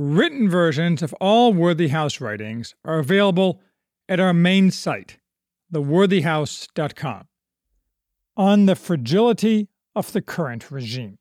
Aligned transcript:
Written 0.00 0.48
versions 0.48 1.02
of 1.02 1.12
all 1.14 1.52
Worthy 1.52 1.88
House 1.88 2.20
writings 2.20 2.72
are 2.84 3.00
available 3.00 3.60
at 4.08 4.20
our 4.20 4.32
main 4.32 4.70
site, 4.70 5.18
theworthyhouse.com, 5.74 7.26
on 8.36 8.66
the 8.66 8.76
fragility 8.76 9.66
of 9.96 10.12
the 10.12 10.22
current 10.22 10.70
regime. 10.70 11.18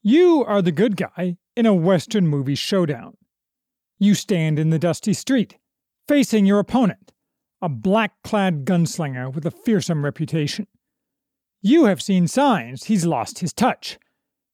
You 0.00 0.42
are 0.46 0.62
the 0.62 0.72
good 0.72 0.96
guy 0.96 1.36
in 1.54 1.66
a 1.66 1.74
Western 1.74 2.26
movie 2.26 2.54
showdown. 2.54 3.18
You 3.98 4.14
stand 4.14 4.58
in 4.58 4.70
the 4.70 4.78
dusty 4.78 5.12
street, 5.12 5.58
facing 6.08 6.46
your 6.46 6.58
opponent, 6.58 7.12
a 7.60 7.68
black 7.68 8.12
clad 8.24 8.64
gunslinger 8.64 9.30
with 9.30 9.44
a 9.44 9.50
fearsome 9.50 10.06
reputation. 10.06 10.68
You 11.60 11.84
have 11.84 12.00
seen 12.00 12.28
signs 12.28 12.84
he's 12.84 13.04
lost 13.04 13.40
his 13.40 13.52
touch. 13.52 13.98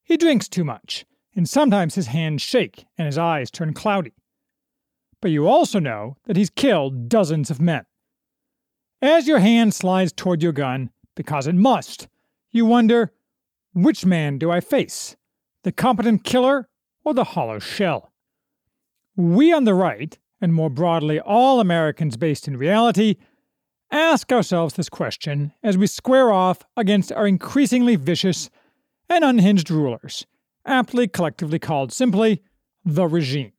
He 0.03 0.17
drinks 0.17 0.49
too 0.49 0.65
much, 0.65 1.05
and 1.39 1.49
sometimes 1.49 1.95
his 1.95 2.09
hands 2.09 2.43
shake 2.43 2.85
and 2.99 3.07
his 3.07 3.17
eyes 3.17 3.49
turn 3.49 3.73
cloudy. 3.73 4.13
But 5.23 5.31
you 5.31 5.47
also 5.47 5.79
know 5.79 6.17
that 6.25 6.37
he's 6.37 6.51
killed 6.51 7.09
dozens 7.09 7.49
of 7.49 7.61
men. 7.61 7.87
As 9.01 9.29
your 9.29 9.39
hand 9.39 9.73
slides 9.73 10.13
toward 10.13 10.43
your 10.43 10.51
gun, 10.51 10.91
because 11.15 11.47
it 11.47 11.55
must, 11.55 12.09
you 12.51 12.67
wonder 12.67 13.13
which 13.73 14.05
man 14.05 14.39
do 14.39 14.51
I 14.51 14.59
face? 14.59 15.15
The 15.63 15.71
competent 15.71 16.25
killer 16.25 16.69
or 17.05 17.15
the 17.15 17.23
hollow 17.23 17.61
shell? 17.61 18.13
We 19.15 19.53
on 19.53 19.63
the 19.63 19.75
right, 19.75 20.19
and 20.41 20.53
more 20.53 20.71
broadly 20.71 21.21
all 21.21 21.61
Americans 21.61 22.17
based 22.17 22.49
in 22.49 22.57
reality, 22.57 23.15
ask 23.93 24.33
ourselves 24.33 24.75
this 24.75 24.89
question 24.89 25.53
as 25.63 25.79
we 25.79 25.87
square 25.87 26.33
off 26.33 26.65
against 26.77 27.13
our 27.13 27.29
increasingly 27.29 27.95
vicious 27.95 28.51
and 29.09 29.23
unhinged 29.23 29.71
rulers, 29.71 30.27
aptly 30.69 31.09
collectively 31.09 31.59
called 31.59 31.93
simply 31.93 32.43
the 32.85 33.07
regime. 33.07 33.53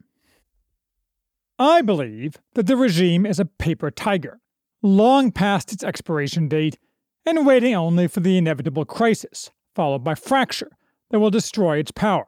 I 1.57 1.81
believe 1.81 2.37
that 2.53 2.67
the 2.67 2.77
regime 2.77 3.25
is 3.25 3.39
a 3.39 3.45
paper 3.45 3.91
tiger, 3.91 4.39
long 4.81 5.31
past 5.31 5.73
its 5.73 5.83
expiration 5.83 6.47
date 6.47 6.77
and 7.25 7.45
waiting 7.45 7.75
only 7.75 8.07
for 8.07 8.21
the 8.21 8.37
inevitable 8.37 8.85
crisis, 8.85 9.51
followed 9.75 10.03
by 10.03 10.15
fracture, 10.15 10.71
that 11.11 11.19
will 11.19 11.29
destroy 11.29 11.77
its 11.77 11.91
power 11.91 12.27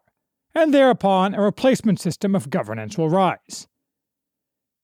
and 0.53 0.73
thereupon 0.73 1.33
a 1.33 1.41
replacement 1.41 1.99
system 1.99 2.35
of 2.35 2.49
governance 2.49 2.97
will 2.97 3.09
rise. 3.09 3.67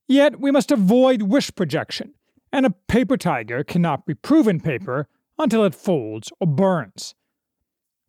Yet 0.07 0.39
we 0.39 0.51
must 0.51 0.71
avoid 0.71 1.23
wish 1.23 1.53
projection, 1.53 2.13
and 2.51 2.65
a 2.65 2.75
paper 2.87 3.17
tiger 3.17 3.63
cannot 3.63 4.05
be 4.05 4.13
proven 4.13 4.59
paper 4.59 5.09
until 5.37 5.65
it 5.65 5.75
folds 5.75 6.31
or 6.39 6.47
burns. 6.47 7.15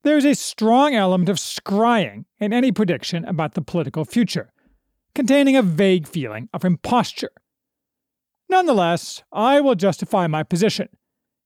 There 0.05 0.17
is 0.17 0.25
a 0.25 0.35
strong 0.35 0.95
element 0.95 1.29
of 1.29 1.37
scrying 1.37 2.25
in 2.39 2.53
any 2.53 2.73
prediction 2.73 3.25
about 3.25 3.55
the 3.55 3.63
political 3.63 4.05
future, 4.05 4.53
containing 5.15 5.57
a 5.57 5.63
vague 5.63 6.07
feeling 6.07 6.49
of 6.53 6.65
imposture. 6.65 7.33
Nonetheless, 8.49 9.23
I 9.33 9.61
will 9.61 9.75
justify 9.75 10.27
my 10.27 10.43
position, 10.43 10.89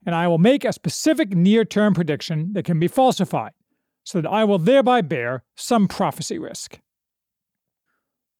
and 0.04 0.14
I 0.14 0.28
will 0.28 0.38
make 0.38 0.64
a 0.64 0.72
specific 0.72 1.30
near 1.30 1.64
term 1.64 1.94
prediction 1.94 2.52
that 2.52 2.64
can 2.64 2.78
be 2.78 2.88
falsified 2.88 3.52
so 4.04 4.20
that 4.20 4.28
I 4.28 4.44
will 4.44 4.58
thereby 4.58 5.00
bear 5.00 5.44
some 5.56 5.88
prophecy 5.88 6.38
risk. 6.38 6.80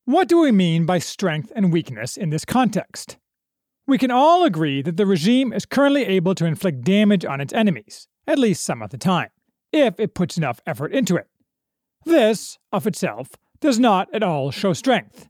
What 0.05 0.29
do 0.29 0.41
we 0.41 0.51
mean 0.51 0.85
by 0.85 0.99
strength 0.99 1.53
and 1.55 1.73
weakness 1.73 2.17
in 2.17 2.31
this 2.31 2.45
context? 2.45 3.19
We 3.87 3.99
can 3.99 4.11
all 4.11 4.45
agree 4.45 4.83
that 4.83 4.97
the 4.97 5.07
regime 5.07 5.53
is 5.53 5.65
currently 5.65 6.05
able 6.05 6.35
to 6.35 6.45
inflict 6.45 6.83
damage 6.83 7.25
on 7.25 7.41
its 7.41 7.53
enemies, 7.53 8.09
at 8.27 8.39
least 8.39 8.65
some 8.65 8.83
of 8.83 8.91
the 8.91 8.99
time, 8.99 9.31
if 9.73 9.99
it 9.99 10.15
puts 10.15 10.37
enough 10.37 10.61
effort 10.67 10.93
into 10.93 11.17
it. 11.17 11.29
This, 12.05 12.59
of 12.73 12.87
itself, 12.87 13.31
does 13.61 13.79
not 13.79 14.13
at 14.15 14.23
all 14.23 14.51
show 14.51 14.73
strength. 14.73 15.29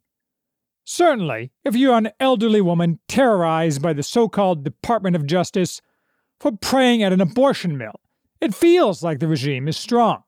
Certainly, 0.85 1.53
if 1.65 1.77
you 1.77 1.93
are 1.93 1.99
an 1.99 2.11
elderly 2.19 2.61
woman 2.61 2.99
terrorized 3.09 3.81
by 3.81 3.93
the 3.93 4.03
so 4.03 4.29
called 4.29 4.65
Department 4.65 5.15
of 5.15 5.27
Justice 5.27 5.81
for 6.41 6.53
praying 6.53 7.03
at 7.03 7.13
an 7.13 7.21
abortion 7.21 7.79
mill 7.79 8.01
it 8.43 8.57
feels 8.57 9.05
like 9.05 9.21
the 9.21 9.29
regime 9.29 9.69
is 9.69 9.77
strong. 9.77 10.25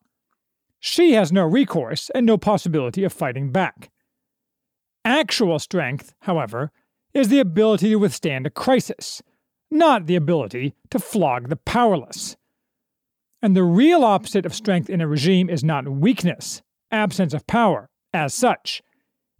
She 0.79 1.11
has 1.13 1.33
no 1.33 1.43
recourse 1.43 2.09
and 2.15 2.25
no 2.25 2.37
possibility 2.37 3.03
of 3.03 3.11
fighting 3.11 3.51
back. 3.51 3.91
Actual 5.03 5.59
strength, 5.59 6.13
however, 6.21 6.71
is 7.13 7.27
the 7.27 7.39
ability 7.39 7.89
to 7.89 7.97
withstand 7.97 8.47
a 8.47 8.49
crisis, 8.49 9.21
not 9.69 10.05
the 10.05 10.15
ability 10.15 10.75
to 10.91 10.97
flog 10.97 11.49
the 11.49 11.57
powerless. 11.57 12.37
And 13.45 13.55
the 13.55 13.61
real 13.61 14.03
opposite 14.03 14.43
of 14.47 14.55
strength 14.55 14.89
in 14.89 15.01
a 15.01 15.07
regime 15.07 15.51
is 15.51 15.63
not 15.63 15.87
weakness, 15.87 16.63
absence 16.89 17.31
of 17.31 17.45
power, 17.45 17.91
as 18.11 18.33
such. 18.33 18.81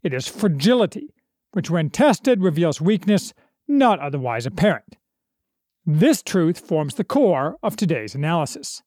It 0.04 0.14
is 0.14 0.28
fragility, 0.28 1.16
which, 1.54 1.72
when 1.72 1.90
tested, 1.90 2.44
reveals 2.44 2.80
weakness 2.80 3.34
not 3.68 4.00
otherwise 4.00 4.46
apparent. 4.46 4.98
This 5.88 6.22
truth 6.22 6.60
forms 6.60 6.94
the 6.94 7.04
core 7.04 7.56
of 7.64 7.76
today's 7.76 8.14
analysis. 8.14 8.84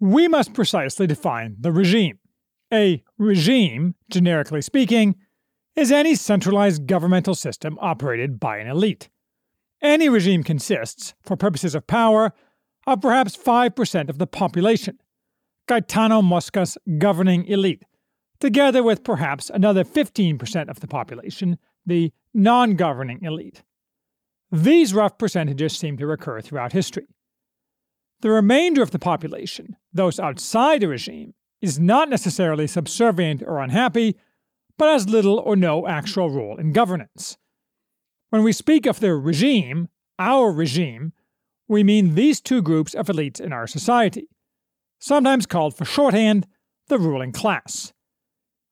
We 0.00 0.28
must 0.28 0.54
precisely 0.54 1.06
define 1.06 1.56
the 1.60 1.70
regime. 1.70 2.20
A 2.72 3.02
regime, 3.18 3.96
generically 4.10 4.62
speaking, 4.62 5.14
is 5.76 5.92
any 5.92 6.14
centralized 6.14 6.86
governmental 6.86 7.34
system 7.34 7.76
operated 7.82 8.40
by 8.40 8.56
an 8.60 8.66
elite. 8.66 9.10
Any 9.82 10.08
regime 10.08 10.42
consists, 10.42 11.12
for 11.22 11.36
purposes 11.36 11.74
of 11.74 11.86
power, 11.86 12.32
of 12.88 13.02
perhaps 13.02 13.36
5% 13.36 14.08
of 14.08 14.16
the 14.16 14.26
population, 14.26 14.98
Gaetano 15.68 16.22
Mosca's 16.22 16.78
governing 16.96 17.44
elite, 17.44 17.84
together 18.40 18.82
with 18.82 19.04
perhaps 19.04 19.50
another 19.50 19.84
15% 19.84 20.70
of 20.70 20.80
the 20.80 20.88
population, 20.88 21.58
the 21.84 22.12
non 22.32 22.76
governing 22.76 23.22
elite. 23.22 23.62
These 24.50 24.94
rough 24.94 25.18
percentages 25.18 25.76
seem 25.76 25.98
to 25.98 26.06
recur 26.06 26.40
throughout 26.40 26.72
history. 26.72 27.06
The 28.22 28.30
remainder 28.30 28.80
of 28.82 28.90
the 28.90 28.98
population, 28.98 29.76
those 29.92 30.18
outside 30.18 30.80
the 30.80 30.88
regime, 30.88 31.34
is 31.60 31.78
not 31.78 32.08
necessarily 32.08 32.66
subservient 32.66 33.42
or 33.42 33.60
unhappy, 33.60 34.16
but 34.78 34.90
has 34.90 35.08
little 35.08 35.38
or 35.40 35.56
no 35.56 35.86
actual 35.86 36.30
role 36.30 36.56
in 36.56 36.72
governance. 36.72 37.36
When 38.30 38.42
we 38.42 38.52
speak 38.52 38.86
of 38.86 39.00
the 39.00 39.14
regime, 39.14 39.88
our 40.18 40.50
regime, 40.50 41.12
we 41.68 41.84
mean 41.84 42.14
these 42.14 42.40
two 42.40 42.62
groups 42.62 42.94
of 42.94 43.06
elites 43.06 43.40
in 43.40 43.52
our 43.52 43.66
society, 43.66 44.28
sometimes 44.98 45.46
called 45.46 45.76
for 45.76 45.84
shorthand 45.84 46.46
the 46.88 46.98
ruling 46.98 47.32
class. 47.32 47.92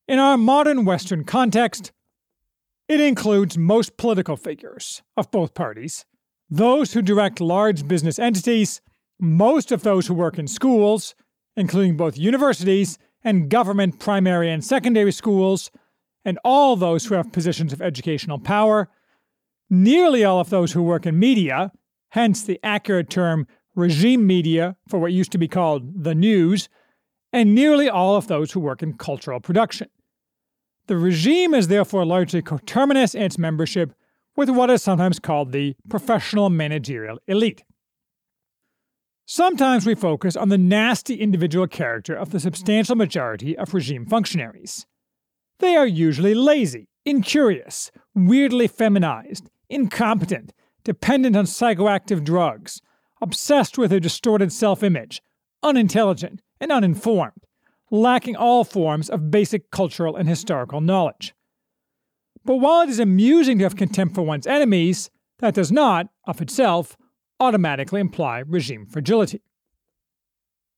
In 0.08 0.18
our 0.18 0.38
modern 0.38 0.84
Western 0.84 1.24
context, 1.24 1.92
it 2.88 3.00
includes 3.00 3.58
most 3.58 3.96
political 3.96 4.36
figures 4.36 5.02
of 5.16 5.30
both 5.30 5.54
parties, 5.54 6.06
those 6.48 6.92
who 6.92 7.02
direct 7.02 7.40
large 7.40 7.86
business 7.86 8.18
entities, 8.18 8.80
most 9.20 9.72
of 9.72 9.82
those 9.82 10.06
who 10.06 10.14
work 10.14 10.38
in 10.38 10.46
schools, 10.46 11.14
including 11.56 11.96
both 11.96 12.16
universities 12.16 12.98
and 13.24 13.50
government 13.50 13.98
primary 13.98 14.50
and 14.50 14.64
secondary 14.64 15.10
schools, 15.10 15.70
and 16.24 16.38
all 16.44 16.76
those 16.76 17.06
who 17.06 17.14
have 17.14 17.32
positions 17.32 17.72
of 17.72 17.82
educational 17.82 18.38
power, 18.38 18.88
nearly 19.68 20.24
all 20.24 20.38
of 20.38 20.50
those 20.50 20.72
who 20.72 20.82
work 20.82 21.06
in 21.06 21.18
media, 21.18 21.72
hence 22.16 22.42
the 22.42 22.58
accurate 22.62 23.10
term 23.10 23.46
regime 23.74 24.26
media 24.26 24.74
for 24.88 24.98
what 24.98 25.12
used 25.12 25.30
to 25.30 25.36
be 25.36 25.46
called 25.46 26.02
the 26.02 26.14
news, 26.14 26.70
and 27.30 27.54
nearly 27.54 27.90
all 27.90 28.16
of 28.16 28.26
those 28.26 28.52
who 28.52 28.58
work 28.58 28.82
in 28.82 28.94
cultural 28.94 29.38
production. 29.38 29.86
The 30.86 30.96
regime 30.96 31.52
is 31.52 31.68
therefore 31.68 32.06
largely 32.06 32.40
coterminous 32.40 33.14
in 33.14 33.20
its 33.20 33.36
membership 33.36 33.92
with 34.34 34.48
what 34.48 34.70
is 34.70 34.82
sometimes 34.82 35.18
called 35.18 35.52
the 35.52 35.76
professional 35.90 36.48
managerial 36.48 37.18
elite. 37.28 37.64
Sometimes 39.26 39.84
we 39.84 39.94
focus 39.94 40.36
on 40.36 40.48
the 40.48 40.56
nasty 40.56 41.16
individual 41.16 41.66
character 41.66 42.14
of 42.14 42.30
the 42.30 42.40
substantial 42.40 42.96
majority 42.96 43.58
of 43.58 43.74
regime 43.74 44.06
functionaries. 44.06 44.86
They 45.58 45.76
are 45.76 45.86
usually 45.86 46.34
lazy, 46.34 46.88
incurious, 47.04 47.90
weirdly 48.14 48.68
feminized, 48.68 49.50
incompetent, 49.68 50.54
dependent 50.86 51.36
on 51.36 51.44
psychoactive 51.44 52.24
drugs, 52.24 52.80
obsessed 53.20 53.76
with 53.76 53.92
a 53.92 54.00
distorted 54.00 54.50
self 54.50 54.82
image, 54.82 55.20
unintelligent, 55.62 56.40
and 56.58 56.72
uninformed 56.72 57.46
lacking 57.90 58.36
all 58.36 58.64
forms 58.64 59.08
of 59.08 59.30
basic 59.30 59.70
cultural 59.70 60.16
and 60.16 60.28
historical 60.28 60.80
knowledge. 60.80 61.34
But 62.44 62.56
while 62.56 62.82
it 62.82 62.88
is 62.88 63.00
amusing 63.00 63.58
to 63.58 63.64
have 63.64 63.76
contempt 63.76 64.14
for 64.14 64.22
one's 64.22 64.46
enemies, 64.46 65.10
that 65.38 65.54
does 65.54 65.72
not, 65.72 66.08
of 66.26 66.40
itself, 66.40 66.96
automatically 67.40 68.00
imply 68.00 68.42
regime 68.46 68.86
fragility. 68.86 69.42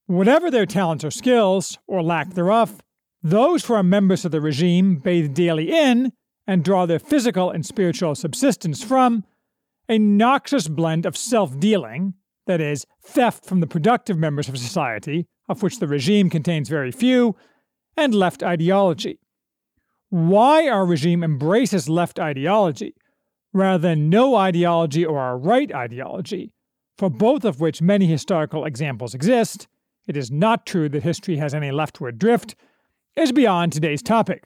Whatever 0.06 0.50
their 0.50 0.66
talents 0.66 1.04
or 1.04 1.10
skills, 1.10 1.78
or 1.86 2.02
lack 2.02 2.34
thereof, 2.34 2.80
those 3.22 3.64
who 3.64 3.74
are 3.74 3.82
members 3.82 4.24
of 4.24 4.32
the 4.32 4.40
regime 4.40 4.96
bathe 4.96 5.34
daily 5.34 5.70
in, 5.70 6.12
and 6.46 6.64
draw 6.64 6.86
their 6.86 6.98
physical 6.98 7.50
and 7.50 7.64
spiritual 7.66 8.14
subsistence 8.14 8.82
from, 8.82 9.24
a 9.88 9.98
noxious 9.98 10.68
blend 10.68 11.06
of 11.06 11.16
self 11.16 11.58
dealing, 11.58 12.14
that 12.46 12.60
is, 12.60 12.86
theft 13.02 13.44
from 13.44 13.60
the 13.60 13.66
productive 13.66 14.18
members 14.18 14.48
of 14.48 14.58
society, 14.58 15.26
of 15.48 15.62
which 15.62 15.78
the 15.78 15.88
regime 15.88 16.30
contains 16.30 16.68
very 16.68 16.92
few, 16.92 17.36
and 17.96 18.14
left 18.14 18.42
ideology. 18.42 19.18
Why 20.10 20.68
our 20.68 20.86
regime 20.86 21.22
embraces 21.22 21.88
left 21.88 22.18
ideology, 22.18 22.94
rather 23.52 23.78
than 23.78 24.08
no 24.08 24.36
ideology 24.36 25.04
or 25.04 25.18
our 25.18 25.36
right 25.36 25.72
ideology, 25.74 26.52
for 26.96 27.10
both 27.10 27.44
of 27.44 27.60
which 27.60 27.82
many 27.82 28.06
historical 28.06 28.64
examples 28.64 29.14
exist, 29.14 29.68
it 30.06 30.16
is 30.16 30.30
not 30.30 30.66
true 30.66 30.88
that 30.88 31.02
history 31.02 31.36
has 31.36 31.54
any 31.54 31.70
leftward 31.70 32.18
drift, 32.18 32.54
is 33.14 33.32
beyond 33.32 33.72
today's 33.72 34.02
topic. 34.02 34.44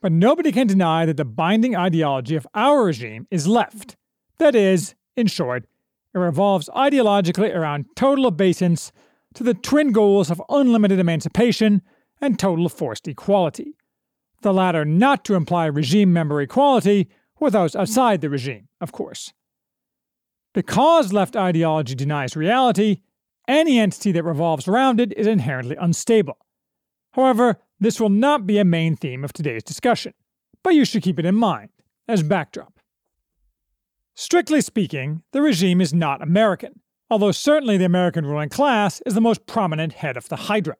But 0.00 0.12
nobody 0.12 0.52
can 0.52 0.66
deny 0.66 1.06
that 1.06 1.16
the 1.16 1.24
binding 1.24 1.74
ideology 1.74 2.36
of 2.36 2.46
our 2.54 2.84
regime 2.84 3.26
is 3.30 3.48
left. 3.48 3.96
That 4.44 4.54
is, 4.54 4.94
in 5.16 5.26
short, 5.28 5.64
it 6.14 6.18
revolves 6.18 6.68
ideologically 6.76 7.54
around 7.54 7.86
total 7.96 8.26
obeisance 8.26 8.92
to 9.36 9.42
the 9.42 9.54
twin 9.54 9.90
goals 9.90 10.30
of 10.30 10.42
unlimited 10.50 10.98
emancipation 10.98 11.80
and 12.20 12.38
total 12.38 12.68
forced 12.68 13.08
equality. 13.08 13.78
The 14.42 14.52
latter 14.52 14.84
not 14.84 15.24
to 15.24 15.34
imply 15.34 15.64
regime 15.64 16.12
member 16.12 16.42
equality 16.42 17.08
with 17.40 17.54
those 17.54 17.74
outside 17.74 18.20
the 18.20 18.28
regime, 18.28 18.68
of 18.82 18.92
course. 18.92 19.32
Because 20.52 21.10
left 21.10 21.36
ideology 21.36 21.94
denies 21.94 22.36
reality, 22.36 22.98
any 23.48 23.78
entity 23.78 24.12
that 24.12 24.24
revolves 24.24 24.68
around 24.68 25.00
it 25.00 25.14
is 25.16 25.26
inherently 25.26 25.76
unstable. 25.76 26.36
However, 27.12 27.62
this 27.80 27.98
will 27.98 28.10
not 28.10 28.46
be 28.46 28.58
a 28.58 28.64
main 28.66 28.94
theme 28.94 29.24
of 29.24 29.32
today's 29.32 29.62
discussion, 29.62 30.12
but 30.62 30.74
you 30.74 30.84
should 30.84 31.02
keep 31.02 31.18
it 31.18 31.24
in 31.24 31.34
mind 31.34 31.70
as 32.06 32.22
backdrop. 32.22 32.73
Strictly 34.16 34.60
speaking, 34.60 35.22
the 35.32 35.42
regime 35.42 35.80
is 35.80 35.92
not 35.92 36.22
American, 36.22 36.80
although 37.10 37.32
certainly 37.32 37.76
the 37.76 37.84
American 37.84 38.24
ruling 38.24 38.48
class 38.48 39.00
is 39.04 39.14
the 39.14 39.20
most 39.20 39.46
prominent 39.46 39.94
head 39.94 40.16
of 40.16 40.28
the 40.28 40.36
Hydra. 40.36 40.76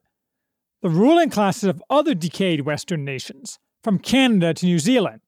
The 0.83 0.89
ruling 0.89 1.31
classes 1.31 1.65
of 1.65 1.83
other 1.91 2.15
decayed 2.15 2.61
Western 2.61 3.05
nations, 3.05 3.59
from 3.83 3.99
Canada 3.99 4.55
to 4.55 4.67
New 4.67 4.79
Zealand, 4.79 5.21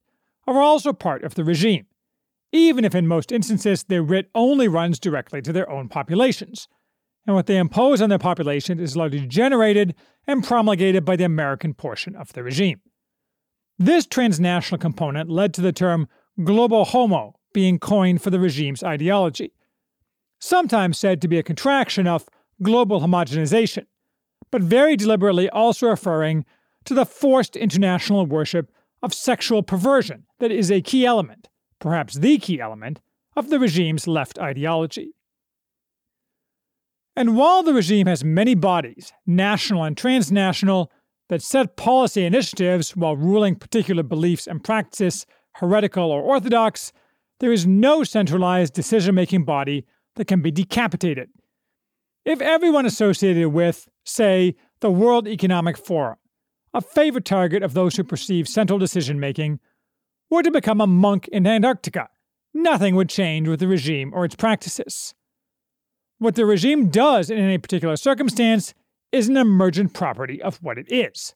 are 0.47 0.61
also 0.61 0.93
part 0.93 1.25
of 1.25 1.35
the 1.35 1.45
regime, 1.45 1.87
even 2.53 2.85
if 2.85 2.95
in 2.95 3.09
most 3.09 3.33
instances 3.33 3.83
their 3.83 4.03
writ 4.03 4.31
only 4.35 4.69
runs 4.69 5.01
directly 5.01 5.43
to 5.43 5.53
their 5.53 5.69
own 5.69 5.89
populations, 5.89 6.69
and 7.27 7.35
what 7.35 7.47
they 7.47 7.59
impose 7.59 8.01
on 8.01 8.09
their 8.09 8.19
population 8.19 8.79
is 8.79 8.97
largely 8.97 9.27
generated 9.27 9.97
and 10.29 10.45
promulgated 10.45 11.05
by 11.05 11.17
the 11.17 11.25
American 11.25 11.75
portion 11.75 12.15
of 12.15 12.33
the 12.35 12.45
regime. 12.45 12.81
This 13.79 14.07
transnational 14.07 14.79
component 14.79 15.29
led 15.29 15.53
to 15.55 15.61
the 15.61 15.73
term 15.73 16.07
global 16.45 16.85
homo 16.85 17.36
being 17.57 17.79
coined 17.79 18.21
for 18.21 18.29
the 18.29 18.39
regime's 18.39 18.83
ideology, 18.83 19.51
sometimes 20.39 20.99
said 20.99 21.23
to 21.23 21.27
be 21.27 21.39
a 21.39 21.43
contraction 21.43 22.07
of 22.07 22.29
global 22.61 23.01
homogenization, 23.01 23.87
but 24.51 24.61
very 24.61 24.95
deliberately 24.95 25.49
also 25.49 25.89
referring 25.89 26.45
to 26.85 26.93
the 26.93 27.07
forced 27.07 27.57
international 27.57 28.27
worship 28.27 28.71
of 29.03 29.15
sexual 29.15 29.63
perversion 29.63 30.25
that 30.39 30.53
is 30.53 30.71
a 30.71 30.83
key 30.83 31.07
element, 31.07 31.49
perhaps 31.79 32.19
the 32.19 32.37
key 32.37 32.61
element, 32.61 33.01
of 33.35 33.49
the 33.49 33.59
regime's 33.59 34.07
left 34.07 34.39
ideology. 34.39 35.15
And 37.17 37.39
while 37.39 37.63
the 37.63 37.73
regime 37.73 38.07
has 38.07 38.23
many 38.23 38.55
bodies, 38.55 39.15
national 39.27 39.83
and 39.83 39.97
transnational, 39.97 40.93
that 41.31 41.41
set 41.41 41.79
policy 41.79 42.27
initiatives 42.27 42.95
while 42.95 43.17
ruling 43.17 43.57
particular 43.57 44.03
beliefs 44.03 44.47
and 44.47 44.63
practices 44.63 45.25
heretical 45.55 46.11
or 46.11 46.21
orthodox, 46.21 46.93
there 47.41 47.53
is 47.53 47.67
no 47.67 48.05
centralized 48.05 48.75
decision 48.75 49.15
making 49.15 49.45
body 49.45 49.87
that 50.17 50.27
can 50.27 50.41
be 50.41 50.51
decapitated. 50.51 51.29
If 52.25 52.41
everyone 52.41 52.87
associated 52.87 53.49
with, 53.49 53.89
say, 54.05 54.57
the 54.81 54.91
World 54.91 55.29
Economic 55.29 55.77
Forum, 55.77 56.17
a 56.75 56.81
favorite 56.81 57.25
target 57.25 57.63
of 57.63 57.75
those 57.75 57.97
who 57.97 58.05
perceive 58.05 58.49
central 58.49 58.79
decision 58.79 59.21
making, 59.21 59.61
were 60.29 60.43
to 60.43 60.51
become 60.51 60.81
a 60.81 60.87
monk 60.87 61.29
in 61.29 61.47
Antarctica, 61.47 62.09
nothing 62.53 62.97
would 62.97 63.09
change 63.09 63.49
with 63.49 63.61
the 63.61 63.69
regime 63.69 64.13
or 64.15 64.25
its 64.25 64.35
practices. 64.35 65.15
What 66.19 66.35
the 66.35 66.47
regime 66.47 66.89
does 66.89 67.31
in 67.31 67.39
any 67.39 67.59
particular 67.59 67.97
circumstance 67.97 68.75
is 69.13 69.29
an 69.29 69.37
emergent 69.37 69.93
property 69.93 70.43
of 70.43 70.57
what 70.63 70.79
it 70.79 70.91
is, 70.91 71.35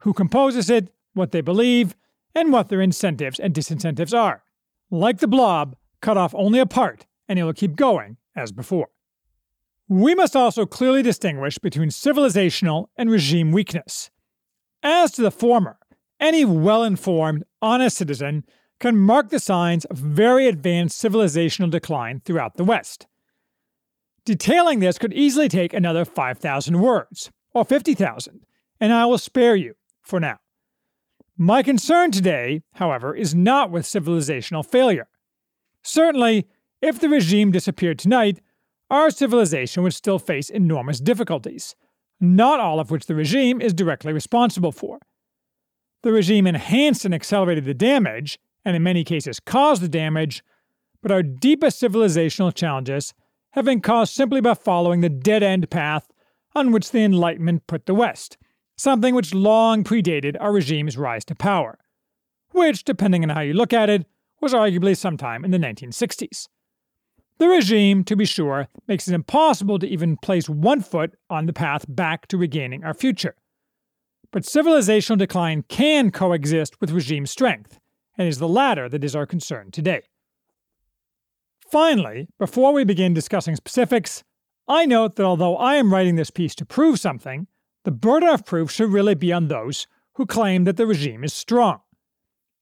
who 0.00 0.12
composes 0.12 0.70
it, 0.70 0.92
what 1.14 1.32
they 1.32 1.40
believe, 1.40 1.94
and 2.34 2.52
what 2.52 2.68
their 2.68 2.80
incentives 2.80 3.38
and 3.38 3.54
disincentives 3.54 4.16
are. 4.18 4.42
Like 4.94 5.20
the 5.20 5.26
blob, 5.26 5.74
cut 6.02 6.18
off 6.18 6.34
only 6.34 6.58
a 6.58 6.66
part, 6.66 7.06
and 7.26 7.38
it 7.38 7.44
will 7.44 7.54
keep 7.54 7.76
going 7.76 8.18
as 8.36 8.52
before. 8.52 8.88
We 9.88 10.14
must 10.14 10.36
also 10.36 10.66
clearly 10.66 11.02
distinguish 11.02 11.56
between 11.56 11.88
civilizational 11.88 12.88
and 12.94 13.10
regime 13.10 13.52
weakness. 13.52 14.10
As 14.82 15.10
to 15.12 15.22
the 15.22 15.30
former, 15.30 15.78
any 16.20 16.44
well 16.44 16.84
informed, 16.84 17.44
honest 17.62 17.96
citizen 17.96 18.44
can 18.80 18.98
mark 18.98 19.30
the 19.30 19.40
signs 19.40 19.86
of 19.86 19.96
very 19.96 20.46
advanced 20.46 21.02
civilizational 21.02 21.70
decline 21.70 22.20
throughout 22.20 22.58
the 22.58 22.64
West. 22.64 23.06
Detailing 24.26 24.80
this 24.80 24.98
could 24.98 25.14
easily 25.14 25.48
take 25.48 25.72
another 25.72 26.04
5,000 26.04 26.78
words, 26.78 27.30
or 27.54 27.64
50,000, 27.64 28.44
and 28.78 28.92
I 28.92 29.06
will 29.06 29.16
spare 29.16 29.56
you 29.56 29.72
for 30.02 30.20
now. 30.20 30.41
My 31.36 31.62
concern 31.62 32.10
today, 32.10 32.62
however, 32.74 33.14
is 33.14 33.34
not 33.34 33.70
with 33.70 33.84
civilizational 33.84 34.64
failure. 34.64 35.08
Certainly, 35.82 36.46
if 36.80 37.00
the 37.00 37.08
regime 37.08 37.50
disappeared 37.50 37.98
tonight, 37.98 38.40
our 38.90 39.10
civilization 39.10 39.82
would 39.82 39.94
still 39.94 40.18
face 40.18 40.50
enormous 40.50 41.00
difficulties, 41.00 41.74
not 42.20 42.60
all 42.60 42.78
of 42.78 42.90
which 42.90 43.06
the 43.06 43.14
regime 43.14 43.60
is 43.60 43.72
directly 43.72 44.12
responsible 44.12 44.72
for. 44.72 44.98
The 46.02 46.12
regime 46.12 46.46
enhanced 46.46 47.04
and 47.04 47.14
accelerated 47.14 47.64
the 47.64 47.74
damage, 47.74 48.38
and 48.64 48.76
in 48.76 48.82
many 48.82 49.02
cases 49.02 49.40
caused 49.40 49.82
the 49.82 49.88
damage, 49.88 50.42
but 51.02 51.10
our 51.10 51.22
deepest 51.22 51.80
civilizational 51.80 52.54
challenges 52.54 53.14
have 53.52 53.64
been 53.64 53.80
caused 53.80 54.12
simply 54.12 54.40
by 54.40 54.54
following 54.54 55.00
the 55.00 55.08
dead 55.08 55.42
end 55.42 55.70
path 55.70 56.08
on 56.54 56.72
which 56.72 56.90
the 56.90 57.00
Enlightenment 57.00 57.66
put 57.66 57.86
the 57.86 57.94
West, 57.94 58.36
something 58.76 59.14
which 59.14 59.34
long 59.34 59.84
predated 59.84 60.36
our 60.40 60.52
regime's 60.52 60.96
rise 60.96 61.24
to 61.26 61.34
power, 61.34 61.78
which, 62.50 62.84
depending 62.84 63.22
on 63.22 63.30
how 63.30 63.40
you 63.40 63.54
look 63.54 63.72
at 63.72 63.90
it, 63.90 64.06
was 64.40 64.52
arguably 64.52 64.96
sometime 64.96 65.44
in 65.44 65.50
the 65.50 65.58
1960s. 65.58 66.48
The 67.38 67.48
regime, 67.48 68.04
to 68.04 68.16
be 68.16 68.24
sure, 68.24 68.68
makes 68.86 69.08
it 69.08 69.14
impossible 69.14 69.78
to 69.78 69.86
even 69.86 70.16
place 70.16 70.48
one 70.48 70.80
foot 70.80 71.14
on 71.30 71.46
the 71.46 71.52
path 71.52 71.84
back 71.88 72.26
to 72.28 72.36
regaining 72.36 72.84
our 72.84 72.94
future. 72.94 73.34
But 74.30 74.44
civilizational 74.44 75.18
decline 75.18 75.64
can 75.68 76.10
coexist 76.10 76.80
with 76.80 76.90
regime 76.90 77.26
strength, 77.26 77.78
and 78.16 78.28
is 78.28 78.38
the 78.38 78.48
latter 78.48 78.88
that 78.88 79.04
is 79.04 79.16
our 79.16 79.26
concern 79.26 79.70
today. 79.70 80.02
Finally, 81.70 82.28
before 82.38 82.72
we 82.72 82.84
begin 82.84 83.14
discussing 83.14 83.56
specifics, 83.56 84.22
I 84.68 84.86
note 84.86 85.16
that 85.16 85.24
although 85.24 85.56
I 85.56 85.76
am 85.76 85.92
writing 85.92 86.16
this 86.16 86.30
piece 86.30 86.54
to 86.56 86.66
prove 86.66 87.00
something, 87.00 87.46
the 87.84 87.90
burden 87.90 88.28
of 88.28 88.44
proof 88.44 88.70
should 88.70 88.92
really 88.92 89.14
be 89.14 89.32
on 89.32 89.48
those 89.48 89.86
who 90.14 90.26
claim 90.26 90.64
that 90.64 90.76
the 90.76 90.86
regime 90.86 91.24
is 91.24 91.32
strong. 91.32 91.80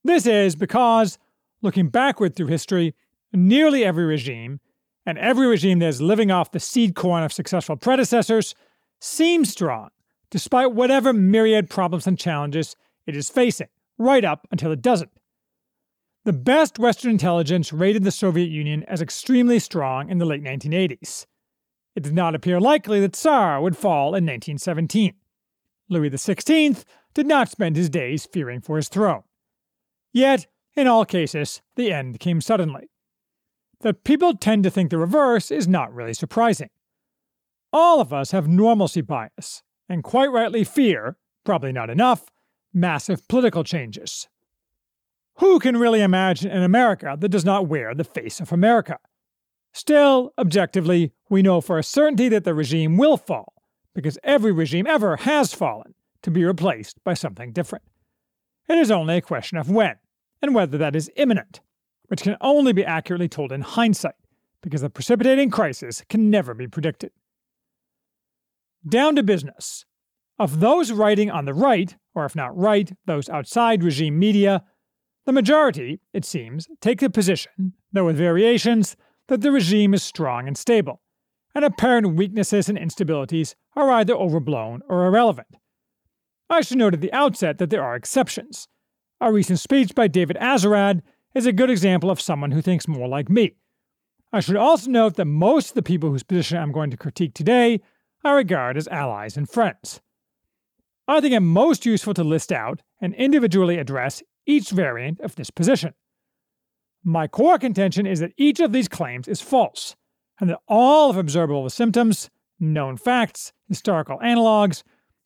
This 0.04 0.26
is 0.26 0.56
because, 0.56 1.18
looking 1.62 1.88
backward 1.88 2.34
through 2.34 2.46
history, 2.46 2.94
nearly 3.32 3.84
every 3.84 4.04
regime, 4.04 4.60
and 5.04 5.18
every 5.18 5.46
regime 5.46 5.78
that 5.80 5.88
is 5.88 6.00
living 6.00 6.30
off 6.30 6.52
the 6.52 6.60
seed 6.60 6.94
corn 6.94 7.22
of 7.22 7.32
successful 7.32 7.76
predecessors, 7.76 8.54
seems 9.00 9.50
strong, 9.50 9.90
despite 10.30 10.72
whatever 10.72 11.12
myriad 11.12 11.68
problems 11.68 12.06
and 12.06 12.18
challenges 12.18 12.76
it 13.06 13.16
is 13.16 13.30
facing, 13.30 13.68
right 13.98 14.24
up 14.24 14.46
until 14.50 14.70
it 14.70 14.82
doesn't. 14.82 15.10
The 16.24 16.32
best 16.32 16.78
Western 16.78 17.10
intelligence 17.10 17.72
rated 17.72 18.04
the 18.04 18.10
Soviet 18.10 18.50
Union 18.50 18.84
as 18.84 19.00
extremely 19.00 19.58
strong 19.58 20.10
in 20.10 20.18
the 20.18 20.26
late 20.26 20.44
1980s. 20.44 21.26
It 21.94 22.02
did 22.02 22.14
not 22.14 22.35
appear 22.35 22.61
likely 22.61 23.00
that 23.00 23.14
Tsar 23.14 23.61
would 23.61 23.76
fall 23.76 24.09
in 24.09 24.25
1917. 24.25 25.14
Louis 25.88 26.11
XVI 26.11 26.85
did 27.14 27.26
not 27.26 27.50
spend 27.50 27.76
his 27.76 27.90
days 27.90 28.26
fearing 28.26 28.61
for 28.61 28.76
his 28.76 28.88
throne. 28.88 29.23
Yet, 30.12 30.47
in 30.76 30.87
all 30.87 31.04
cases, 31.04 31.62
the 31.76 31.92
end 31.92 32.20
came 32.20 32.40
suddenly. 32.40 32.90
That 33.80 34.04
people 34.04 34.37
tend 34.37 34.62
to 34.64 34.70
think 34.70 34.90
the 34.90 34.99
reverse 34.99 35.50
is 35.50 35.66
not 35.66 35.92
really 35.92 36.14
surprising. 36.14 36.70
All 37.73 38.00
of 38.00 38.12
us 38.12 38.30
have 38.30 38.47
normalcy 38.49 39.00
bias, 39.00 39.62
and 39.88 40.04
quite 40.04 40.30
rightly 40.30 40.64
fear, 40.64 41.16
probably 41.44 41.73
not 41.73 41.90
enough, 41.90 42.26
massive 42.73 43.26
political 43.28 43.64
changes. 43.64 44.28
Who 45.37 45.59
can 45.59 45.76
really 45.76 46.02
imagine 46.02 46.50
an 46.50 46.62
America 46.62 47.16
that 47.18 47.28
does 47.30 47.44
not 47.44 47.66
wear 47.66 47.94
the 47.94 48.04
face 48.04 48.40
of 48.40 48.52
America? 48.52 48.99
Still, 49.72 50.32
objectively, 50.36 51.12
we 51.28 51.42
know 51.42 51.60
for 51.60 51.78
a 51.78 51.84
certainty 51.84 52.28
that 52.28 52.44
the 52.44 52.54
regime 52.54 52.96
will 52.96 53.16
fall, 53.16 53.54
because 53.94 54.18
every 54.24 54.52
regime 54.52 54.86
ever 54.86 55.16
has 55.16 55.54
fallen, 55.54 55.94
to 56.22 56.30
be 56.30 56.44
replaced 56.44 57.02
by 57.04 57.14
something 57.14 57.52
different. 57.52 57.84
It 58.68 58.78
is 58.78 58.90
only 58.90 59.16
a 59.16 59.22
question 59.22 59.58
of 59.58 59.70
when, 59.70 59.96
and 60.42 60.54
whether 60.54 60.76
that 60.78 60.96
is 60.96 61.10
imminent, 61.16 61.60
which 62.08 62.22
can 62.22 62.36
only 62.40 62.72
be 62.72 62.84
accurately 62.84 63.28
told 63.28 63.52
in 63.52 63.62
hindsight, 63.62 64.14
because 64.62 64.82
the 64.82 64.90
precipitating 64.90 65.50
crisis 65.50 66.02
can 66.08 66.30
never 66.30 66.52
be 66.52 66.68
predicted. 66.68 67.12
Down 68.86 69.16
to 69.16 69.22
business. 69.22 69.84
Of 70.38 70.60
those 70.60 70.90
writing 70.90 71.30
on 71.30 71.44
the 71.44 71.54
right, 71.54 71.96
or 72.14 72.24
if 72.24 72.34
not 72.34 72.56
right, 72.56 72.90
those 73.06 73.28
outside 73.28 73.84
regime 73.84 74.18
media, 74.18 74.64
the 75.26 75.32
majority, 75.32 76.00
it 76.12 76.24
seems, 76.24 76.66
take 76.80 77.00
the 77.00 77.10
position, 77.10 77.74
though 77.92 78.06
with 78.06 78.16
variations, 78.16 78.96
that 79.30 79.42
the 79.42 79.52
regime 79.52 79.94
is 79.94 80.02
strong 80.02 80.49
and 80.49 80.58
stable, 80.58 81.00
and 81.54 81.64
apparent 81.64 82.16
weaknesses 82.16 82.68
and 82.68 82.76
instabilities 82.76 83.54
are 83.76 83.88
either 83.92 84.12
overblown 84.12 84.82
or 84.88 85.06
irrelevant. 85.06 85.46
I 86.50 86.62
should 86.62 86.78
note 86.78 86.94
at 86.94 87.00
the 87.00 87.12
outset 87.12 87.58
that 87.58 87.70
there 87.70 87.82
are 87.82 87.94
exceptions. 87.94 88.66
A 89.20 89.32
recent 89.32 89.60
speech 89.60 89.94
by 89.94 90.08
David 90.08 90.37
Azerrad 90.40 91.02
is 91.32 91.46
a 91.46 91.52
good 91.52 91.70
example 91.70 92.10
of 92.10 92.20
someone 92.20 92.50
who 92.50 92.60
thinks 92.60 92.88
more 92.88 93.06
like 93.06 93.30
me. 93.30 93.54
I 94.32 94.40
should 94.40 94.56
also 94.56 94.90
note 94.90 95.14
that 95.14 95.26
most 95.26 95.70
of 95.70 95.75
the 95.75 95.82
people 95.82 96.10
whose 96.10 96.25
position 96.25 96.58
I'm 96.58 96.72
going 96.72 96.90
to 96.90 96.96
critique 96.96 97.32
today 97.32 97.80
I 98.25 98.32
regard 98.32 98.76
as 98.76 98.88
allies 98.88 99.37
and 99.37 99.49
friends. 99.49 100.00
I 101.06 101.20
think 101.20 101.34
it 101.34 101.40
most 101.40 101.87
useful 101.87 102.14
to 102.14 102.25
list 102.25 102.50
out 102.50 102.82
and 103.00 103.14
individually 103.14 103.78
address 103.78 104.25
each 104.44 104.70
variant 104.70 105.20
of 105.20 105.37
this 105.37 105.50
position. 105.50 105.94
My 107.02 107.26
core 107.26 107.59
contention 107.59 108.07
is 108.07 108.21
that 108.21 108.35
each 108.37 108.61
of 108.61 108.73
these 108.73 108.88
claims 108.88 109.26
is 109.26 109.40
false, 109.40 109.97
and 110.38 110.50
that 110.50 110.61
all 110.69 111.11
of 111.11 111.16
observable 111.16 111.69
symptoms, 111.71 112.28
known 112.59 112.97
facts, 112.97 113.52
historical 113.69 114.19
analogs, 114.19 114.83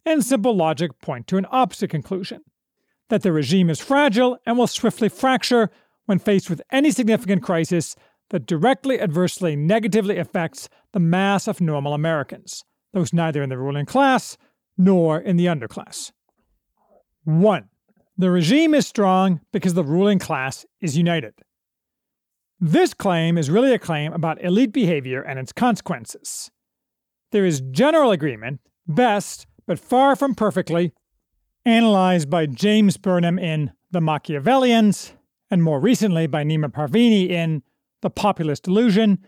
and 0.06 0.24
simple 0.24 0.54
logic 0.54 1.00
point 1.00 1.26
to 1.28 1.36
an 1.36 1.46
opposite 1.50 1.90
conclusion 1.90 2.42
that 3.08 3.22
the 3.22 3.32
regime 3.32 3.68
is 3.68 3.80
fragile 3.80 4.38
and 4.46 4.56
will 4.56 4.66
swiftly 4.66 5.08
fracture 5.08 5.70
when 6.06 6.18
faced 6.18 6.48
with 6.48 6.62
any 6.70 6.90
significant 6.90 7.42
crisis 7.42 7.96
that 8.30 8.46
directly, 8.46 9.00
adversely, 9.00 9.56
negatively 9.56 10.18
affects 10.18 10.68
the 10.92 11.00
mass 11.00 11.46
of 11.46 11.60
normal 11.60 11.92
Americans, 11.92 12.64
those 12.92 13.12
neither 13.12 13.42
in 13.42 13.50
the 13.50 13.58
ruling 13.58 13.86
class 13.86 14.36
nor 14.76 15.20
in 15.20 15.36
the 15.36 15.46
underclass. 15.46 16.12
1. 17.24 17.68
The 18.16 18.30
regime 18.30 18.74
is 18.74 18.86
strong 18.86 19.40
because 19.52 19.74
the 19.74 19.84
ruling 19.84 20.18
class 20.18 20.64
is 20.80 20.96
united. 20.96 21.34
This 22.60 22.94
claim 22.94 23.36
is 23.36 23.50
really 23.50 23.72
a 23.72 23.78
claim 23.78 24.12
about 24.12 24.42
elite 24.42 24.72
behavior 24.72 25.22
and 25.22 25.38
its 25.38 25.52
consequences. 25.52 26.50
There 27.32 27.44
is 27.44 27.60
general 27.60 28.10
agreement, 28.10 28.60
best, 28.86 29.46
but 29.66 29.78
far 29.78 30.14
from 30.14 30.34
perfectly, 30.34 30.92
analyzed 31.64 32.30
by 32.30 32.46
James 32.46 32.96
Burnham 32.96 33.38
in 33.38 33.72
The 33.90 34.00
Machiavellians, 34.00 35.12
and 35.50 35.62
more 35.62 35.80
recently 35.80 36.26
by 36.26 36.44
Neema 36.44 36.72
Parvini 36.72 37.28
in 37.28 37.62
The 38.02 38.10
Populist 38.10 38.62
Delusion, 38.62 39.18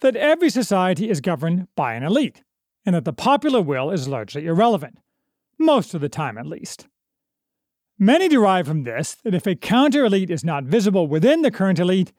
that 0.00 0.16
every 0.16 0.50
society 0.50 1.08
is 1.08 1.20
governed 1.20 1.68
by 1.74 1.94
an 1.94 2.02
elite, 2.02 2.42
and 2.84 2.94
that 2.94 3.04
the 3.04 3.12
popular 3.12 3.62
will 3.62 3.90
is 3.90 4.06
largely 4.06 4.46
irrelevant, 4.46 4.98
most 5.58 5.94
of 5.94 6.00
the 6.00 6.08
time 6.08 6.36
at 6.36 6.46
least. 6.46 6.88
Many 7.98 8.28
derive 8.28 8.66
from 8.66 8.82
this 8.82 9.14
that 9.24 9.34
if 9.34 9.46
a 9.46 9.54
counter 9.54 10.04
elite 10.04 10.30
is 10.30 10.44
not 10.44 10.64
visible 10.64 11.06
within 11.06 11.42
the 11.42 11.50
current 11.50 11.78
elite, 11.78 12.12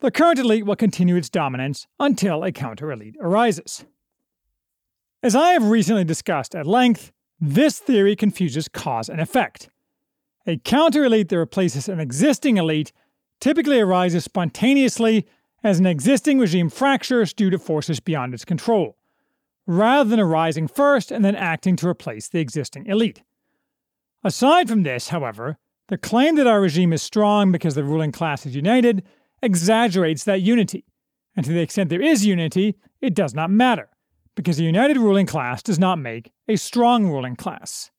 the 0.00 0.10
current 0.10 0.38
elite 0.38 0.64
will 0.64 0.76
continue 0.76 1.16
its 1.16 1.28
dominance 1.28 1.86
until 1.98 2.44
a 2.44 2.52
counter 2.52 2.92
elite 2.92 3.16
arises. 3.20 3.84
As 5.22 5.34
I 5.34 5.52
have 5.52 5.64
recently 5.64 6.04
discussed 6.04 6.54
at 6.54 6.66
length, 6.66 7.10
this 7.40 7.78
theory 7.78 8.14
confuses 8.14 8.68
cause 8.68 9.08
and 9.08 9.20
effect. 9.20 9.68
A 10.46 10.58
counter 10.58 11.04
elite 11.04 11.28
that 11.28 11.38
replaces 11.38 11.88
an 11.88 12.00
existing 12.00 12.56
elite 12.56 12.92
typically 13.40 13.80
arises 13.80 14.24
spontaneously 14.24 15.26
as 15.62 15.78
an 15.78 15.86
existing 15.86 16.38
regime 16.38 16.70
fractures 16.70 17.32
due 17.32 17.50
to 17.50 17.58
forces 17.58 17.98
beyond 18.00 18.32
its 18.32 18.44
control, 18.44 18.96
rather 19.66 20.08
than 20.08 20.20
arising 20.20 20.68
first 20.68 21.10
and 21.10 21.24
then 21.24 21.34
acting 21.34 21.76
to 21.76 21.88
replace 21.88 22.28
the 22.28 22.38
existing 22.38 22.86
elite. 22.86 23.22
Aside 24.22 24.68
from 24.68 24.84
this, 24.84 25.08
however, 25.08 25.58
the 25.88 25.98
claim 25.98 26.36
that 26.36 26.46
our 26.46 26.60
regime 26.60 26.92
is 26.92 27.02
strong 27.02 27.50
because 27.50 27.74
the 27.74 27.84
ruling 27.84 28.12
class 28.12 28.46
is 28.46 28.54
united 28.54 29.02
exaggerates 29.42 30.24
that 30.24 30.42
unity, 30.42 30.84
and 31.36 31.44
to 31.44 31.52
the 31.52 31.60
extent 31.60 31.90
there 31.90 32.02
is 32.02 32.26
unity, 32.26 32.76
it 33.00 33.14
does 33.14 33.34
not 33.34 33.50
matter 33.50 33.88
because 34.38 34.60
a 34.60 34.62
united 34.62 34.96
ruling 34.96 35.26
class 35.26 35.64
does 35.64 35.80
not 35.80 35.98
make 35.98 36.30
a 36.46 36.56
strong 36.56 37.06
ruling 37.06 37.34
class. 37.34 37.90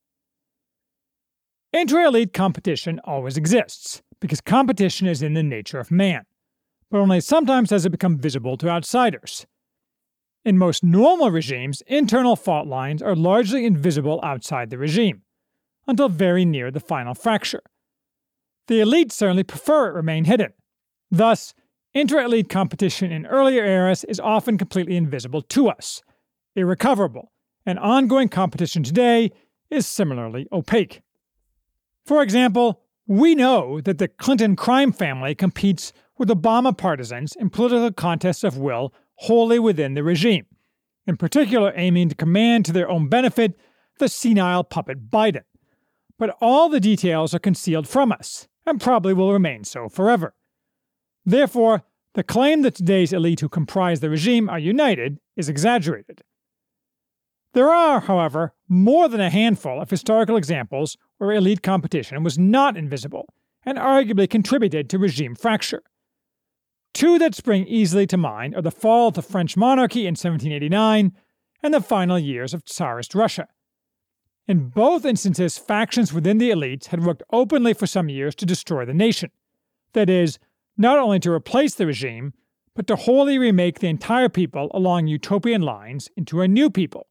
Intra 1.73 2.07
elite 2.07 2.31
competition 2.33 3.01
always 3.03 3.35
exists, 3.35 4.01
because 4.21 4.39
competition 4.39 5.05
is 5.05 5.21
in 5.21 5.33
the 5.33 5.43
nature 5.43 5.79
of 5.79 5.91
man, 5.91 6.23
but 6.89 6.99
only 6.99 7.19
sometimes 7.19 7.69
does 7.69 7.85
it 7.85 7.91
become 7.91 8.17
visible 8.17 8.55
to 8.55 8.69
outsiders. 8.69 9.45
In 10.45 10.57
most 10.57 10.81
normal 10.81 11.29
regimes, 11.29 11.83
internal 11.87 12.37
fault 12.37 12.67
lines 12.67 13.01
are 13.01 13.15
largely 13.15 13.65
invisible 13.65 14.21
outside 14.23 14.69
the 14.69 14.77
regime, 14.77 15.23
until 15.87 16.07
very 16.07 16.45
near 16.45 16.71
the 16.71 16.79
final 16.79 17.13
fracture. 17.13 17.63
The 18.67 18.79
elite 18.79 19.11
certainly 19.11 19.43
prefer 19.43 19.89
it 19.89 19.93
remain 19.93 20.23
hidden. 20.23 20.53
Thus, 21.11 21.53
intra 21.93 22.25
elite 22.25 22.49
competition 22.49 23.11
in 23.11 23.25
earlier 23.25 23.65
eras 23.65 24.03
is 24.03 24.19
often 24.19 24.57
completely 24.57 24.95
invisible 24.95 25.41
to 25.41 25.69
us, 25.69 26.01
irrecoverable, 26.55 27.31
and 27.65 27.79
ongoing 27.79 28.29
competition 28.29 28.83
today 28.83 29.31
is 29.69 29.87
similarly 29.87 30.47
opaque. 30.51 31.01
For 32.05 32.21
example, 32.21 32.81
we 33.07 33.35
know 33.35 33.81
that 33.81 33.97
the 33.97 34.07
Clinton 34.07 34.55
crime 34.55 34.91
family 34.91 35.33
competes 35.33 35.93
with 36.17 36.29
Obama 36.29 36.77
partisans 36.77 37.35
in 37.35 37.49
political 37.49 37.91
contests 37.91 38.43
of 38.43 38.57
will 38.57 38.93
wholly 39.15 39.57
within 39.59 39.95
the 39.95 40.03
regime, 40.03 40.45
in 41.07 41.17
particular 41.17 41.73
aiming 41.75 42.09
to 42.09 42.15
command 42.15 42.65
to 42.65 42.71
their 42.71 42.89
own 42.89 43.09
benefit 43.09 43.59
the 43.97 44.07
senile 44.07 44.63
puppet 44.63 45.09
Biden. 45.09 45.43
But 46.17 46.35
all 46.41 46.69
the 46.69 46.79
details 46.79 47.33
are 47.33 47.39
concealed 47.39 47.87
from 47.87 48.11
us, 48.11 48.47
and 48.65 48.79
probably 48.79 49.13
will 49.13 49.33
remain 49.33 49.63
so 49.63 49.89
forever. 49.89 50.33
Therefore, 51.29 51.83
the 52.15 52.23
claim 52.23 52.63
that 52.63 52.73
today's 52.73 53.13
elite 53.13 53.41
who 53.41 53.49
comprise 53.49 53.99
the 53.99 54.09
regime 54.09 54.49
are 54.49 54.57
united 54.57 55.19
is 55.35 55.47
exaggerated. 55.47 56.23
There 57.53 57.69
are, 57.69 57.99
however, 57.99 58.55
more 58.67 59.07
than 59.07 59.21
a 59.21 59.29
handful 59.29 59.79
of 59.79 59.91
historical 59.91 60.37
examples 60.37 60.97
where 61.19 61.31
elite 61.31 61.61
competition 61.61 62.23
was 62.23 62.39
not 62.39 62.75
invisible 62.75 63.27
and 63.63 63.77
arguably 63.77 64.27
contributed 64.27 64.89
to 64.89 64.97
regime 64.97 65.35
fracture. 65.35 65.83
Two 66.95 67.19
that 67.19 67.35
spring 67.35 67.67
easily 67.67 68.07
to 68.07 68.17
mind 68.17 68.55
are 68.55 68.63
the 68.63 68.71
fall 68.71 69.09
of 69.09 69.13
the 69.13 69.21
French 69.21 69.55
monarchy 69.55 70.07
in 70.07 70.13
1789 70.13 71.11
and 71.61 71.73
the 71.73 71.79
final 71.79 72.17
years 72.17 72.55
of 72.55 72.65
Tsarist 72.65 73.13
Russia. 73.13 73.47
In 74.47 74.69
both 74.69 75.05
instances, 75.05 75.59
factions 75.59 76.11
within 76.11 76.39
the 76.39 76.49
elites 76.49 76.87
had 76.87 77.05
worked 77.05 77.21
openly 77.31 77.75
for 77.75 77.85
some 77.85 78.09
years 78.09 78.33
to 78.33 78.47
destroy 78.47 78.83
the 78.83 78.95
nation. 78.95 79.29
That 79.93 80.09
is, 80.09 80.39
not 80.79 80.97
only 80.97 81.19
to 81.19 81.31
replace 81.31 81.75
the 81.75 81.85
regime, 81.85 82.33
but 82.75 82.87
to 82.87 82.95
wholly 82.95 83.37
remake 83.37 83.79
the 83.79 83.87
entire 83.87 84.29
people 84.29 84.71
along 84.73 85.05
utopian 85.05 85.61
lines 85.61 86.09
into 86.17 86.41
a 86.41 86.47
new 86.47 86.71
people 86.71 87.05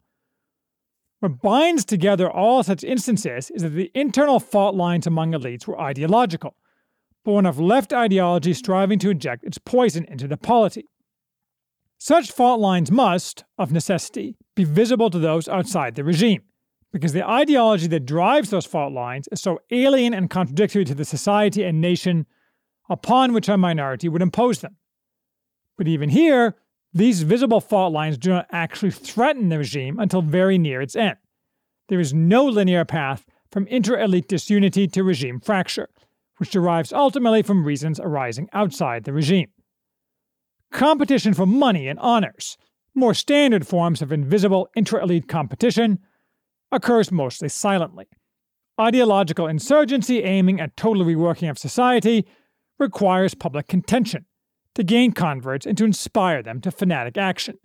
what 1.20 1.42
binds 1.42 1.84
together 1.84 2.30
all 2.30 2.62
such 2.62 2.84
instances 2.84 3.50
is 3.50 3.62
that 3.62 3.70
the 3.70 3.90
internal 3.94 4.38
fault 4.38 4.76
lines 4.76 5.06
among 5.06 5.32
elites 5.32 5.66
were 5.66 5.80
ideological, 5.80 6.54
born 7.24 7.44
of 7.44 7.58
left 7.58 7.92
ideology 7.92 8.54
striving 8.54 9.00
to 9.00 9.10
inject 9.10 9.42
its 9.42 9.58
poison 9.58 10.04
into 10.04 10.28
the 10.28 10.36
polity. 10.36 10.88
Such 11.98 12.30
fault 12.30 12.60
lines 12.60 12.92
must, 12.92 13.44
of 13.58 13.72
necessity, 13.72 14.36
be 14.54 14.62
visible 14.62 15.10
to 15.10 15.18
those 15.18 15.48
outside 15.48 15.96
the 15.96 16.04
regime, 16.04 16.42
because 16.92 17.12
the 17.12 17.28
ideology 17.28 17.88
that 17.88 18.06
drives 18.06 18.50
those 18.50 18.66
fault 18.66 18.92
lines 18.92 19.28
is 19.32 19.40
so 19.40 19.58
alien 19.72 20.14
and 20.14 20.30
contradictory 20.30 20.84
to 20.84 20.94
the 20.94 21.04
society 21.04 21.64
and 21.64 21.80
nation 21.80 22.26
upon 22.88 23.32
which 23.32 23.48
a 23.48 23.56
minority 23.56 24.08
would 24.08 24.22
impose 24.22 24.60
them. 24.60 24.76
But 25.76 25.88
even 25.88 26.08
here, 26.08 26.56
these 26.92 27.22
visible 27.22 27.60
fault 27.60 27.92
lines 27.92 28.18
do 28.18 28.30
not 28.30 28.46
actually 28.50 28.90
threaten 28.90 29.48
the 29.48 29.58
regime 29.58 29.98
until 29.98 30.22
very 30.22 30.58
near 30.58 30.80
its 30.80 30.96
end. 30.96 31.16
There 31.88 32.00
is 32.00 32.14
no 32.14 32.44
linear 32.44 32.84
path 32.84 33.24
from 33.50 33.66
inter 33.68 33.98
elite 33.98 34.28
disunity 34.28 34.86
to 34.88 35.02
regime 35.02 35.40
fracture, 35.40 35.88
which 36.38 36.50
derives 36.50 36.92
ultimately 36.92 37.42
from 37.42 37.64
reasons 37.64 38.00
arising 38.00 38.48
outside 38.52 39.04
the 39.04 39.12
regime. 39.12 39.48
Competition 40.72 41.34
for 41.34 41.46
money 41.46 41.88
and 41.88 41.98
honors, 41.98 42.56
more 42.94 43.14
standard 43.14 43.66
forms 43.66 44.02
of 44.02 44.12
invisible 44.12 44.68
intra 44.74 45.02
elite 45.02 45.28
competition, 45.28 45.98
occurs 46.70 47.10
mostly 47.10 47.48
silently, 47.48 48.06
ideological 48.78 49.46
insurgency 49.46 50.22
aiming 50.22 50.60
at 50.60 50.76
total 50.76 51.04
reworking 51.04 51.48
of 51.48 51.58
society 51.58 52.26
requires 52.78 53.34
public 53.34 53.68
contention 53.68 54.26
to 54.74 54.84
gain 54.84 55.12
converts 55.12 55.66
and 55.66 55.76
to 55.78 55.84
inspire 55.84 56.42
them 56.42 56.60
to 56.60 56.70
fanatic 56.70 57.16
action. 57.16 57.58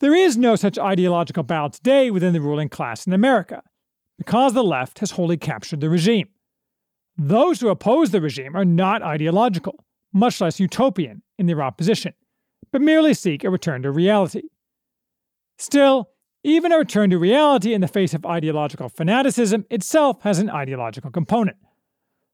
There 0.00 0.14
is 0.14 0.36
no 0.36 0.56
such 0.56 0.78
ideological 0.78 1.42
battle 1.42 1.70
today 1.70 2.10
within 2.10 2.32
the 2.32 2.40
ruling 2.40 2.68
class 2.68 3.06
in 3.06 3.12
America, 3.12 3.62
because 4.18 4.52
the 4.52 4.64
left 4.64 4.98
has 4.98 5.12
wholly 5.12 5.36
captured 5.36 5.80
the 5.80 5.88
regime. 5.88 6.28
Those 7.16 7.60
who 7.60 7.68
oppose 7.68 8.10
the 8.10 8.20
regime 8.20 8.56
are 8.56 8.64
not 8.64 9.02
ideological, 9.02 9.84
much 10.12 10.40
less 10.40 10.58
utopian 10.58 11.22
in 11.38 11.46
their 11.46 11.62
opposition, 11.62 12.14
but 12.72 12.80
merely 12.80 13.14
seek 13.14 13.44
a 13.44 13.50
return 13.50 13.82
to 13.82 13.90
reality. 13.90 14.42
Still, 15.58 16.10
even 16.42 16.72
a 16.72 16.78
return 16.78 17.10
to 17.10 17.18
reality 17.18 17.72
in 17.72 17.80
the 17.80 17.88
face 17.88 18.14
of 18.14 18.26
ideological 18.26 18.88
fanaticism 18.88 19.64
itself 19.70 20.22
has 20.22 20.40
an 20.40 20.50
ideological 20.50 21.10
component. 21.10 21.56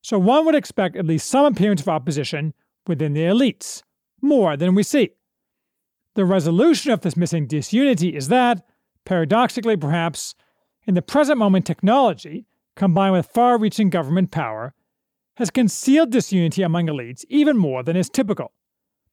So 0.03 0.19
one 0.19 0.45
would 0.47 0.55
expect 0.55 0.97
at 0.97 1.07
least 1.07 1.29
some 1.29 1.47
appearance 1.47 1.81
of 1.81 1.89
opposition 1.89 2.55
within 2.87 3.13
the 3.13 3.23
elites, 3.23 3.83
more 4.23 4.57
than 4.57 4.75
we 4.75 4.83
see. 4.83 5.11
The 6.15 6.25
resolution 6.25 6.91
of 6.93 7.03
this 7.03 7.17
missing 7.17 7.47
disunity 7.47 8.17
is 8.17 8.29
that, 8.29 8.67
paradoxically 9.05 9.77
perhaps, 9.77 10.35
in 10.87 10.95
the 10.95 11.03
present 11.03 11.39
moment 11.39 11.67
technology, 11.67 12.47
combined 12.77 13.13
with 13.13 13.27
far 13.27 13.59
reaching 13.59 13.91
government 13.91 14.31
power, 14.31 14.75
has 15.37 15.51
concealed 15.51 16.11
disunity 16.11 16.63
among 16.63 16.87
elites 16.87 17.25
even 17.29 17.57
more 17.57 17.83
than 17.83 17.97
is 17.97 18.09
typical. 18.09 18.53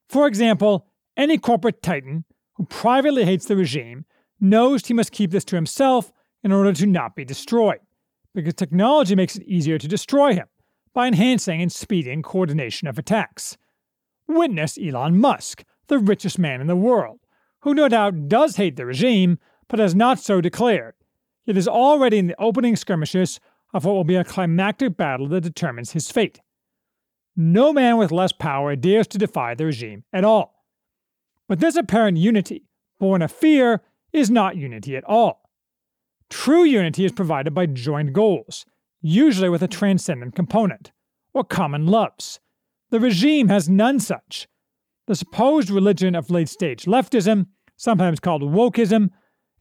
For 0.07 0.27
example, 0.27 0.87
any 1.17 1.37
corporate 1.37 1.83
titan 1.83 2.25
who 2.53 2.65
privately 2.65 3.25
hates 3.25 3.45
the 3.45 3.55
regime 3.55 4.05
knows 4.39 4.85
he 4.85 4.93
must 4.93 5.11
keep 5.11 5.31
this 5.31 5.45
to 5.45 5.55
himself 5.55 6.11
in 6.43 6.51
order 6.51 6.73
to 6.73 6.85
not 6.85 7.15
be 7.15 7.25
destroyed, 7.25 7.79
because 8.33 8.53
technology 8.53 9.15
makes 9.15 9.35
it 9.35 9.43
easier 9.43 9.77
to 9.77 9.87
destroy 9.87 10.33
him 10.33 10.47
by 10.95 11.05
enhancing 11.07 11.61
and 11.61 11.71
speeding 11.71 12.23
coordination 12.23 12.87
of 12.87 12.97
attacks. 12.97 13.57
Witness 14.27 14.79
Elon 14.81 15.19
Musk, 15.19 15.63
the 15.87 15.99
richest 15.99 16.39
man 16.39 16.61
in 16.61 16.67
the 16.67 16.75
world, 16.75 17.19
who 17.59 17.75
no 17.75 17.87
doubt 17.87 18.27
does 18.27 18.55
hate 18.55 18.77
the 18.77 18.85
regime, 18.85 19.37
but 19.67 19.77
has 19.77 19.93
not 19.93 20.19
so 20.19 20.41
declared, 20.41 20.95
yet 21.45 21.57
is 21.57 21.67
already 21.67 22.17
in 22.17 22.27
the 22.27 22.41
opening 22.41 22.75
skirmishes 22.75 23.39
of 23.73 23.83
what 23.83 23.93
will 23.93 24.05
be 24.05 24.15
a 24.15 24.23
climactic 24.23 24.95
battle 24.95 25.27
that 25.27 25.41
determines 25.41 25.91
his 25.91 26.09
fate. 26.09 26.39
No 27.35 27.73
man 27.73 27.97
with 27.97 28.13
less 28.13 28.31
power 28.31 28.75
dares 28.77 29.07
to 29.07 29.17
defy 29.17 29.53
the 29.53 29.65
regime 29.65 30.05
at 30.13 30.23
all. 30.23 30.63
But 31.49 31.59
this 31.59 31.75
apparent 31.75 32.17
unity, 32.17 32.69
born 32.99 33.21
of 33.21 33.31
fear, 33.31 33.81
is 34.13 34.31
not 34.31 34.55
unity 34.55 34.95
at 34.95 35.03
all. 35.03 35.49
True 36.29 36.63
unity 36.63 37.03
is 37.03 37.11
provided 37.11 37.53
by 37.53 37.65
joint 37.65 38.13
goals, 38.13 38.65
usually 39.05 39.49
with 39.49 39.61
a 39.61 39.67
transcendent 39.67 40.33
component, 40.33 40.91
or 41.31 41.43
common 41.43 41.85
loves. 41.85 42.39
The 42.89 42.99
regime 42.99 43.49
has 43.49 43.69
none 43.69 43.99
such. 43.99 44.47
The 45.05 45.15
supposed 45.15 45.69
religion 45.69 46.15
of 46.15 46.31
late 46.31 46.49
stage 46.49 46.85
leftism, 46.85 47.45
sometimes 47.77 48.19
called 48.19 48.41
wokeism, 48.41 49.09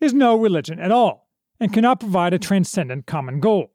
is 0.00 0.14
no 0.14 0.34
religion 0.34 0.80
at 0.80 0.90
all, 0.90 1.28
and 1.60 1.74
cannot 1.74 2.00
provide 2.00 2.32
a 2.32 2.38
transcendent 2.38 3.06
common 3.06 3.38
goal. 3.38 3.72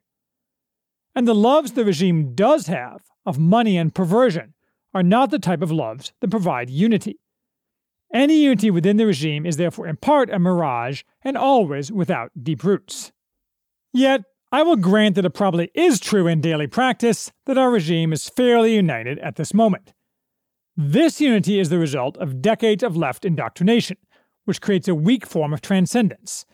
And 1.15 1.27
the 1.27 1.35
loves 1.35 1.73
the 1.73 1.85
regime 1.85 2.33
does 2.33 2.65
have, 2.65 3.01
of 3.23 3.37
money 3.37 3.77
and 3.77 3.93
perversion, 3.93 4.55
are 4.95 5.03
not 5.03 5.29
the 5.29 5.37
type 5.37 5.61
of 5.61 5.71
loves 5.71 6.13
that 6.19 6.31
provide 6.31 6.71
unity. 6.71 7.19
Any 8.11 8.41
unity 8.41 8.71
within 8.71 8.97
the 8.97 9.05
regime 9.05 9.45
is 9.45 9.57
therefore 9.57 9.85
in 9.85 9.97
part 9.97 10.31
a 10.31 10.39
mirage 10.39 11.03
and 11.23 11.37
always 11.37 11.91
without 11.91 12.31
deep 12.41 12.63
roots. 12.63 13.11
Yet, 13.93 14.23
I 14.51 14.63
will 14.63 14.77
grant 14.77 15.15
that 15.15 15.25
it 15.25 15.33
probably 15.35 15.69
is 15.75 15.99
true 15.99 16.25
in 16.25 16.41
daily 16.41 16.65
practice 16.65 17.31
that 17.45 17.57
our 17.57 17.69
regime 17.69 18.11
is 18.11 18.29
fairly 18.29 18.73
united 18.73 19.19
at 19.19 19.35
this 19.35 19.53
moment. 19.53 19.93
This 20.75 21.21
unity 21.21 21.59
is 21.59 21.69
the 21.69 21.77
result 21.77 22.17
of 22.17 22.41
decades 22.41 22.81
of 22.81 22.97
left 22.97 23.25
indoctrination, 23.25 23.97
which 24.45 24.61
creates 24.61 24.87
a 24.87 24.95
weak 24.95 25.25
form 25.27 25.53
of 25.53 25.61
transcendence, 25.61 26.45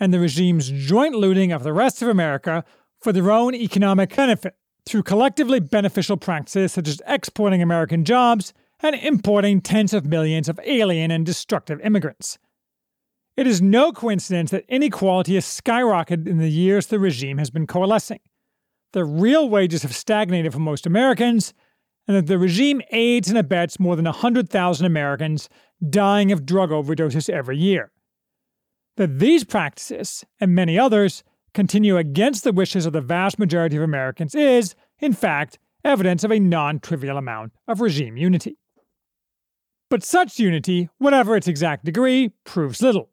and 0.00 0.14
the 0.14 0.20
regime's 0.20 0.70
joint 0.70 1.14
looting 1.14 1.52
of 1.52 1.62
the 1.62 1.74
rest 1.74 2.00
of 2.00 2.08
America 2.08 2.64
for 3.00 3.12
their 3.12 3.30
own 3.30 3.54
economic 3.54 4.16
benefit 4.16 4.54
through 4.86 5.02
collectively 5.02 5.60
beneficial 5.60 6.16
practices 6.16 6.72
such 6.72 6.88
as 6.88 7.02
exporting 7.06 7.60
American 7.60 8.04
jobs 8.04 8.54
and 8.80 8.96
importing 8.96 9.60
tens 9.60 9.92
of 9.92 10.06
millions 10.06 10.48
of 10.48 10.58
alien 10.64 11.10
and 11.10 11.26
destructive 11.26 11.80
immigrants. 11.82 12.38
It 13.36 13.46
is 13.46 13.62
no 13.62 13.92
coincidence 13.92 14.50
that 14.50 14.64
inequality 14.68 15.34
has 15.34 15.46
skyrocketed 15.46 16.26
in 16.26 16.38
the 16.38 16.50
years 16.50 16.86
the 16.86 16.98
regime 16.98 17.38
has 17.38 17.50
been 17.50 17.66
coalescing. 17.66 18.20
The 18.92 19.04
real 19.04 19.48
wages 19.48 19.82
have 19.82 19.94
stagnated 19.94 20.52
for 20.52 20.58
most 20.58 20.86
Americans, 20.86 21.54
and 22.06 22.16
that 22.16 22.26
the 22.26 22.38
regime 22.38 22.82
aids 22.90 23.28
and 23.28 23.38
abets 23.38 23.80
more 23.80 23.96
than 23.96 24.04
100,000 24.04 24.84
Americans 24.84 25.48
dying 25.88 26.30
of 26.30 26.44
drug 26.44 26.70
overdoses 26.70 27.30
every 27.30 27.56
year. 27.56 27.90
That 28.96 29.18
these 29.18 29.44
practices, 29.44 30.24
and 30.38 30.54
many 30.54 30.78
others, 30.78 31.24
continue 31.54 31.96
against 31.96 32.44
the 32.44 32.52
wishes 32.52 32.84
of 32.84 32.92
the 32.92 33.00
vast 33.00 33.38
majority 33.38 33.76
of 33.76 33.82
Americans 33.82 34.34
is, 34.34 34.74
in 34.98 35.14
fact, 35.14 35.58
evidence 35.84 36.22
of 36.22 36.30
a 36.30 36.38
non 36.38 36.80
trivial 36.80 37.16
amount 37.16 37.52
of 37.66 37.80
regime 37.80 38.18
unity. 38.18 38.58
But 39.88 40.02
such 40.02 40.38
unity, 40.38 40.90
whatever 40.98 41.34
its 41.34 41.48
exact 41.48 41.86
degree, 41.86 42.32
proves 42.44 42.82
little. 42.82 43.11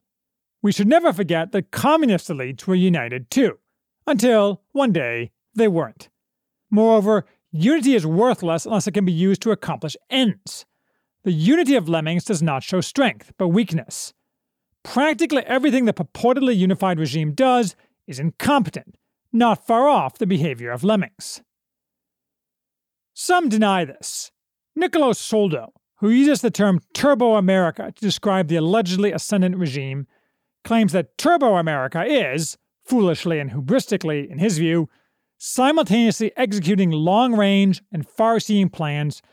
We 0.62 0.72
should 0.72 0.88
never 0.88 1.14
forget 1.14 1.52
that 1.52 1.72
communist 1.72 2.30
elites 2.30 2.66
were 2.66 2.76
united 2.76 3.32
too, 3.32 3.60
until, 4.06 4.62
one 4.72 4.92
day, 4.92 5.32
they 5.56 5.68
weren't. 5.68 6.10
Moreover, 6.70 7.26
unity 7.52 7.96
is 7.96 8.06
worthless 8.06 8.66
unless 8.66 8.88
it 8.88 8.94
can 8.94 9.06
be 9.06 9.12
used 9.12 9.42
to 9.44 9.52
accomplish 9.52 9.96
ends. 10.10 10.66
The 11.24 11.32
unity 11.32 11.76
of 11.76 11.90
lemmings 11.90 12.26
does 12.26 12.42
not 12.42 12.64
show 12.64 12.82
strength, 12.82 13.32
but 13.38 13.50
weakness. 13.50 14.14
Practically 14.84 15.44
everything 15.46 15.86
the 15.86 15.94
purportedly 15.94 16.56
unified 16.56 17.00
regime 17.00 17.34
does 17.34 17.76
is 18.08 18.20
incompetent, 18.20 18.96
not 19.32 19.66
far 19.66 19.88
off 19.88 20.18
the 20.18 20.28
behavior 20.28 20.72
of 20.72 20.84
lemmings. 20.84 21.42
Some 23.14 23.50
deny 23.50 23.86
this. 23.86 24.32
Niccolo 24.76 25.12
Soldo, 25.12 25.74
who 25.98 26.10
uses 26.10 26.42
the 26.42 26.52
term 26.52 26.80
Turbo 26.94 27.36
America 27.36 27.92
to 27.94 28.02
describe 28.02 28.48
the 28.48 28.56
allegedly 28.56 29.12
ascendant 29.12 29.58
regime, 29.58 30.08
claims 30.70 30.92
that 30.92 31.18
Turbo 31.18 31.56
America 31.56 32.06
is, 32.06 32.56
foolishly 32.86 33.40
and 33.40 33.50
hubristically 33.50 34.30
in 34.30 34.38
his 34.38 34.60
view, 34.60 34.88
simultaneously 35.40 36.32
executing 36.38 36.92
long 36.92 37.36
range 37.36 37.82
and 37.92 38.08
far 38.08 38.40
seeing 38.40 38.70
plans 38.70 39.24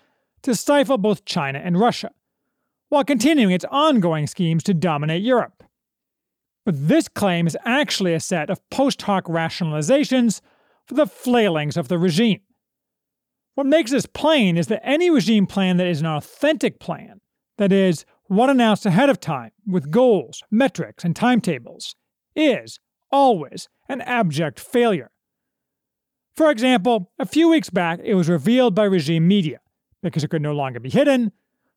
to 0.40 0.54
stifle 0.54 0.96
both 0.96 1.26
China 1.26 1.58
and 1.58 1.78
Russia, 1.78 2.10
while 2.88 3.04
continuing 3.04 3.50
its 3.50 3.66
ongoing 3.70 4.26
schemes 4.26 4.62
to 4.62 4.72
dominate 4.72 5.22
Europe. 5.22 5.62
But 6.64 6.88
this 6.88 7.06
claim 7.06 7.46
is 7.46 7.58
actually 7.66 8.14
a 8.14 8.20
set 8.20 8.48
of 8.48 8.66
post 8.70 9.02
hoc 9.02 9.26
rationalizations 9.26 10.40
for 10.86 10.94
the 10.94 11.06
flailings 11.06 11.76
of 11.76 11.88
the 11.88 11.98
regime. 11.98 12.40
What 13.56 13.66
makes 13.66 13.90
this 13.90 14.06
plain 14.06 14.56
is 14.56 14.68
that 14.68 14.80
any 14.82 15.10
regime 15.10 15.46
plan 15.46 15.76
that 15.76 15.86
is 15.86 16.00
an 16.00 16.06
authentic 16.06 16.80
plan, 16.80 17.20
that 17.58 17.72
is, 17.72 18.06
one 18.28 18.50
announced 18.50 18.86
ahead 18.86 19.08
of 19.08 19.20
time 19.20 19.52
with 19.66 19.90
goals, 19.90 20.42
metrics, 20.50 21.04
and 21.04 21.14
timetables, 21.14 21.94
is 22.34 22.78
always 23.10 23.68
an 23.88 24.00
abject 24.02 24.60
failure. 24.60 25.10
For 26.34 26.50
example, 26.50 27.10
a 27.18 27.26
few 27.26 27.48
weeks 27.48 27.70
back, 27.70 28.00
it 28.04 28.14
was 28.14 28.28
revealed 28.28 28.74
by 28.74 28.84
regime 28.84 29.26
media, 29.26 29.60
because 30.02 30.22
it 30.22 30.28
could 30.28 30.42
no 30.42 30.52
longer 30.52 30.80
be 30.80 30.90
hidden, 30.90 31.32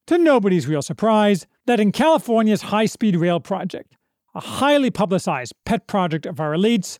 to 0.07 0.17
nobody's 0.17 0.67
real 0.67 0.81
surprise, 0.81 1.47
that 1.65 1.79
in 1.79 1.91
California's 1.91 2.63
high 2.63 2.87
speed 2.87 3.15
rail 3.15 3.39
project, 3.39 3.95
a 4.35 4.39
highly 4.39 4.91
publicized 4.91 5.53
pet 5.65 5.87
project 5.87 6.25
of 6.25 6.39
our 6.39 6.53
elites, 6.53 6.97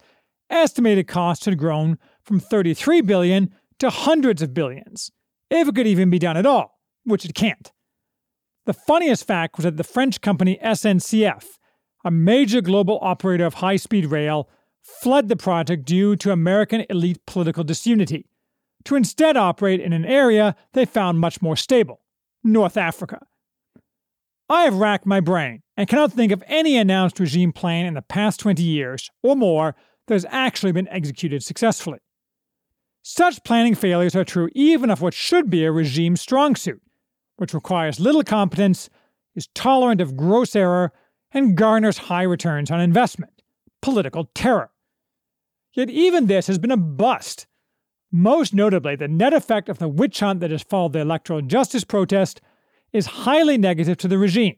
estimated 0.50 1.08
costs 1.08 1.46
had 1.46 1.58
grown 1.58 1.98
from 2.24 2.40
33 2.40 3.02
billion 3.02 3.54
to 3.80 3.90
hundreds 3.90 4.42
of 4.42 4.54
billions, 4.54 5.12
if 5.50 5.68
it 5.68 5.76
could 5.76 5.88
even 5.88 6.10
be 6.10 6.20
done 6.20 6.38
at 6.38 6.46
all, 6.46 6.80
which 7.04 7.26
it 7.26 7.34
can't. 7.34 7.72
The 8.70 8.74
funniest 8.74 9.26
fact 9.26 9.58
was 9.58 9.64
that 9.64 9.78
the 9.78 9.84
French 9.84 10.22
company 10.22 10.60
SNCF, 10.64 11.58
a 12.06 12.12
major 12.12 12.62
global 12.62 13.00
operator 13.02 13.44
of 13.48 13.56
high 13.56 13.78
speed 13.78 14.06
rail, 14.06 14.48
fled 14.84 15.28
the 15.28 15.36
project 15.36 15.86
due 15.86 16.16
to 16.18 16.32
American 16.32 16.86
elite 16.88 17.26
political 17.26 17.64
disunity, 17.64 18.28
to 18.84 18.96
instead 18.96 19.36
operate 19.36 19.82
in 19.82 19.92
an 19.92 20.06
area 20.06 20.56
they 20.74 20.86
found 20.86 21.20
much 21.20 21.42
more 21.42 21.56
stable 21.56 22.02
North 22.44 22.78
Africa. 22.78 23.26
I 24.48 24.66
have 24.66 24.76
racked 24.76 25.08
my 25.08 25.20
brain 25.20 25.64
and 25.76 25.90
cannot 25.90 26.14
think 26.14 26.32
of 26.32 26.44
any 26.46 26.78
announced 26.78 27.20
regime 27.20 27.52
plan 27.52 27.88
in 27.88 27.96
the 27.96 28.04
past 28.04 28.40
20 28.40 28.62
years 28.62 29.10
or 29.24 29.36
more 29.36 29.76
that 30.06 30.14
has 30.14 30.28
actually 30.30 30.74
been 30.74 30.88
executed 30.90 31.42
successfully. 31.42 31.98
Such 33.02 33.44
planning 33.44 33.74
failures 33.74 34.16
are 34.16 34.24
true 34.24 34.50
even 34.54 34.92
of 34.92 35.02
what 35.02 35.16
should 35.16 35.50
be 35.50 35.66
a 35.66 35.72
regime 35.72 36.16
strong 36.16 36.56
suit, 36.56 36.84
which 37.40 37.54
requires 37.54 38.00
little 38.00 38.24
competence, 38.24 38.90
is 39.34 39.48
tolerant 39.56 40.02
of 40.02 40.18
gross 40.18 40.56
error, 40.56 40.92
and 41.32 41.56
garners 41.56 41.98
high 41.98 42.24
returns 42.24 42.70
on 42.70 42.82
investment 42.82 43.32
political 43.82 44.26
terror. 44.36 44.72
Yet 45.72 45.90
even 45.90 46.28
this 46.28 46.48
has 46.48 46.60
been 46.60 46.72
a 46.72 46.76
bust. 46.76 47.48
Most 48.12 48.54
notably, 48.54 48.98
the 48.98 49.08
net 49.08 49.34
effect 49.34 49.70
of 49.70 49.80
the 49.80 49.88
witch 49.88 50.20
hunt 50.20 50.42
that 50.42 50.52
has 50.52 50.64
followed 50.64 50.92
the 50.92 51.00
electoral 51.00 51.42
justice 51.42 51.86
protest 51.86 52.42
is 52.92 53.06
highly 53.06 53.58
negative 53.58 53.96
to 53.98 54.10
the 54.10 54.18
regime, 54.18 54.58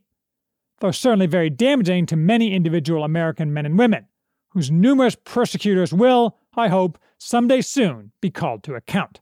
though 0.79 0.89
certainly 0.89 1.27
very 1.27 1.51
damaging 1.51 2.07
to 2.07 2.15
many 2.15 2.55
individual 2.55 3.03
American 3.03 3.53
men 3.53 3.67
and 3.67 3.77
women, 3.77 4.07
whose 4.49 4.71
numerous 4.71 5.15
persecutors 5.15 5.93
will, 5.93 6.37
I 6.55 6.69
hope, 6.69 6.97
someday 7.19 7.61
soon 7.61 8.11
be 8.21 8.31
called 8.31 8.63
to 8.63 8.73
account. 8.73 9.19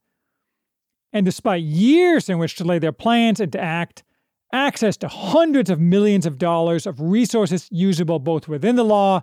And 1.12 1.26
despite 1.26 1.63
years 1.63 2.30
in 2.30 2.38
which 2.38 2.56
to 2.56 2.63
lay 2.63 2.80
their 2.80 2.91
plans 2.91 3.39
and 3.39 3.52
to 3.52 3.60
act, 3.60 4.04
access 4.52 4.98
to 4.98 5.08
hundreds 5.08 5.69
of 5.69 5.80
millions 5.80 6.26
of 6.26 6.38
dollars 6.38 6.86
of 6.86 7.00
resources 7.00 7.67
usable 7.72 8.19
both 8.19 8.48
within 8.48 8.76
the 8.76 8.84
law 8.84 9.22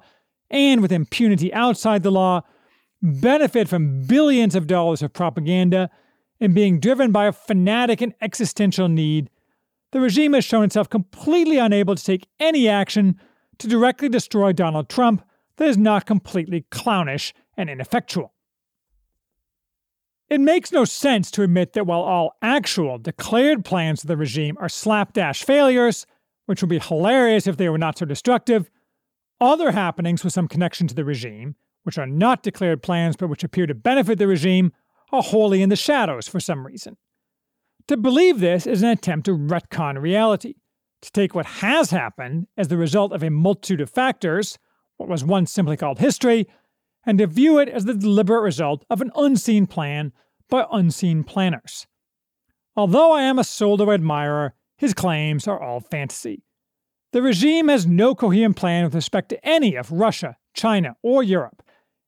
and 0.50 0.80
with 0.80 0.92
impunity 0.92 1.52
outside 1.52 2.02
the 2.02 2.10
law 2.10 2.42
benefit 3.02 3.68
from 3.68 4.02
billions 4.02 4.54
of 4.54 4.66
dollars 4.66 5.02
of 5.02 5.12
propaganda 5.12 5.90
and 6.40 6.54
being 6.54 6.80
driven 6.80 7.12
by 7.12 7.26
a 7.26 7.32
fanatic 7.32 8.00
and 8.00 8.14
existential 8.20 8.88
need, 8.88 9.30
the 9.92 10.00
regime 10.00 10.34
has 10.34 10.44
shown 10.44 10.64
itself 10.64 10.88
completely 10.88 11.58
unable 11.58 11.94
to 11.94 12.04
take 12.04 12.26
any 12.38 12.68
action 12.68 13.18
to 13.58 13.68
directly 13.68 14.08
destroy 14.08 14.52
Donald 14.52 14.88
Trump 14.88 15.24
that 15.56 15.68
is 15.68 15.78
not 15.78 16.06
completely 16.06 16.66
clownish 16.70 17.32
and 17.56 17.70
ineffectual. 17.70 18.32
It 20.28 20.40
makes 20.40 20.72
no 20.72 20.84
sense 20.84 21.30
to 21.32 21.42
admit 21.42 21.72
that 21.74 21.86
while 21.86 22.00
all 22.00 22.36
actual, 22.42 22.98
declared 22.98 23.64
plans 23.64 24.02
of 24.02 24.08
the 24.08 24.16
regime 24.16 24.56
are 24.58 24.68
slapdash 24.68 25.44
failures, 25.44 26.04
which 26.46 26.62
would 26.62 26.68
be 26.68 26.80
hilarious 26.80 27.46
if 27.46 27.56
they 27.56 27.68
were 27.68 27.78
not 27.78 27.98
so 27.98 28.06
destructive, 28.06 28.68
other 29.40 29.72
happenings 29.72 30.24
with 30.24 30.32
some 30.32 30.48
connection 30.48 30.88
to 30.88 30.94
the 30.94 31.04
regime, 31.04 31.54
which 31.84 31.98
are 31.98 32.06
not 32.06 32.42
declared 32.42 32.82
plans 32.82 33.16
but 33.16 33.28
which 33.28 33.44
appear 33.44 33.66
to 33.66 33.74
benefit 33.74 34.18
the 34.18 34.26
regime, 34.26 34.72
are 35.12 35.22
wholly 35.22 35.62
in 35.62 35.68
the 35.68 35.76
shadows 35.76 36.26
for 36.26 36.40
some 36.40 36.66
reason. 36.66 36.96
To 37.86 37.96
believe 37.96 38.40
this 38.40 38.66
is 38.66 38.82
an 38.82 38.88
attempt 38.88 39.26
to 39.26 39.36
retcon 39.36 40.00
reality, 40.00 40.54
to 41.02 41.12
take 41.12 41.34
what 41.34 41.46
has 41.46 41.90
happened 41.90 42.48
as 42.56 42.66
the 42.66 42.76
result 42.76 43.12
of 43.12 43.22
a 43.22 43.30
multitude 43.30 43.80
of 43.80 43.90
factors, 43.90 44.58
what 44.96 45.08
was 45.08 45.22
once 45.22 45.52
simply 45.52 45.76
called 45.76 46.00
history, 46.00 46.48
and 47.06 47.18
to 47.18 47.26
view 47.26 47.58
it 47.58 47.68
as 47.68 47.84
the 47.84 47.94
deliberate 47.94 48.42
result 48.42 48.84
of 48.90 49.00
an 49.00 49.12
unseen 49.14 49.66
plan 49.66 50.12
by 50.50 50.66
unseen 50.70 51.24
planners. 51.24 51.86
Although 52.74 53.12
I 53.12 53.22
am 53.22 53.38
a 53.38 53.44
Soldo 53.44 53.90
admirer, 53.90 54.54
his 54.76 54.92
claims 54.92 55.48
are 55.48 55.62
all 55.62 55.80
fantasy. 55.80 56.42
The 57.12 57.22
regime 57.22 57.68
has 57.68 57.86
no 57.86 58.14
coherent 58.14 58.56
plan 58.56 58.84
with 58.84 58.94
respect 58.94 59.30
to 59.30 59.48
any 59.48 59.76
of 59.76 59.90
Russia, 59.90 60.36
China, 60.52 60.96
or 61.02 61.22
Europe, 61.22 61.62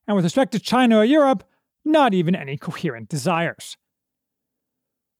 and 0.05 0.15
with 0.15 0.25
respect 0.25 0.51
to 0.51 0.59
China 0.59 0.97
or 0.97 1.05
Europe, 1.05 1.43
not 1.83 2.13
even 2.13 2.35
any 2.35 2.57
coherent 2.57 3.09
desires. 3.09 3.77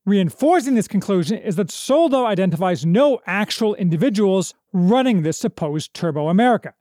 Reinforcing 0.06 0.76
this 0.76 0.88
conclusion 0.88 1.38
is 1.38 1.56
that 1.56 1.72
Soldo 1.72 2.26
identifies 2.26 2.86
no 2.86 3.20
actual 3.26 3.76
individuals 3.76 4.54
running 4.74 5.22
this 5.22 5.38
supposed 5.38 5.94
Turbo 5.94 6.30
America. 6.30 6.74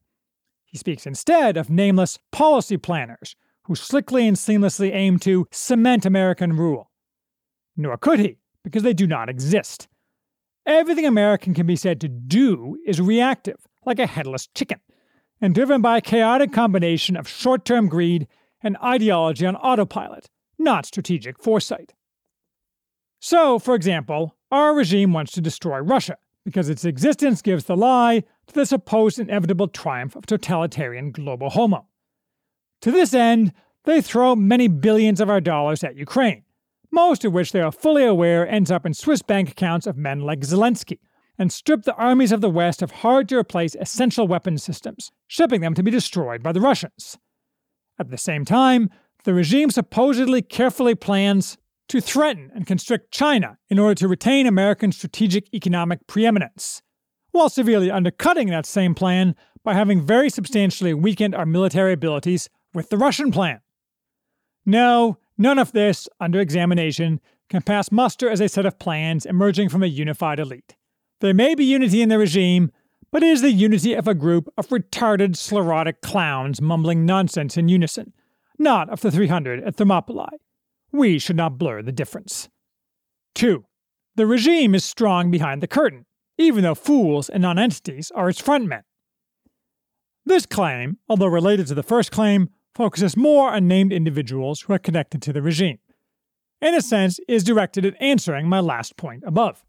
He 0.68 0.76
speaks 0.76 1.06
instead 1.06 1.56
of 1.56 1.70
nameless 1.70 2.18
policy 2.30 2.76
planners 2.76 3.34
who 3.64 3.74
slickly 3.74 4.28
and 4.28 4.36
seamlessly 4.36 4.94
aim 4.94 5.18
to 5.20 5.46
cement 5.50 6.04
American 6.04 6.54
rule. 6.54 6.90
Nor 7.76 7.96
could 7.96 8.18
he, 8.18 8.38
because 8.62 8.82
they 8.82 8.92
do 8.92 9.06
not 9.06 9.30
exist. 9.30 9.88
Everything 10.66 11.06
American 11.06 11.54
can 11.54 11.66
be 11.66 11.76
said 11.76 12.00
to 12.02 12.08
do 12.08 12.76
is 12.86 13.00
reactive, 13.00 13.66
like 13.86 13.98
a 13.98 14.06
headless 14.06 14.48
chicken, 14.54 14.80
and 15.40 15.54
driven 15.54 15.80
by 15.80 15.96
a 15.96 16.02
chaotic 16.02 16.52
combination 16.52 17.16
of 17.16 17.26
short 17.26 17.64
term 17.64 17.88
greed 17.88 18.28
and 18.62 18.76
ideology 18.82 19.46
on 19.46 19.56
autopilot, 19.56 20.28
not 20.58 20.84
strategic 20.84 21.42
foresight. 21.42 21.94
So, 23.20 23.58
for 23.58 23.74
example, 23.74 24.36
our 24.50 24.74
regime 24.74 25.12
wants 25.12 25.32
to 25.32 25.40
destroy 25.40 25.78
Russia 25.78 26.18
because 26.44 26.68
its 26.68 26.84
existence 26.84 27.40
gives 27.40 27.64
the 27.64 27.76
lie 27.76 28.24
to 28.48 28.54
the 28.54 28.66
supposed 28.66 29.18
inevitable 29.18 29.68
triumph 29.68 30.16
of 30.16 30.26
totalitarian 30.26 31.12
global 31.12 31.50
homo. 31.50 31.86
To 32.82 32.90
this 32.90 33.14
end, 33.14 33.52
they 33.84 34.00
throw 34.00 34.36
many 34.36 34.68
billions 34.68 35.20
of 35.20 35.30
our 35.30 35.40
dollars 35.40 35.84
at 35.84 35.96
Ukraine, 35.96 36.44
most 36.90 37.24
of 37.24 37.32
which 37.32 37.52
they 37.52 37.60
are 37.60 37.72
fully 37.72 38.04
aware 38.04 38.48
ends 38.48 38.70
up 38.70 38.84
in 38.84 38.94
Swiss 38.94 39.22
bank 39.22 39.50
accounts 39.50 39.86
of 39.86 39.96
men 39.96 40.20
like 40.20 40.40
Zelensky, 40.40 40.98
and 41.38 41.52
strip 41.52 41.84
the 41.84 41.94
armies 41.94 42.32
of 42.32 42.40
the 42.40 42.50
West 42.50 42.82
of 42.82 42.90
hard 42.90 43.28
to 43.28 43.38
replace 43.38 43.76
essential 43.76 44.26
weapons 44.26 44.62
systems, 44.62 45.12
shipping 45.26 45.60
them 45.60 45.74
to 45.74 45.82
be 45.82 45.90
destroyed 45.90 46.42
by 46.42 46.52
the 46.52 46.60
Russians. 46.60 47.16
At 47.98 48.10
the 48.10 48.18
same 48.18 48.44
time, 48.44 48.90
the 49.24 49.34
regime 49.34 49.70
supposedly 49.70 50.42
carefully 50.42 50.94
plans 50.94 51.56
to 51.88 52.00
threaten 52.00 52.50
and 52.54 52.66
constrict 52.66 53.12
China 53.12 53.58
in 53.68 53.78
order 53.78 53.94
to 53.94 54.08
retain 54.08 54.46
American 54.46 54.92
strategic 54.92 55.52
economic 55.54 56.06
preeminence, 56.06 56.82
while 57.38 57.48
severely 57.48 57.90
undercutting 57.90 58.48
that 58.48 58.66
same 58.66 58.94
plan 58.94 59.34
by 59.62 59.72
having 59.72 60.04
very 60.04 60.28
substantially 60.28 60.92
weakened 60.92 61.34
our 61.34 61.46
military 61.46 61.92
abilities 61.92 62.50
with 62.74 62.90
the 62.90 62.98
Russian 62.98 63.30
plan. 63.30 63.60
No, 64.66 65.18
none 65.38 65.58
of 65.58 65.72
this, 65.72 66.08
under 66.20 66.40
examination, 66.40 67.20
can 67.48 67.62
pass 67.62 67.92
muster 67.92 68.28
as 68.28 68.40
a 68.40 68.48
set 68.48 68.66
of 68.66 68.78
plans 68.78 69.24
emerging 69.24 69.68
from 69.68 69.82
a 69.82 69.86
unified 69.86 70.38
elite. 70.38 70.76
There 71.20 71.32
may 71.32 71.54
be 71.54 71.64
unity 71.64 72.02
in 72.02 72.08
the 72.08 72.18
regime, 72.18 72.70
but 73.10 73.22
it 73.22 73.28
is 73.28 73.40
the 73.40 73.52
unity 73.52 73.94
of 73.94 74.06
a 74.06 74.14
group 74.14 74.52
of 74.58 74.68
retarded, 74.68 75.36
sclerotic 75.36 76.02
clowns 76.02 76.60
mumbling 76.60 77.06
nonsense 77.06 77.56
in 77.56 77.68
unison, 77.68 78.12
not 78.58 78.90
of 78.90 79.00
the 79.00 79.10
300 79.10 79.62
at 79.62 79.76
Thermopylae. 79.76 80.38
We 80.92 81.18
should 81.18 81.36
not 81.36 81.56
blur 81.56 81.82
the 81.82 81.92
difference. 81.92 82.48
2. 83.36 83.64
The 84.16 84.26
regime 84.26 84.74
is 84.74 84.84
strong 84.84 85.30
behind 85.30 85.62
the 85.62 85.68
curtain, 85.68 86.04
even 86.38 86.62
though 86.62 86.74
fools 86.74 87.28
and 87.28 87.42
nonentities 87.42 88.10
are 88.12 88.28
its 88.28 88.40
frontmen. 88.40 88.82
This 90.24 90.46
claim, 90.46 90.98
although 91.08 91.26
related 91.26 91.66
to 91.66 91.74
the 91.74 91.82
first 91.82 92.12
claim, 92.12 92.50
focuses 92.74 93.16
more 93.16 93.50
on 93.50 93.66
named 93.66 93.92
individuals 93.92 94.62
who 94.62 94.72
are 94.72 94.78
connected 94.78 95.20
to 95.22 95.32
the 95.32 95.42
regime. 95.42 95.78
In 96.60 96.74
a 96.74 96.80
sense, 96.80 97.18
is 97.28 97.44
directed 97.44 97.84
at 97.84 98.00
answering 98.00 98.48
my 98.48 98.60
last 98.60 98.96
point 98.96 99.24
above. 99.26 99.64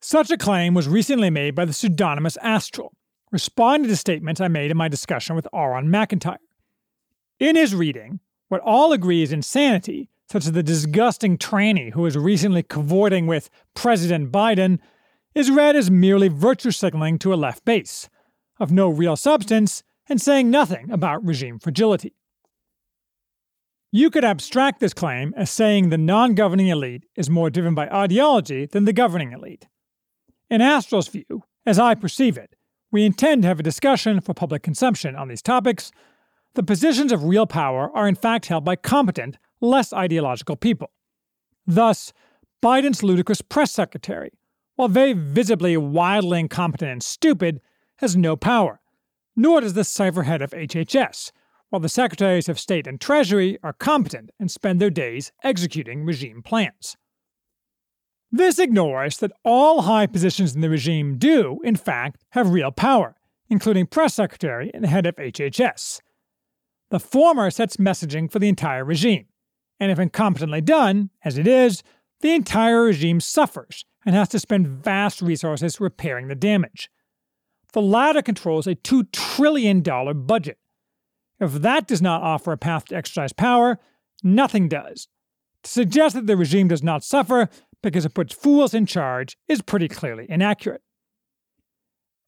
Such 0.00 0.30
a 0.30 0.38
claim 0.38 0.72
was 0.72 0.88
recently 0.88 1.30
made 1.30 1.54
by 1.54 1.66
the 1.66 1.72
pseudonymous 1.72 2.38
Astral, 2.42 2.94
responding 3.30 3.88
to 3.90 3.96
statements 3.96 4.40
I 4.40 4.48
made 4.48 4.70
in 4.70 4.76
my 4.76 4.88
discussion 4.88 5.36
with 5.36 5.46
Auron 5.52 5.90
MacIntyre. 5.90 6.38
In 7.38 7.56
his 7.56 7.74
reading, 7.74 8.20
what 8.48 8.62
all 8.62 8.92
agree 8.92 9.22
is 9.22 9.32
insanity, 9.32 10.08
such 10.30 10.46
as 10.46 10.52
the 10.52 10.62
disgusting 10.62 11.36
tranny 11.36 11.92
who 11.92 12.06
is 12.06 12.16
recently 12.16 12.62
cavorting 12.62 13.26
with 13.26 13.50
President 13.74 14.30
Biden, 14.30 14.78
is 15.34 15.50
read 15.50 15.76
as 15.76 15.90
merely 15.90 16.28
virtue 16.28 16.70
signaling 16.70 17.18
to 17.18 17.32
a 17.32 17.36
left 17.36 17.64
base, 17.64 18.08
of 18.58 18.72
no 18.72 18.88
real 18.88 19.16
substance, 19.16 19.82
and 20.08 20.20
saying 20.20 20.50
nothing 20.50 20.90
about 20.90 21.24
regime 21.24 21.58
fragility. 21.58 22.14
You 23.92 24.10
could 24.10 24.24
abstract 24.24 24.80
this 24.80 24.94
claim 24.94 25.34
as 25.36 25.50
saying 25.50 25.88
the 25.88 25.98
non 25.98 26.34
governing 26.34 26.68
elite 26.68 27.04
is 27.16 27.30
more 27.30 27.50
driven 27.50 27.74
by 27.74 27.88
ideology 27.88 28.66
than 28.66 28.84
the 28.84 28.92
governing 28.92 29.32
elite. 29.32 29.66
In 30.48 30.60
Astral's 30.60 31.08
view, 31.08 31.44
as 31.66 31.78
I 31.78 31.94
perceive 31.94 32.36
it, 32.36 32.54
we 32.92 33.04
intend 33.04 33.42
to 33.42 33.48
have 33.48 33.60
a 33.60 33.64
discussion 33.64 34.20
for 34.20 34.34
public 34.34 34.62
consumption 34.62 35.16
on 35.16 35.28
these 35.28 35.42
topics 35.42 35.92
the 36.54 36.62
positions 36.62 37.12
of 37.12 37.24
real 37.24 37.46
power 37.46 37.90
are 37.94 38.08
in 38.08 38.16
fact 38.16 38.46
held 38.46 38.64
by 38.64 38.74
competent, 38.74 39.38
less 39.60 39.92
ideological 39.92 40.56
people. 40.56 40.90
Thus, 41.66 42.12
Biden's 42.62 43.02
ludicrous 43.02 43.40
press 43.40 43.70
secretary, 43.70 44.32
while 44.80 44.88
very 44.88 45.12
visibly 45.12 45.76
wildly 45.76 46.40
incompetent 46.40 46.90
and 46.90 47.02
stupid, 47.02 47.60
has 47.98 48.16
no 48.16 48.34
power, 48.34 48.80
nor 49.36 49.60
does 49.60 49.74
the 49.74 49.84
cipher 49.84 50.22
head 50.22 50.40
of 50.40 50.52
HHS, 50.52 51.32
while 51.68 51.80
the 51.80 51.88
secretaries 51.90 52.48
of 52.48 52.58
state 52.58 52.86
and 52.86 52.98
treasury 52.98 53.58
are 53.62 53.74
competent 53.74 54.30
and 54.40 54.50
spend 54.50 54.80
their 54.80 54.88
days 54.88 55.32
executing 55.44 56.06
regime 56.06 56.42
plans. 56.42 56.96
This 58.32 58.58
ignores 58.58 59.18
that 59.18 59.32
all 59.44 59.82
high 59.82 60.06
positions 60.06 60.54
in 60.54 60.62
the 60.62 60.70
regime 60.70 61.18
do, 61.18 61.60
in 61.62 61.76
fact, 61.76 62.24
have 62.30 62.48
real 62.48 62.70
power, 62.70 63.16
including 63.50 63.84
press 63.84 64.14
secretary 64.14 64.70
and 64.72 64.86
head 64.86 65.04
of 65.04 65.16
HHS, 65.16 66.00
the 66.88 66.98
former 66.98 67.50
sets 67.50 67.76
messaging 67.76 68.32
for 68.32 68.38
the 68.38 68.48
entire 68.48 68.86
regime, 68.86 69.26
and 69.78 69.92
if 69.92 69.98
incompetently 69.98 70.64
done, 70.64 71.10
as 71.22 71.36
it 71.36 71.46
is, 71.46 71.82
the 72.22 72.32
entire 72.32 72.84
regime 72.84 73.20
suffers 73.20 73.84
and 74.04 74.14
has 74.14 74.28
to 74.30 74.38
spend 74.38 74.68
vast 74.68 75.20
resources 75.20 75.80
repairing 75.80 76.28
the 76.28 76.34
damage. 76.34 76.90
The 77.72 77.82
latter 77.82 78.22
controls 78.22 78.66
a 78.66 78.74
$2 78.74 79.12
trillion 79.12 79.82
budget. 79.82 80.58
If 81.38 81.52
that 81.54 81.86
does 81.86 82.02
not 82.02 82.22
offer 82.22 82.52
a 82.52 82.58
path 82.58 82.86
to 82.86 82.96
exercise 82.96 83.32
power, 83.32 83.78
nothing 84.22 84.68
does. 84.68 85.08
To 85.64 85.70
suggest 85.70 86.14
that 86.14 86.26
the 86.26 86.36
regime 86.36 86.68
does 86.68 86.82
not 86.82 87.04
suffer 87.04 87.48
because 87.82 88.04
it 88.04 88.14
puts 88.14 88.34
fools 88.34 88.74
in 88.74 88.86
charge 88.86 89.36
is 89.48 89.62
pretty 89.62 89.88
clearly 89.88 90.26
inaccurate. 90.28 90.82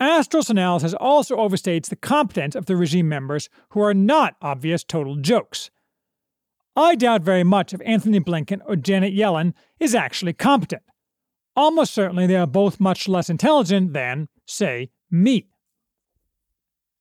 Astral's 0.01 0.51
analysis 0.51 0.95
also 0.95 1.37
overstates 1.37 1.89
the 1.89 1.97
competence 1.97 2.55
of 2.55 2.67
the 2.67 2.77
regime 2.77 3.09
members 3.09 3.49
who 3.71 3.81
are 3.81 3.95
not 3.95 4.35
obvious 4.43 4.83
total 4.83 5.17
jokes. 5.17 5.71
I 6.75 6.95
doubt 6.95 7.23
very 7.23 7.45
much 7.45 7.73
if 7.73 7.81
Antony 7.85 8.19
Blinken 8.19 8.61
or 8.67 8.77
Janet 8.77 9.15
Yellen 9.15 9.53
is 9.79 9.95
actually 9.95 10.33
competent. 10.33 10.83
Almost 11.55 11.93
certainly 11.93 12.27
they 12.27 12.37
are 12.37 12.47
both 12.47 12.81
much 12.81 13.09
less 13.09 13.29
intelligent 13.29 13.93
than, 13.93 14.29
say, 14.47 14.91
me. 15.11 15.49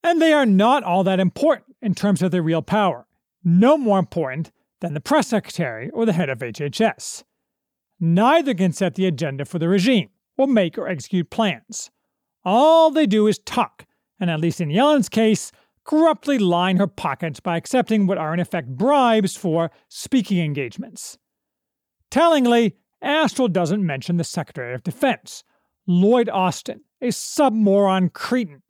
And 0.03 0.21
they 0.21 0.33
are 0.33 0.45
not 0.45 0.83
all 0.83 1.03
that 1.03 1.19
important 1.19 1.75
in 1.81 1.95
terms 1.95 2.21
of 2.21 2.31
their 2.31 2.41
real 2.41 2.61
power, 2.61 3.07
no 3.43 3.77
more 3.77 3.99
important 3.99 4.51
than 4.81 4.93
the 4.93 4.99
press 4.99 5.27
secretary 5.27 5.89
or 5.91 6.05
the 6.05 6.13
head 6.13 6.29
of 6.29 6.39
HHS. 6.39 7.23
Neither 7.99 8.53
can 8.53 8.73
set 8.73 8.95
the 8.95 9.05
agenda 9.05 9.45
for 9.45 9.59
the 9.59 9.69
regime 9.69 10.09
or 10.37 10.47
make 10.47 10.77
or 10.77 10.87
execute 10.87 11.29
plans. 11.29 11.91
All 12.43 12.89
they 12.89 13.05
do 13.05 13.27
is 13.27 13.37
talk, 13.37 13.85
and 14.19 14.29
at 14.29 14.39
least 14.39 14.59
in 14.59 14.71
Yellen's 14.71 15.07
case, 15.07 15.51
corruptly 15.83 16.39
line 16.39 16.77
her 16.77 16.87
pockets 16.87 17.39
by 17.39 17.57
accepting 17.57 18.07
what 18.07 18.17
are 18.17 18.33
in 18.33 18.39
effect 18.39 18.69
bribes 18.69 19.35
for 19.35 19.71
speaking 19.87 20.39
engagements. 20.39 21.19
Tellingly, 22.09 22.75
Astral 23.01 23.47
doesn't 23.47 23.85
mention 23.85 24.17
the 24.17 24.23
Secretary 24.23 24.73
of 24.73 24.83
Defense, 24.83 25.43
Lloyd 25.87 26.29
Austin, 26.29 26.81
a 27.01 27.07
submoron 27.07 28.13
cretin, 28.13 28.61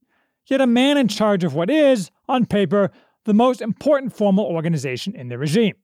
yet 0.47 0.61
a 0.61 0.67
man 0.67 0.97
in 0.97 1.07
charge 1.07 1.43
of 1.43 1.53
what 1.53 1.69
is, 1.69 2.11
on 2.27 2.45
paper, 2.45 2.91
the 3.25 3.33
most 3.33 3.61
important 3.61 4.13
formal 4.15 4.45
organization 4.45 5.15
in 5.15 5.27
the 5.27 5.37
regime. 5.37 5.75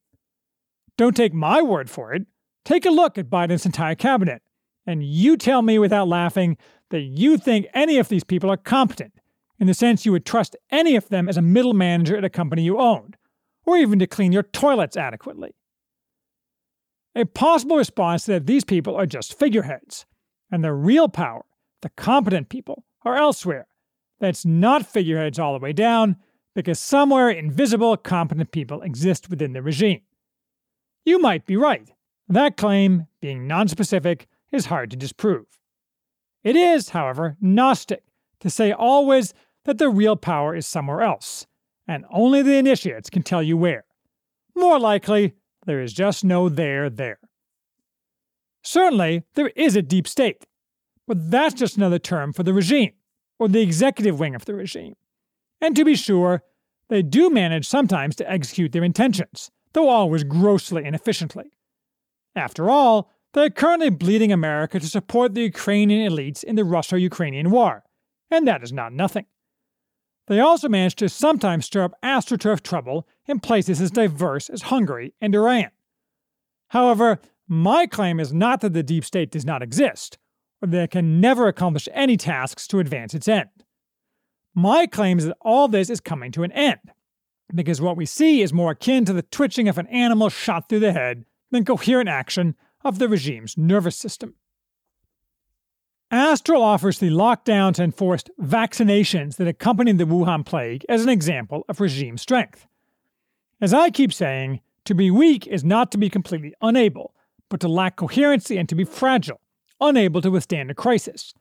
Don't 0.97 1.15
take 1.15 1.33
my 1.33 1.61
word 1.61 1.89
for 1.89 2.13
it. 2.13 2.25
Take 2.65 2.85
a 2.85 2.89
look 2.89 3.17
at 3.17 3.29
Biden's 3.29 3.65
entire 3.65 3.95
cabinet, 3.95 4.41
and 4.85 5.03
you 5.03 5.37
tell 5.37 5.61
me 5.61 5.77
without 5.77 6.07
laughing 6.07 6.57
that 6.89 7.01
you 7.01 7.37
think 7.37 7.67
any 7.73 7.97
of 7.97 8.09
these 8.09 8.23
people 8.23 8.49
are 8.49 8.57
competent, 8.57 9.13
in 9.59 9.67
the 9.67 9.73
sense 9.73 10.05
you 10.05 10.11
would 10.11 10.25
trust 10.25 10.55
any 10.71 10.95
of 10.95 11.09
them 11.09 11.27
as 11.27 11.37
a 11.37 11.41
middle 11.41 11.73
manager 11.73 12.17
at 12.17 12.25
a 12.25 12.29
company 12.29 12.63
you 12.63 12.79
owned, 12.79 13.17
or 13.65 13.77
even 13.77 13.99
to 13.99 14.07
clean 14.07 14.31
your 14.31 14.43
toilets 14.43 14.97
adequately. 14.97 15.53
A 17.17 17.25
possible 17.25 17.77
response 17.77 18.27
that 18.27 18.45
these 18.45 18.63
people 18.63 18.95
are 18.95 19.07
just 19.07 19.39
figureheads, 19.39 20.05
and 20.51 20.63
the 20.63 20.71
real 20.71 21.09
power, 21.09 21.45
the 21.81 21.89
competent 21.89 22.47
people, 22.47 22.85
are 23.03 23.15
elsewhere. 23.15 23.65
That's 24.19 24.45
not 24.45 24.85
figureheads 24.85 25.39
all 25.39 25.53
the 25.53 25.59
way 25.59 25.73
down, 25.73 26.17
because 26.53 26.77
somewhere 26.79 27.31
invisible, 27.31 27.97
competent 27.97 28.51
people 28.51 28.83
exist 28.83 29.31
within 29.31 29.53
the 29.53 29.63
regime. 29.63 30.01
You 31.05 31.17
might 31.17 31.47
be 31.47 31.57
right. 31.57 31.91
That 32.27 32.55
claim, 32.55 33.07
being 33.19 33.47
nonspecific, 33.47 34.27
is 34.51 34.67
hard 34.67 34.91
to 34.91 34.95
disprove. 34.95 35.47
It 36.43 36.55
is, 36.55 36.89
however, 36.89 37.35
Gnostic 37.41 38.03
to 38.41 38.51
say 38.51 38.71
always 38.71 39.33
that 39.65 39.79
the 39.79 39.89
real 39.89 40.17
power 40.17 40.55
is 40.55 40.67
somewhere 40.67 41.01
else, 41.01 41.47
and 41.87 42.05
only 42.11 42.43
the 42.43 42.57
initiates 42.57 43.09
can 43.09 43.23
tell 43.23 43.41
you 43.41 43.57
where. 43.57 43.85
More 44.55 44.79
likely, 44.79 45.33
there 45.67 45.81
is 45.81 45.93
just 45.93 46.23
no 46.23 46.49
there 46.49 46.89
there. 46.89 47.19
Certainly, 48.63 49.23
there 49.35 49.49
is 49.49 49.75
a 49.75 49.81
deep 49.81 50.07
state, 50.07 50.45
but 51.05 51.29
that's 51.29 51.53
just 51.53 51.77
another 51.77 51.99
term 51.99 52.33
for 52.33 52.43
the 52.43 52.53
regime, 52.53 52.93
or 53.37 53.47
the 53.47 53.61
executive 53.61 54.19
wing 54.19 54.33
of 54.33 54.45
the 54.45 54.55
regime. 54.55 54.95
And 55.61 55.75
to 55.75 55.85
be 55.85 55.95
sure, 55.95 56.41
they 56.89 57.01
do 57.01 57.29
manage 57.29 57.67
sometimes 57.67 58.15
to 58.15 58.31
execute 58.31 58.71
their 58.71 58.83
intentions, 58.83 59.51
though 59.73 59.89
always 59.89 60.23
grossly 60.23 60.85
inefficiently. 60.85 61.51
After 62.35 62.69
all, 62.69 63.11
they're 63.33 63.49
currently 63.49 63.89
bleeding 63.89 64.31
America 64.31 64.79
to 64.79 64.87
support 64.87 65.35
the 65.35 65.43
Ukrainian 65.43 66.11
elites 66.11 66.43
in 66.43 66.55
the 66.55 66.63
Russo 66.63 66.95
Ukrainian 66.95 67.51
war, 67.51 67.83
and 68.31 68.47
that 68.47 68.63
is 68.63 68.71
not 68.71 68.93
nothing. 68.93 69.25
They 70.27 70.39
also 70.39 70.69
manage 70.69 70.95
to 70.95 71.09
sometimes 71.09 71.65
stir 71.65 71.83
up 71.83 71.93
astroturf 72.03 72.61
trouble 72.61 73.07
in 73.27 73.39
places 73.39 73.81
as 73.81 73.91
diverse 73.91 74.49
as 74.49 74.63
Hungary 74.63 75.13
and 75.19 75.35
Iran. 75.35 75.69
However, 76.69 77.19
my 77.47 77.87
claim 77.87 78.19
is 78.19 78.33
not 78.33 78.61
that 78.61 78.73
the 78.73 78.83
deep 78.83 79.05
state 79.05 79.31
does 79.31 79.45
not 79.45 79.63
exist, 79.63 80.17
or 80.61 80.67
that 80.67 80.83
it 80.83 80.91
can 80.91 81.21
never 81.21 81.47
accomplish 81.47 81.87
any 81.93 82.17
tasks 82.17 82.67
to 82.67 82.79
advance 82.79 83.13
its 83.13 83.27
end. 83.27 83.49
My 84.53 84.87
claim 84.87 85.19
is 85.19 85.25
that 85.25 85.37
all 85.41 85.67
this 85.67 85.89
is 85.89 86.01
coming 86.01 86.31
to 86.33 86.43
an 86.43 86.51
end, 86.51 86.79
because 87.53 87.79
what 87.79 87.95
we 87.95 88.05
see 88.05 88.41
is 88.41 88.51
more 88.51 88.71
akin 88.71 89.05
to 89.05 89.13
the 89.13 89.21
twitching 89.21 89.69
of 89.69 89.77
an 89.77 89.87
animal 89.87 90.29
shot 90.29 90.67
through 90.67 90.81
the 90.81 90.93
head 90.93 91.25
than 91.51 91.63
coherent 91.63 92.09
action 92.09 92.55
of 92.83 92.99
the 92.99 93.07
regime's 93.07 93.57
nervous 93.57 93.95
system. 93.95 94.35
Astral 96.09 96.61
offers 96.61 96.99
the 96.99 97.09
lockdowns 97.09 97.79
and 97.79 97.93
forced 97.93 98.29
vaccinations 98.39 99.35
that 99.35 99.47
accompanied 99.47 99.97
the 99.97 100.05
Wuhan 100.05 100.45
plague 100.45 100.85
as 100.87 101.03
an 101.03 101.09
example 101.09 101.65
of 101.67 101.81
regime 101.81 102.17
strength. 102.17 102.65
As 103.59 103.73
I 103.73 103.89
keep 103.89 104.13
saying, 104.13 104.61
to 104.85 104.93
be 104.93 105.09
weak 105.09 105.47
is 105.47 105.63
not 105.63 105.91
to 105.91 105.97
be 105.97 106.09
completely 106.09 106.53
unable, 106.61 107.15
but 107.49 107.59
to 107.61 107.67
lack 107.67 107.95
coherency 107.95 108.57
and 108.57 108.69
to 108.69 108.75
be 108.75 108.83
fragile, 108.83 109.41
unable 109.81 110.21
to 110.21 110.29
withstand 110.29 110.69
a 110.69 110.75
crisis. 110.75 111.33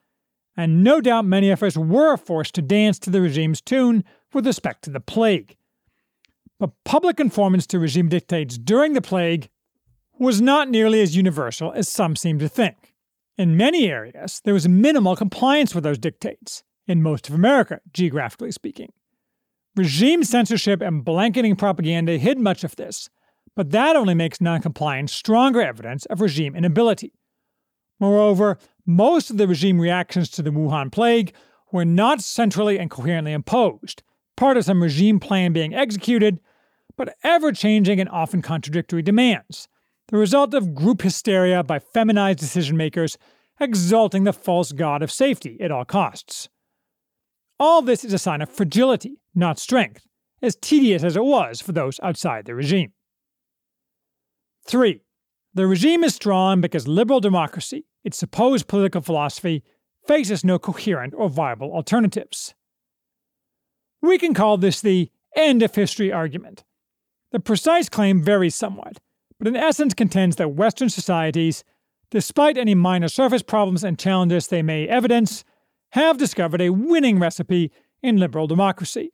And 0.56 0.82
no 0.82 1.02
doubt 1.02 1.26
many 1.26 1.50
of 1.50 1.62
us 1.62 1.76
were 1.76 2.16
forced 2.16 2.54
to 2.54 2.62
dance 2.62 2.98
to 3.00 3.10
the 3.10 3.20
regime's 3.20 3.60
tune 3.60 4.02
with 4.32 4.46
respect 4.46 4.82
to 4.84 4.90
the 4.90 5.00
plague. 5.00 5.56
But 6.58 6.70
public 6.84 7.18
conformance 7.18 7.66
to 7.68 7.78
regime 7.78 8.08
dictates 8.08 8.56
during 8.56 8.94
the 8.94 9.02
plague 9.02 9.50
was 10.18 10.40
not 10.40 10.70
nearly 10.70 11.02
as 11.02 11.14
universal 11.14 11.72
as 11.72 11.86
some 11.86 12.16
seem 12.16 12.38
to 12.38 12.48
think. 12.48 12.94
In 13.36 13.58
many 13.58 13.90
areas, 13.90 14.40
there 14.44 14.54
was 14.54 14.66
minimal 14.66 15.14
compliance 15.16 15.74
with 15.74 15.84
those 15.84 15.98
dictates, 15.98 16.62
in 16.86 17.02
most 17.02 17.28
of 17.28 17.34
America, 17.34 17.80
geographically 17.92 18.52
speaking. 18.52 18.92
Regime 19.76 20.24
censorship 20.24 20.80
and 20.80 21.04
blanketing 21.04 21.54
propaganda 21.54 22.16
hid 22.16 22.38
much 22.38 22.64
of 22.64 22.76
this, 22.76 23.10
but 23.54 23.72
that 23.72 23.94
only 23.94 24.14
makes 24.14 24.40
noncompliance 24.40 25.12
stronger 25.12 25.60
evidence 25.60 26.06
of 26.06 26.22
regime 26.22 26.56
inability. 26.56 27.12
Moreover, 28.00 28.58
most 28.86 29.30
of 29.30 29.36
the 29.36 29.46
regime 29.46 29.78
reactions 29.78 30.30
to 30.30 30.42
the 30.42 30.50
Wuhan 30.50 30.90
plague 30.90 31.34
were 31.72 31.84
not 31.84 32.22
centrally 32.22 32.78
and 32.78 32.90
coherently 32.90 33.32
imposed, 33.32 34.02
part 34.34 34.56
of 34.56 34.64
some 34.64 34.82
regime 34.82 35.20
plan 35.20 35.52
being 35.52 35.74
executed, 35.74 36.40
but 36.96 37.14
ever 37.22 37.52
changing 37.52 38.00
and 38.00 38.08
often 38.08 38.40
contradictory 38.40 39.02
demands, 39.02 39.68
the 40.08 40.16
result 40.16 40.54
of 40.54 40.74
group 40.74 41.02
hysteria 41.02 41.62
by 41.62 41.78
feminized 41.78 42.38
decision 42.38 42.78
makers 42.78 43.18
exalting 43.60 44.24
the 44.24 44.32
false 44.32 44.72
god 44.72 45.02
of 45.02 45.10
safety 45.10 45.58
at 45.60 45.70
all 45.70 45.84
costs. 45.84 46.48
All 47.58 47.82
this 47.82 48.04
is 48.04 48.12
a 48.12 48.18
sign 48.18 48.40
of 48.40 48.50
fragility, 48.50 49.18
not 49.36 49.58
strength, 49.58 50.06
as 50.42 50.56
tedious 50.56 51.04
as 51.04 51.16
it 51.16 51.24
was 51.24 51.60
for 51.60 51.72
those 51.72 52.00
outside 52.02 52.46
the 52.46 52.54
regime. 52.54 52.92
3. 54.66 55.02
The 55.54 55.66
regime 55.66 56.04
is 56.04 56.14
strong 56.14 56.60
because 56.60 56.88
liberal 56.88 57.20
democracy, 57.20 57.86
its 58.04 58.18
supposed 58.18 58.68
political 58.68 59.00
philosophy, 59.00 59.62
faces 60.06 60.44
no 60.44 60.58
coherent 60.58 61.14
or 61.16 61.28
viable 61.28 61.72
alternatives. 61.72 62.54
We 64.02 64.18
can 64.18 64.34
call 64.34 64.56
this 64.56 64.80
the 64.80 65.10
end 65.34 65.62
of 65.62 65.74
history 65.74 66.12
argument. 66.12 66.64
The 67.32 67.40
precise 67.40 67.88
claim 67.88 68.22
varies 68.22 68.54
somewhat, 68.54 68.98
but 69.38 69.48
in 69.48 69.56
essence 69.56 69.94
contends 69.94 70.36
that 70.36 70.54
Western 70.54 70.88
societies, 70.88 71.64
despite 72.10 72.56
any 72.56 72.74
minor 72.74 73.08
surface 73.08 73.42
problems 73.42 73.82
and 73.82 73.98
challenges 73.98 74.48
they 74.48 74.62
may 74.62 74.86
evidence, 74.86 75.44
have 75.90 76.18
discovered 76.18 76.60
a 76.60 76.70
winning 76.70 77.18
recipe 77.18 77.72
in 78.02 78.16
liberal 78.16 78.46
democracy. 78.46 79.12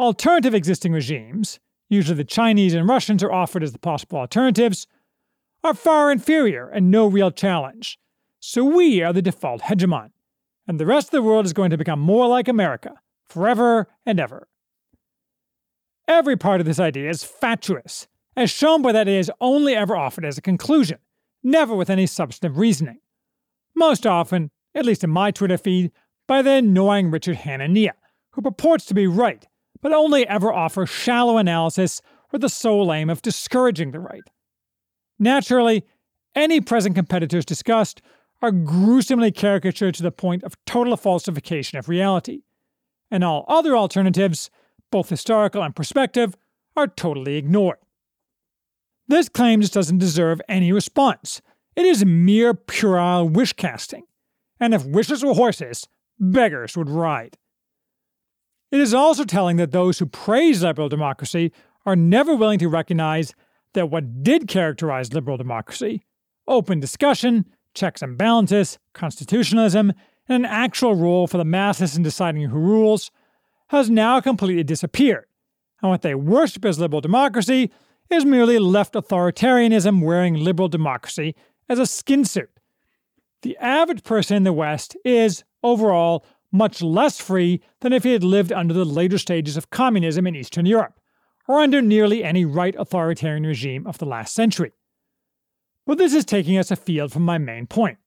Alternative 0.00 0.54
existing 0.54 0.94
regimes, 0.94 1.60
usually 1.90 2.16
the 2.16 2.24
Chinese 2.24 2.72
and 2.72 2.88
Russians 2.88 3.22
are 3.22 3.30
offered 3.30 3.62
as 3.62 3.72
the 3.72 3.78
possible 3.78 4.16
alternatives, 4.16 4.86
are 5.62 5.74
far 5.74 6.10
inferior 6.10 6.70
and 6.70 6.90
no 6.90 7.06
real 7.06 7.30
challenge. 7.30 7.98
So 8.38 8.64
we 8.64 9.02
are 9.02 9.12
the 9.12 9.20
default 9.20 9.60
hegemon, 9.60 10.12
and 10.66 10.80
the 10.80 10.86
rest 10.86 11.08
of 11.08 11.10
the 11.10 11.22
world 11.22 11.44
is 11.44 11.52
going 11.52 11.68
to 11.68 11.76
become 11.76 12.00
more 12.00 12.26
like 12.26 12.48
America, 12.48 12.94
forever 13.28 13.88
and 14.06 14.18
ever. 14.18 14.48
Every 16.08 16.34
part 16.34 16.60
of 16.60 16.66
this 16.66 16.80
idea 16.80 17.10
is 17.10 17.22
fatuous, 17.22 18.08
as 18.34 18.50
shown 18.50 18.80
by 18.80 18.92
that 18.92 19.06
it 19.06 19.18
is 19.18 19.30
only 19.38 19.74
ever 19.76 19.94
offered 19.94 20.24
as 20.24 20.38
a 20.38 20.42
conclusion, 20.42 20.96
never 21.42 21.74
with 21.74 21.90
any 21.90 22.06
substantive 22.06 22.56
reasoning. 22.56 23.00
Most 23.76 24.06
often, 24.06 24.50
at 24.74 24.86
least 24.86 25.04
in 25.04 25.10
my 25.10 25.30
Twitter 25.30 25.58
feed, 25.58 25.92
by 26.26 26.40
the 26.40 26.52
annoying 26.52 27.10
Richard 27.10 27.36
Hanania, 27.36 27.92
who 28.30 28.40
purports 28.40 28.86
to 28.86 28.94
be 28.94 29.06
right, 29.06 29.46
but 29.80 29.92
only 29.92 30.26
ever 30.26 30.52
offer 30.52 30.86
shallow 30.86 31.38
analysis 31.38 32.00
with 32.32 32.42
the 32.42 32.48
sole 32.48 32.92
aim 32.92 33.10
of 33.10 33.22
discouraging 33.22 33.90
the 33.90 34.00
right. 34.00 34.22
Naturally, 35.18 35.84
any 36.34 36.60
present 36.60 36.94
competitors 36.94 37.44
discussed 37.44 38.00
are 38.42 38.50
gruesomely 38.50 39.30
caricatured 39.30 39.94
to 39.94 40.02
the 40.02 40.12
point 40.12 40.44
of 40.44 40.56
total 40.64 40.96
falsification 40.96 41.78
of 41.78 41.88
reality, 41.88 42.42
and 43.10 43.22
all 43.22 43.44
other 43.48 43.76
alternatives, 43.76 44.50
both 44.90 45.08
historical 45.08 45.62
and 45.62 45.76
prospective, 45.76 46.36
are 46.76 46.86
totally 46.86 47.36
ignored. 47.36 47.78
This 49.08 49.28
claim 49.28 49.60
just 49.60 49.74
doesn't 49.74 49.98
deserve 49.98 50.40
any 50.48 50.72
response. 50.72 51.42
It 51.74 51.84
is 51.84 52.04
mere 52.04 52.54
puerile 52.54 53.28
wish 53.28 53.52
casting. 53.54 54.04
And 54.60 54.72
if 54.72 54.84
wishes 54.84 55.24
were 55.24 55.34
horses, 55.34 55.88
beggars 56.18 56.76
would 56.76 56.88
ride. 56.88 57.36
It 58.70 58.80
is 58.80 58.94
also 58.94 59.24
telling 59.24 59.56
that 59.56 59.72
those 59.72 59.98
who 59.98 60.06
praise 60.06 60.62
liberal 60.62 60.88
democracy 60.88 61.52
are 61.86 61.96
never 61.96 62.34
willing 62.36 62.58
to 62.60 62.68
recognize 62.68 63.34
that 63.74 63.90
what 63.90 64.22
did 64.22 64.48
characterize 64.48 65.12
liberal 65.12 65.36
democracy 65.36 66.04
open 66.48 66.80
discussion, 66.80 67.44
checks 67.74 68.02
and 68.02 68.18
balances, 68.18 68.78
constitutionalism, 68.92 69.92
and 70.28 70.44
an 70.44 70.50
actual 70.50 70.96
role 70.96 71.28
for 71.28 71.38
the 71.38 71.44
masses 71.44 71.96
in 71.96 72.02
deciding 72.02 72.42
who 72.48 72.58
rules 72.58 73.12
has 73.68 73.88
now 73.88 74.20
completely 74.20 74.64
disappeared. 74.64 75.26
And 75.80 75.90
what 75.90 76.02
they 76.02 76.16
worship 76.16 76.64
as 76.64 76.80
liberal 76.80 77.00
democracy 77.00 77.70
is 78.10 78.24
merely 78.24 78.58
left 78.58 78.94
authoritarianism 78.94 80.02
wearing 80.02 80.34
liberal 80.34 80.68
democracy 80.68 81.36
as 81.68 81.78
a 81.78 81.86
skin 81.86 82.24
suit. 82.24 82.50
The 83.42 83.56
average 83.58 84.02
person 84.02 84.36
in 84.36 84.42
the 84.42 84.52
West 84.52 84.96
is, 85.04 85.44
overall, 85.62 86.26
much 86.52 86.82
less 86.82 87.20
free 87.20 87.60
than 87.80 87.92
if 87.92 88.04
he 88.04 88.12
had 88.12 88.24
lived 88.24 88.52
under 88.52 88.74
the 88.74 88.84
later 88.84 89.18
stages 89.18 89.56
of 89.56 89.70
communism 89.70 90.26
in 90.26 90.34
Eastern 90.34 90.66
Europe, 90.66 90.98
or 91.48 91.60
under 91.60 91.80
nearly 91.82 92.22
any 92.22 92.44
right 92.44 92.74
authoritarian 92.78 93.44
regime 93.44 93.86
of 93.86 93.98
the 93.98 94.06
last 94.06 94.34
century. 94.34 94.72
But 95.86 95.98
this 95.98 96.14
is 96.14 96.24
taking 96.24 96.56
us 96.56 96.70
afield 96.70 97.12
from 97.12 97.24
my 97.24 97.38
main 97.38 97.66
point, 97.66 97.98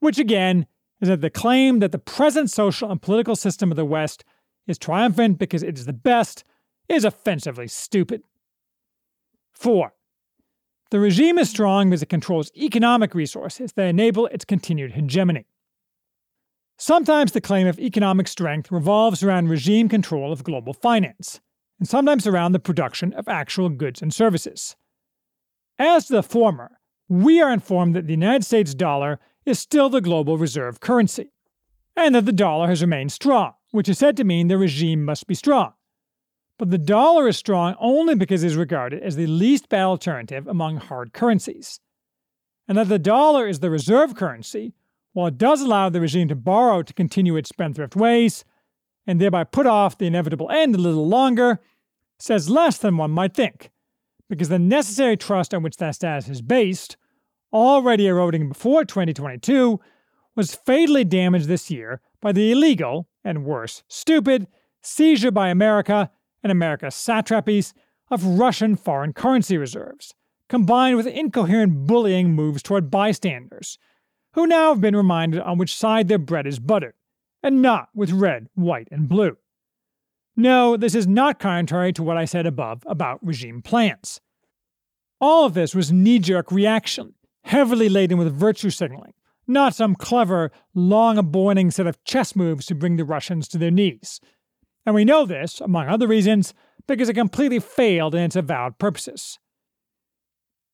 which 0.00 0.18
again 0.18 0.66
is 1.00 1.08
that 1.08 1.20
the 1.20 1.30
claim 1.30 1.78
that 1.78 1.92
the 1.92 1.98
present 1.98 2.50
social 2.50 2.90
and 2.90 3.00
political 3.00 3.36
system 3.36 3.70
of 3.70 3.76
the 3.76 3.84
West 3.84 4.24
is 4.66 4.78
triumphant 4.78 5.38
because 5.38 5.62
it 5.62 5.78
is 5.78 5.86
the 5.86 5.92
best 5.92 6.44
is 6.88 7.04
offensively 7.04 7.68
stupid. 7.68 8.22
4. 9.52 9.94
The 10.90 11.00
regime 11.00 11.38
is 11.38 11.48
strong 11.48 11.90
because 11.90 12.02
it 12.02 12.08
controls 12.08 12.50
economic 12.56 13.14
resources 13.14 13.72
that 13.72 13.86
enable 13.86 14.26
its 14.26 14.44
continued 14.44 14.92
hegemony. 14.92 15.46
Sometimes 16.82 17.32
the 17.32 17.42
claim 17.42 17.66
of 17.66 17.78
economic 17.78 18.26
strength 18.26 18.72
revolves 18.72 19.22
around 19.22 19.50
regime 19.50 19.86
control 19.86 20.32
of 20.32 20.42
global 20.42 20.72
finance, 20.72 21.38
and 21.78 21.86
sometimes 21.86 22.26
around 22.26 22.52
the 22.52 22.58
production 22.58 23.12
of 23.12 23.28
actual 23.28 23.68
goods 23.68 24.00
and 24.00 24.14
services. 24.14 24.76
As 25.78 26.06
to 26.06 26.14
the 26.14 26.22
former, 26.22 26.78
we 27.06 27.38
are 27.38 27.52
informed 27.52 27.94
that 27.96 28.06
the 28.06 28.14
United 28.14 28.46
States 28.46 28.72
dollar 28.72 29.20
is 29.44 29.58
still 29.58 29.90
the 29.90 30.00
global 30.00 30.38
reserve 30.38 30.80
currency, 30.80 31.34
and 31.96 32.14
that 32.14 32.24
the 32.24 32.32
dollar 32.32 32.68
has 32.68 32.80
remained 32.80 33.12
strong, 33.12 33.52
which 33.72 33.90
is 33.90 33.98
said 33.98 34.16
to 34.16 34.24
mean 34.24 34.48
the 34.48 34.56
regime 34.56 35.04
must 35.04 35.26
be 35.26 35.34
strong. 35.34 35.74
But 36.56 36.70
the 36.70 36.78
dollar 36.78 37.28
is 37.28 37.36
strong 37.36 37.76
only 37.78 38.14
because 38.14 38.42
it 38.42 38.46
is 38.46 38.56
regarded 38.56 39.02
as 39.02 39.16
the 39.16 39.26
least 39.26 39.68
bad 39.68 39.82
alternative 39.82 40.48
among 40.48 40.78
hard 40.78 41.12
currencies. 41.12 41.78
And 42.66 42.78
that 42.78 42.88
the 42.88 42.98
dollar 42.98 43.46
is 43.46 43.60
the 43.60 43.68
reserve 43.68 44.14
currency, 44.14 44.72
while 45.12 45.26
it 45.26 45.38
does 45.38 45.60
allow 45.60 45.88
the 45.88 46.00
regime 46.00 46.28
to 46.28 46.36
borrow 46.36 46.82
to 46.82 46.92
continue 46.92 47.36
its 47.36 47.48
spendthrift 47.48 47.96
ways, 47.96 48.44
and 49.06 49.20
thereby 49.20 49.44
put 49.44 49.66
off 49.66 49.98
the 49.98 50.06
inevitable 50.06 50.50
end 50.50 50.74
a 50.74 50.78
little 50.78 51.08
longer, 51.08 51.58
says 52.18 52.50
less 52.50 52.78
than 52.78 52.96
one 52.96 53.10
might 53.10 53.34
think, 53.34 53.70
because 54.28 54.48
the 54.48 54.58
necessary 54.58 55.16
trust 55.16 55.52
on 55.52 55.62
which 55.62 55.76
that 55.78 55.94
status 55.94 56.28
is 56.28 56.42
based 56.42 56.96
already 57.52 58.06
eroding 58.06 58.48
before 58.48 58.84
2022, 58.84 59.80
was 60.36 60.54
fatally 60.54 61.04
damaged 61.04 61.48
this 61.48 61.70
year 61.70 62.00
by 62.20 62.32
the 62.32 62.52
illegal, 62.52 63.08
and 63.24 63.44
worse, 63.44 63.82
stupid, 63.88 64.46
seizure 64.80 65.30
by 65.30 65.48
America 65.48 66.10
and 66.42 66.52
America's 66.52 66.94
satrapies 66.94 67.72
of 68.10 68.24
Russian 68.24 68.76
foreign 68.76 69.12
currency 69.12 69.56
reserves, 69.56 70.14
combined 70.48 70.96
with 70.96 71.06
incoherent 71.06 71.86
bullying 71.86 72.32
moves 72.34 72.62
toward 72.62 72.90
bystanders, 72.90 73.78
who 74.34 74.46
now 74.46 74.70
have 74.70 74.80
been 74.80 74.96
reminded 74.96 75.40
on 75.40 75.58
which 75.58 75.74
side 75.76 76.08
their 76.08 76.18
bread 76.18 76.46
is 76.46 76.58
buttered, 76.58 76.94
and 77.42 77.62
not 77.62 77.88
with 77.94 78.12
red, 78.12 78.48
white, 78.54 78.88
and 78.90 79.08
blue. 79.08 79.36
No, 80.36 80.76
this 80.76 80.94
is 80.94 81.06
not 81.06 81.38
contrary 81.38 81.92
to 81.92 82.02
what 82.02 82.16
I 82.16 82.24
said 82.24 82.46
above 82.46 82.82
about 82.86 83.24
regime 83.24 83.62
plans. 83.62 84.20
All 85.20 85.44
of 85.44 85.54
this 85.54 85.74
was 85.74 85.92
knee 85.92 86.18
jerk 86.18 86.50
reaction 86.50 87.14
heavily 87.44 87.88
laden 87.88 88.18
with 88.18 88.32
virtue 88.32 88.70
signaling, 88.70 89.14
not 89.46 89.74
some 89.74 89.94
clever, 89.94 90.52
long 90.74 91.18
aboining 91.18 91.70
set 91.70 91.86
of 91.86 92.02
chess 92.04 92.36
moves 92.36 92.66
to 92.66 92.74
bring 92.74 92.96
the 92.96 93.04
Russians 93.04 93.48
to 93.48 93.58
their 93.58 93.70
knees. 93.70 94.20
And 94.86 94.94
we 94.94 95.04
know 95.04 95.26
this, 95.26 95.60
among 95.60 95.88
other 95.88 96.06
reasons, 96.06 96.54
because 96.86 97.08
it 97.08 97.14
completely 97.14 97.58
failed 97.58 98.14
in 98.14 98.22
its 98.22 98.36
avowed 98.36 98.78
purposes. 98.78 99.38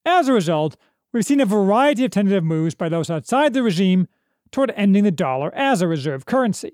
As 0.05 0.27
a 0.27 0.33
result, 0.33 0.77
we've 1.17 1.25
seen 1.25 1.41
a 1.41 1.45
variety 1.45 2.05
of 2.05 2.11
tentative 2.11 2.43
moves 2.43 2.75
by 2.75 2.89
those 2.89 3.09
outside 3.09 3.53
the 3.53 3.63
regime 3.63 4.07
toward 4.51 4.71
ending 4.75 5.03
the 5.03 5.11
dollar 5.11 5.53
as 5.53 5.81
a 5.81 5.87
reserve 5.87 6.25
currency. 6.25 6.71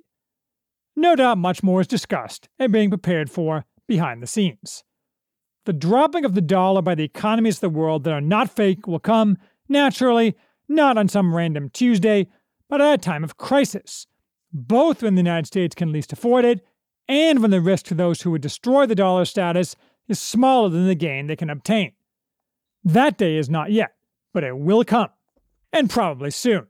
No 0.96 1.16
doubt 1.16 1.38
much 1.40 1.64
more 1.64 1.82
is 1.82 1.88
discussed 1.88 2.50
and 2.60 2.72
being 2.72 2.90
prepared 2.90 3.30
for 3.32 3.66
behind 3.88 4.22
the 4.22 4.28
scenes. 4.28 4.84
The 5.66 5.74
dropping 5.74 6.26
of 6.26 6.36
the 6.36 6.42
dollar 6.42 6.82
by 6.82 6.94
the 6.94 7.04
economies 7.04 7.58
of 7.58 7.62
the 7.62 7.70
world 7.70 8.04
that 8.04 8.14
are 8.14 8.22
not 8.22 8.56
fake 8.56 8.86
will 8.86 9.00
come 9.00 9.38
Naturally, 9.70 10.36
not 10.68 10.98
on 10.98 11.08
some 11.08 11.36
random 11.36 11.70
Tuesday, 11.70 12.28
but 12.70 12.82
at 12.82 12.94
a 12.94 12.98
time 12.98 13.24
of 13.24 13.38
crisis, 13.38 14.08
both 14.52 15.02
when 15.02 15.16
the 15.16 15.22
United 15.22 15.48
States 15.48 15.76
can 15.76 15.92
least 15.92 16.14
afford 16.14 16.46
it 16.46 16.66
and 17.08 17.42
when 17.42 17.52
the 17.52 17.62
risk 17.62 17.86
to 17.88 17.94
those 17.94 18.22
who 18.22 18.32
would 18.32 18.42
destroy 18.42 18.86
the 18.86 18.96
dollar 18.96 19.26
status 19.26 19.76
is 20.08 20.20
smaller 20.20 20.70
than 20.70 20.88
the 20.88 20.96
gain 20.96 21.28
they 21.28 21.36
can 21.36 21.50
obtain. 21.50 21.94
That 22.84 23.18
day 23.18 23.38
is 23.38 23.50
not 23.50 23.72
yet, 23.72 23.94
but 24.34 24.44
it 24.44 24.58
will 24.58 24.84
come, 24.84 25.10
and 25.72 25.90
probably 25.90 26.32
soon. 26.32 26.68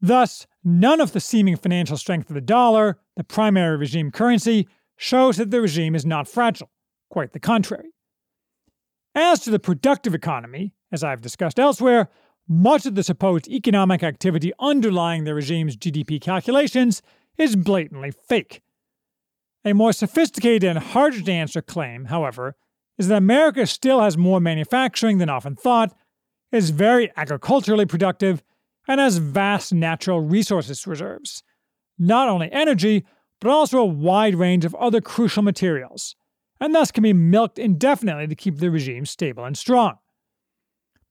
Thus, 0.00 0.46
none 0.64 1.00
of 1.00 1.12
the 1.12 1.20
seeming 1.20 1.56
financial 1.56 1.96
strength 1.96 2.30
of 2.30 2.34
the 2.34 2.40
dollar, 2.40 2.98
the 3.16 3.24
primary 3.24 3.76
regime 3.76 4.10
currency, 4.10 4.68
shows 4.96 5.36
that 5.36 5.50
the 5.50 5.60
regime 5.60 5.94
is 5.94 6.06
not 6.06 6.28
fragile. 6.28 6.70
Quite 7.10 7.32
the 7.32 7.40
contrary. 7.40 7.90
As 9.14 9.40
to 9.40 9.50
the 9.50 9.58
productive 9.58 10.14
economy, 10.14 10.74
as 10.92 11.02
I've 11.02 11.20
discussed 11.20 11.58
elsewhere, 11.58 12.08
much 12.48 12.86
of 12.86 12.94
the 12.94 13.02
supposed 13.02 13.48
economic 13.48 14.02
activity 14.02 14.52
underlying 14.58 15.24
the 15.24 15.34
regime's 15.34 15.76
GDP 15.76 16.20
calculations 16.20 17.02
is 17.38 17.56
blatantly 17.56 18.10
fake. 18.10 18.62
A 19.64 19.72
more 19.72 19.92
sophisticated 19.92 20.64
and 20.64 20.78
harder 20.78 21.20
to 21.20 21.32
answer 21.32 21.60
claim, 21.60 22.06
however, 22.06 22.56
is 22.98 23.08
that 23.08 23.18
America 23.18 23.66
still 23.66 24.00
has 24.00 24.16
more 24.16 24.40
manufacturing 24.40 25.18
than 25.18 25.28
often 25.28 25.56
thought, 25.56 25.94
is 26.52 26.70
very 26.70 27.10
agriculturally 27.16 27.86
productive, 27.86 28.42
and 28.88 29.00
has 29.00 29.18
vast 29.18 29.72
natural 29.72 30.20
resources 30.20 30.86
reserves. 30.86 31.42
Not 31.98 32.28
only 32.28 32.50
energy, 32.50 33.04
but 33.40 33.50
also 33.50 33.78
a 33.78 33.84
wide 33.84 34.34
range 34.34 34.64
of 34.64 34.74
other 34.74 35.00
crucial 35.00 35.42
materials, 35.42 36.16
and 36.60 36.74
thus 36.74 36.90
can 36.90 37.02
be 37.02 37.12
milked 37.12 37.58
indefinitely 37.58 38.26
to 38.26 38.34
keep 38.34 38.58
the 38.58 38.70
regime 38.70 39.06
stable 39.06 39.44
and 39.44 39.56
strong. 39.56 39.96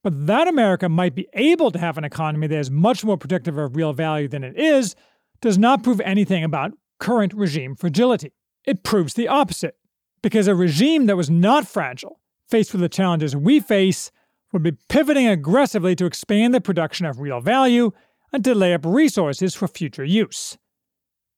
But 0.04 0.28
that 0.28 0.48
America 0.48 0.88
might 0.90 1.16
be 1.16 1.28
able 1.34 1.72
to 1.72 1.80
have 1.80 1.98
an 1.98 2.04
economy 2.04 2.48
that 2.48 2.60
is 2.60 2.72
much 2.72 3.04
more 3.04 3.18
protective 3.18 3.58
of 3.58 3.76
real 3.76 3.94
value 3.94 4.28
than 4.28 4.44
it 4.44 4.58
is 4.58 4.96
does 5.42 5.58
not 5.58 5.84
prove 5.84 6.02
anything 6.02 6.44
about 6.44 6.72
current 7.00 7.34
regime 7.34 7.76
fragility. 7.76 8.34
It 8.66 8.84
proves 8.84 9.14
the 9.14 9.28
opposite, 9.28 9.76
because 10.22 10.48
a 10.48 10.56
regime 10.56 11.06
that 11.06 11.18
was 11.18 11.30
not 11.30 11.68
fragile, 11.68 12.20
faced 12.48 12.72
with 12.74 12.82
the 12.82 12.90
challenges 12.90 13.36
we 13.36 13.60
face, 13.60 14.12
would 14.52 14.64
be 14.64 14.78
pivoting 14.90 15.28
aggressively 15.28 15.96
to 15.96 16.06
expand 16.06 16.54
the 16.54 16.62
production 16.62 17.06
of 17.06 17.20
real 17.20 17.40
value 17.40 17.92
and 18.32 18.44
to 18.44 18.56
lay 18.56 18.74
up 18.74 18.86
resources 18.86 19.56
for 19.56 19.68
future 19.68 20.04
use. 20.04 20.58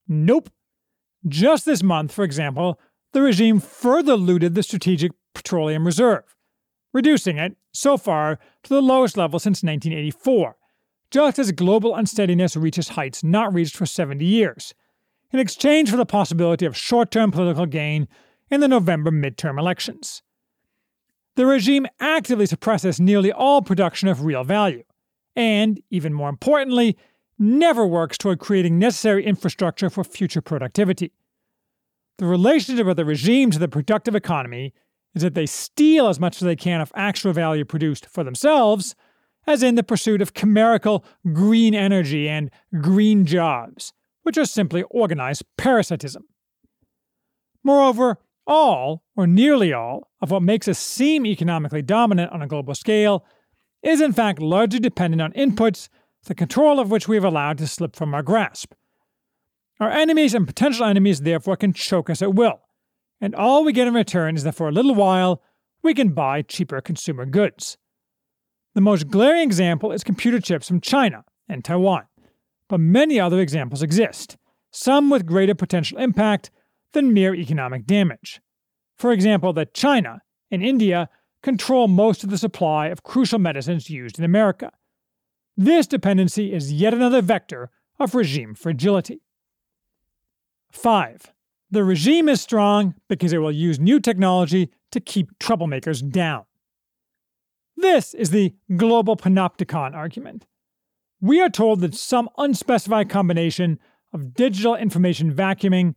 Nope. 0.08 0.50
Just 1.28 1.66
this 1.66 1.84
month, 1.84 2.12
for 2.12 2.24
example, 2.24 2.80
the 3.14 3.22
regime 3.22 3.60
further 3.60 4.16
looted 4.16 4.56
the 4.56 4.64
Strategic 4.64 5.12
Petroleum 5.34 5.86
Reserve, 5.86 6.36
reducing 6.94 7.38
it, 7.38 7.56
so 7.72 7.98
far, 7.98 8.40
to 8.64 8.70
the 8.70 8.82
lowest 8.82 9.18
level 9.18 9.40
since 9.40 9.64
1984, 9.64 10.56
just 11.10 11.40
as 11.40 11.52
global 11.52 11.96
unsteadiness 11.96 12.56
reaches 12.56 12.90
heights 12.90 13.24
not 13.24 13.54
reached 13.54 13.76
for 13.76 13.86
70 13.86 14.26
years, 14.26 14.74
in 15.32 15.40
exchange 15.40 15.90
for 15.90 15.98
the 15.98 16.06
possibility 16.06 16.66
of 16.66 16.76
short 16.76 17.12
term 17.12 17.32
political 17.32 17.66
gain 17.66 18.08
in 18.50 18.60
the 18.60 18.68
November 18.68 19.12
midterm 19.12 19.60
elections. 19.60 20.24
The 21.42 21.48
regime 21.48 21.88
actively 22.00 22.46
suppresses 22.46 23.00
nearly 23.00 23.32
all 23.32 23.64
production 23.64 24.08
of 24.08 24.24
real 24.24 24.44
value, 24.44 24.84
and, 25.36 25.82
even 25.90 26.14
more 26.14 26.30
importantly, 26.30 26.96
never 27.40 27.84
works 27.84 28.16
toward 28.16 28.38
creating 28.38 28.78
necessary 28.78 29.26
infrastructure 29.26 29.90
for 29.90 30.04
future 30.04 30.44
productivity. 30.44 31.14
The 32.20 32.28
relationship 32.28 32.86
of 32.86 32.96
the 32.96 33.06
regime 33.06 33.50
to 33.50 33.58
the 33.58 33.68
productive 33.68 34.14
economy 34.14 34.76
is 35.16 35.24
that 35.24 35.34
they 35.34 35.48
steal 35.48 36.10
as 36.10 36.20
much 36.20 36.36
as 36.36 36.46
they 36.46 36.56
can 36.56 36.80
of 36.80 36.92
actual 36.94 37.34
value 37.34 37.66
produced 37.66 38.06
for 38.06 38.24
themselves, 38.24 38.94
as 39.48 39.64
in 39.64 39.74
the 39.74 39.82
pursuit 39.82 40.22
of 40.22 40.36
chimerical 40.36 41.04
green 41.34 41.74
energy 41.74 42.30
and 42.30 42.52
green 42.80 43.26
jobs, 43.26 43.94
which 44.22 44.38
are 44.38 44.46
simply 44.46 44.84
organized 44.92 45.44
parasitism. 45.58 46.26
Moreover, 47.64 48.20
all, 48.52 49.04
or 49.16 49.26
nearly 49.26 49.72
all, 49.72 50.12
of 50.22 50.30
what 50.30 50.44
makes 50.44 50.68
us 50.68 50.78
seem 50.78 51.26
economically 51.26 51.82
dominant 51.82 52.32
on 52.34 52.42
a 52.42 52.48
global 52.48 52.76
scale 52.76 53.26
is 53.82 54.02
in 54.02 54.12
fact 54.12 54.40
largely 54.40 54.80
dependent 54.80 55.22
on 55.22 55.32
inputs 55.32 55.88
the 56.26 56.36
control 56.36 56.80
of 56.80 56.92
which 56.92 57.08
we 57.08 57.16
have 57.16 57.24
allowed 57.24 57.58
to 57.58 57.66
slip 57.66 57.96
from 57.96 58.14
our 58.14 58.22
grasp. 58.22 58.74
Our 59.80 59.90
enemies 59.90 60.36
and 60.36 60.46
potential 60.46 60.86
enemies 60.86 61.22
therefore 61.22 61.56
can 61.56 61.74
choke 61.74 62.10
us 62.10 62.22
at 62.22 62.36
will, 62.36 62.62
and 63.20 63.34
all 63.34 63.64
we 63.64 63.74
get 63.74 63.88
in 63.88 63.94
return 63.94 64.36
is 64.36 64.44
that 64.44 64.56
for 64.56 64.68
a 64.68 64.72
little 64.72 64.94
while 64.94 65.42
we 65.82 65.94
can 65.94 66.10
buy 66.10 66.44
cheaper 66.44 66.80
consumer 66.82 67.26
goods. 67.26 67.78
The 68.76 68.82
most 68.82 69.08
glaring 69.08 69.44
example 69.44 69.92
is 69.92 70.04
computer 70.04 70.40
chips 70.40 70.68
from 70.68 70.82
China 70.82 71.24
and 71.50 71.64
Taiwan, 71.64 72.04
but 72.68 72.80
many 72.80 73.20
other 73.20 73.40
examples 73.40 73.82
exist, 73.82 74.38
some 74.72 75.10
with 75.10 75.26
greater 75.26 75.56
potential 75.56 75.98
impact 75.98 76.52
than 76.94 77.14
mere 77.14 77.34
economic 77.36 77.86
damage. 77.86 78.42
For 78.98 79.12
example, 79.12 79.54
that 79.54 79.74
China 79.74 80.22
and 80.50 80.64
India 80.64 81.10
control 81.42 81.88
most 81.88 82.24
of 82.24 82.30
the 82.30 82.38
supply 82.38 82.88
of 82.88 83.04
crucial 83.04 83.40
medicines 83.40 83.90
used 83.90 84.20
in 84.20 84.26
America. 84.26 84.72
This 85.58 85.88
dependency 85.88 86.54
is 86.54 86.72
yet 86.72 86.94
another 86.94 87.22
vector 87.22 87.70
of 88.00 88.16
regime 88.16 88.56
fragility. 88.56 89.22
5. 90.72 91.34
The 91.70 91.84
regime 91.84 92.30
is 92.30 92.42
strong 92.42 92.96
because 93.08 93.34
it 93.34 93.40
will 93.40 93.52
use 93.52 93.80
new 93.80 94.00
technology 94.00 94.72
to 94.92 95.00
keep 95.00 95.38
troublemakers 95.40 96.08
down. 96.10 96.46
This 97.78 98.14
is 98.14 98.30
the 98.30 98.54
global 98.76 99.16
panopticon 99.16 99.96
argument. 99.96 100.46
We 101.20 101.42
are 101.42 101.50
told 101.50 101.82
that 101.82 101.96
some 101.96 102.30
unspecified 102.38 103.10
combination 103.10 103.80
of 104.14 104.34
digital 104.34 104.76
information 104.76 105.34
vacuuming, 105.34 105.96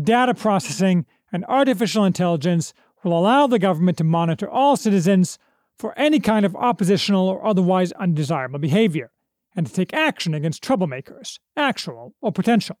data 0.00 0.34
processing, 0.34 1.06
and 1.32 1.44
artificial 1.46 2.04
intelligence 2.04 2.74
will 3.02 3.18
allow 3.18 3.46
the 3.46 3.58
government 3.58 3.98
to 3.98 4.04
monitor 4.04 4.48
all 4.48 4.76
citizens 4.76 5.38
for 5.76 5.98
any 5.98 6.20
kind 6.20 6.44
of 6.44 6.54
oppositional 6.54 7.28
or 7.28 7.44
otherwise 7.44 7.92
undesirable 7.92 8.58
behavior, 8.58 9.10
and 9.56 9.66
to 9.66 9.72
take 9.72 9.92
action 9.92 10.34
against 10.34 10.62
troublemakers, 10.62 11.38
actual 11.56 12.14
or 12.20 12.30
potential. 12.30 12.78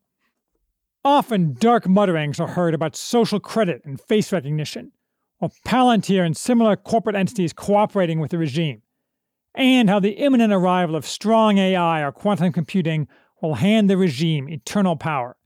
Often 1.04 1.54
dark 1.54 1.88
mutterings 1.88 2.38
are 2.38 2.48
heard 2.48 2.74
about 2.74 2.94
social 2.94 3.40
credit 3.40 3.82
and 3.84 4.00
face 4.00 4.32
recognition, 4.32 4.92
or 5.40 5.50
Palantir 5.66 6.24
and 6.24 6.36
similar 6.36 6.76
corporate 6.76 7.16
entities 7.16 7.52
cooperating 7.52 8.20
with 8.20 8.30
the 8.30 8.38
regime, 8.38 8.82
and 9.54 9.90
how 9.90 9.98
the 9.98 10.12
imminent 10.12 10.52
arrival 10.52 10.94
of 10.94 11.04
strong 11.04 11.58
AI 11.58 12.02
or 12.02 12.12
quantum 12.12 12.52
computing 12.52 13.08
will 13.40 13.54
hand 13.54 13.90
the 13.90 13.96
regime 13.96 14.48
eternal 14.48 14.96
power. 14.96 15.36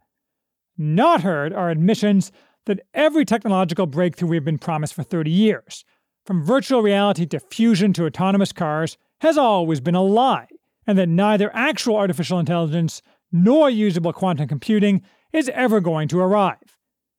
Not 0.79 1.23
heard 1.23 1.53
are 1.53 1.71
admissions 1.71 2.33
that 2.67 2.81
every 2.93 3.25
technological 3.25 3.87
breakthrough 3.87 4.29
we've 4.29 4.45
been 4.45 4.59
promised 4.59 4.95
for 4.95 5.03
30 5.03 5.31
years, 5.31 5.85
from 6.25 6.45
virtual 6.45 6.83
reality 6.83 7.27
to 7.27 7.41
fusion 7.41 7.93
to 7.95 8.07
autonomous 8.07 8.53
cars, 8.53 8.99
has 9.21 9.39
always 9.39 9.81
been 9.81 9.95
a 9.95 10.03
lie, 10.03 10.49
and 10.87 10.99
that 10.99 11.09
neither 11.09 11.51
actual 11.55 11.97
artificial 11.97 12.39
intelligence 12.39 13.01
nor 13.33 13.71
usable 13.71 14.13
quantum 14.13 14.49
computing 14.49 15.03
is 15.33 15.49
ever 15.51 15.81
going 15.81 16.09
to 16.09 16.21
arrive. 16.21 16.79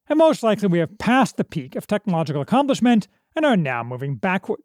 And 0.10 0.18
most 0.20 0.44
likely 0.44 0.68
we 0.68 0.80
have 0.80 0.98
passed 0.98 1.38
the 1.38 1.44
peak 1.44 1.76
of 1.76 1.88
technological 1.88 2.42
accomplishment 2.42 3.08
and 3.36 3.46
are 3.46 3.58
now 3.58 3.84
moving 3.84 4.16
backward. 4.16 4.62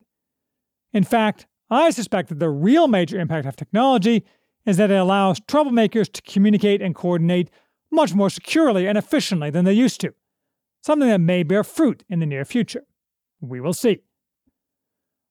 In 0.93 1.05
fact, 1.05 1.47
I 1.71 1.91
suspect 1.91 2.29
that 2.29 2.39
the 2.39 2.51
real 2.51 2.87
major 2.87 3.19
impact 3.19 3.47
of 3.47 3.57
technology 3.57 4.25
is 4.67 4.77
that 4.77 4.91
it 4.91 4.97
allows 4.97 5.41
troublemakers 5.41 6.13
to 6.13 6.23
communicate 6.23 6.83
and 6.83 6.95
coordinate 6.95 7.51
much 7.93 8.15
more 8.15 8.31
securely 8.31 8.89
and 8.89 8.99
efficiently 8.99 9.51
than 9.51 9.65
they 9.65 9.73
used 9.73 10.01
to, 10.01 10.15
something 10.83 11.09
that 11.09 11.21
may 11.21 11.43
bear 11.43 11.63
fruit 11.63 12.03
in 12.09 12.19
the 12.19 12.27
near 12.27 12.45
future. 12.45 12.85
We 13.41 13.61
will 13.61 13.75
see. 13.75 14.01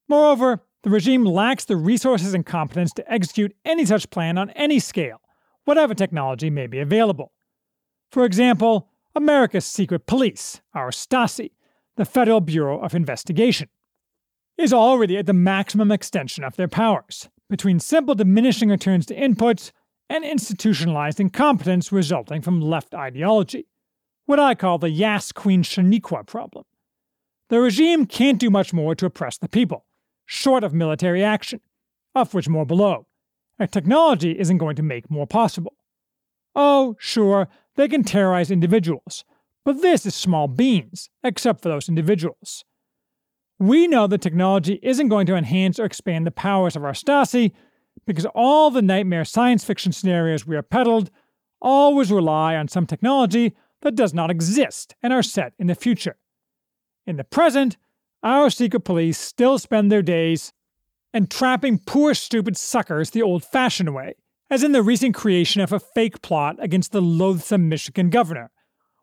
Moreover, 0.08 0.62
the 0.82 0.90
regime 0.90 1.24
lacks 1.24 1.64
the 1.64 1.76
resources 1.76 2.34
and 2.34 2.46
competence 2.46 2.92
to 2.94 3.12
execute 3.12 3.54
any 3.64 3.84
such 3.84 4.10
plan 4.10 4.38
on 4.38 4.50
any 4.50 4.78
scale, 4.78 5.20
whatever 5.64 5.94
technology 5.94 6.50
may 6.50 6.66
be 6.66 6.78
available. 6.78 7.32
For 8.10 8.24
example, 8.24 8.88
America's 9.14 9.66
secret 9.66 10.06
police, 10.06 10.60
our 10.74 10.90
Stasi, 10.90 11.52
the 11.96 12.04
Federal 12.04 12.40
Bureau 12.40 12.80
of 12.80 12.94
Investigation, 12.94 13.68
is 14.58 14.72
already 14.72 15.16
at 15.16 15.26
the 15.26 15.32
maximum 15.32 15.90
extension 15.90 16.44
of 16.44 16.56
their 16.56 16.68
powers, 16.68 17.28
between 17.48 17.80
simple 17.80 18.14
diminishing 18.14 18.68
returns 18.68 19.06
to 19.06 19.14
inputs 19.14 19.72
and 20.08 20.24
institutionalized 20.24 21.20
incompetence 21.20 21.92
resulting 21.92 22.42
from 22.42 22.60
left 22.60 22.94
ideology 22.94 23.66
what 24.26 24.40
I 24.40 24.54
call 24.54 24.78
the 24.78 24.90
Yas 24.90 25.32
Queen 25.32 25.62
Shaniqua 25.62 26.26
problem. 26.26 26.64
The 27.48 27.60
regime 27.60 28.06
can't 28.06 28.38
do 28.38 28.50
much 28.50 28.72
more 28.72 28.94
to 28.94 29.06
oppress 29.06 29.36
the 29.36 29.48
people, 29.48 29.84
short 30.24 30.64
of 30.64 30.72
military 30.72 31.22
action, 31.22 31.60
of 32.14 32.32
which 32.32 32.48
more 32.48 32.64
below. 32.64 33.06
And 33.58 33.70
technology 33.70 34.38
isn't 34.38 34.58
going 34.58 34.76
to 34.76 34.82
make 34.82 35.10
more 35.10 35.26
possible. 35.26 35.74
Oh, 36.54 36.96
sure, 36.98 37.48
they 37.76 37.88
can 37.88 38.04
terrorize 38.04 38.50
individuals, 38.50 39.24
but 39.64 39.82
this 39.82 40.06
is 40.06 40.14
small 40.14 40.48
beans, 40.48 41.10
except 41.22 41.62
for 41.62 41.68
those 41.68 41.88
individuals. 41.88 42.64
We 43.58 43.86
know 43.86 44.06
that 44.06 44.22
technology 44.22 44.80
isn't 44.82 45.08
going 45.08 45.26
to 45.26 45.36
enhance 45.36 45.78
or 45.78 45.84
expand 45.84 46.26
the 46.26 46.30
powers 46.30 46.74
of 46.74 46.84
our 46.84 46.92
Stasi 46.92 47.52
because 48.06 48.26
all 48.34 48.70
the 48.70 48.82
nightmare 48.82 49.24
science 49.24 49.64
fiction 49.64 49.92
scenarios 49.92 50.46
we 50.46 50.56
are 50.56 50.62
peddled 50.62 51.10
always 51.60 52.10
rely 52.10 52.56
on 52.56 52.68
some 52.68 52.86
technology 52.86 53.54
that 53.82 53.94
does 53.94 54.14
not 54.14 54.30
exist 54.30 54.94
and 55.02 55.12
are 55.12 55.22
set 55.22 55.52
in 55.58 55.66
the 55.66 55.74
future. 55.74 56.16
In 57.06 57.16
the 57.16 57.24
present, 57.24 57.76
our 58.22 58.50
secret 58.50 58.80
police 58.80 59.18
still 59.18 59.58
spend 59.58 59.90
their 59.90 60.02
days 60.02 60.52
entrapping 61.14 61.78
poor 61.78 62.14
stupid 62.14 62.56
suckers 62.56 63.10
the 63.10 63.22
old 63.22 63.44
fashioned 63.44 63.94
way, 63.94 64.14
as 64.50 64.62
in 64.62 64.72
the 64.72 64.82
recent 64.82 65.14
creation 65.14 65.60
of 65.60 65.72
a 65.72 65.80
fake 65.80 66.22
plot 66.22 66.56
against 66.58 66.92
the 66.92 67.02
loathsome 67.02 67.68
Michigan 67.68 68.10
governor, 68.10 68.50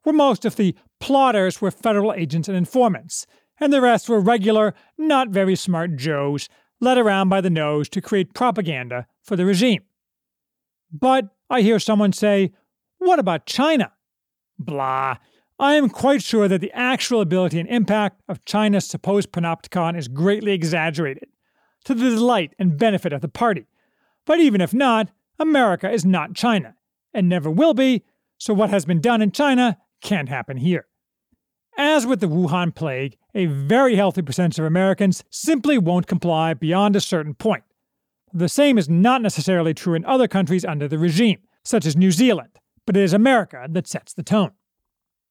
where 0.04 0.14
most 0.14 0.46
of 0.46 0.56
the 0.56 0.76
plotters 1.00 1.62
were 1.62 1.72
federal 1.72 2.14
agents 2.14 2.48
and 2.48 2.58
informants, 2.58 3.28
and 3.60 3.72
the 3.72 3.82
rest 3.82 4.10
were 4.10 4.22
regular, 4.22 4.74
not 4.98 5.30
very 5.30 5.56
smart 5.56 5.96
Joes 5.98 6.50
led 6.80 6.98
around 6.98 7.30
by 7.30 7.42
the 7.42 7.50
nose 7.50 7.90
to 7.90 8.02
create 8.02 8.34
propaganda 8.34 9.08
for 9.22 9.36
the 9.36 9.46
regime. 9.46 9.84
But 10.92 11.30
I 11.50 11.62
hear 11.62 11.80
someone 11.80 12.14
say, 12.14 12.52
what 12.98 13.20
about 13.20 13.46
China? 13.46 13.92
Blah. 14.58 15.18
I 15.60 15.76
am 15.76 15.90
quite 15.90 16.24
sure 16.24 16.48
that 16.48 16.62
the 16.62 16.72
actual 16.74 17.22
ability 17.22 17.60
and 17.60 17.70
impact 17.70 18.22
of 18.30 18.46
China's 18.46 18.86
supposed 18.88 19.32
panopticon 19.32 19.98
is 19.98 20.08
greatly 20.08 20.54
exaggerated, 20.54 21.28
to 21.84 21.94
the 21.94 22.10
delight 22.10 22.54
and 22.58 22.78
benefit 22.78 23.12
of 23.12 23.22
the 23.22 23.28
party. 23.28 23.68
But 24.26 24.40
even 24.40 24.62
if 24.62 24.74
not, 24.74 25.10
America 25.38 25.92
is 25.92 26.06
not 26.06 26.34
China, 26.34 26.76
and 27.14 27.28
never 27.28 27.50
will 27.50 27.74
be, 27.74 28.04
so 28.38 28.54
what 28.54 28.70
has 28.70 28.86
been 28.86 29.02
done 29.02 29.22
in 29.22 29.32
China 29.32 29.78
can't 30.02 30.30
happen 30.30 30.58
here. 30.58 30.88
As 31.78 32.06
with 32.06 32.20
the 32.20 32.28
Wuhan 32.28 32.74
plague, 32.74 33.18
a 33.34 33.46
very 33.46 33.96
healthy 33.96 34.22
percentage 34.22 34.60
of 34.60 34.66
Americans 34.66 35.24
simply 35.30 35.78
won't 35.78 36.08
comply 36.08 36.54
beyond 36.54 36.96
a 36.96 37.02
certain 37.02 37.34
point. 37.34 37.64
The 38.34 38.50
same 38.50 38.78
is 38.78 38.90
not 38.90 39.22
necessarily 39.22 39.74
true 39.74 39.96
in 39.96 40.06
other 40.06 40.28
countries 40.28 40.66
under 40.66 40.88
the 40.88 40.98
regime, 40.98 41.40
such 41.64 41.86
as 41.86 41.96
New 41.96 42.12
Zealand, 42.12 42.60
but 42.86 42.96
it 42.96 43.04
is 43.04 43.14
America 43.14 43.68
that 43.70 43.88
sets 43.88 44.14
the 44.14 44.24
tone. 44.24 44.52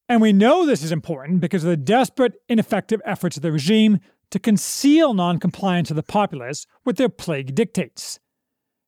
And 0.08 0.20
we 0.20 0.32
know 0.32 0.64
this 0.64 0.82
is 0.82 0.92
important 0.92 1.40
because 1.40 1.64
of 1.64 1.70
the 1.70 1.76
desperate, 1.76 2.34
ineffective 2.48 3.00
efforts 3.04 3.36
of 3.36 3.42
the 3.42 3.52
regime 3.52 4.00
to 4.30 4.38
conceal 4.38 5.14
noncompliance 5.14 5.90
of 5.90 5.96
the 5.96 6.02
populace 6.02 6.66
with 6.84 6.96
their 6.96 7.08
plague 7.08 7.54
dictates. 7.54 8.18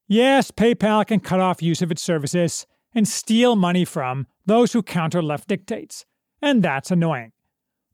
Yes, 0.09 0.51
PayPal 0.51 1.07
can 1.07 1.21
cut 1.21 1.41
off 1.41 1.63
use 1.63 1.83
of 1.83 1.91
its 1.91 2.03
services 2.03 2.67
and 2.95 3.07
steal 3.07 3.55
money 3.55 3.85
from 3.85 4.27
those 4.47 4.73
who 4.73 4.83
counter 4.83 5.23
left 5.23 5.47
dictates, 5.47 6.05
and 6.43 6.63
that's 6.63 6.91
annoying. 6.91 7.33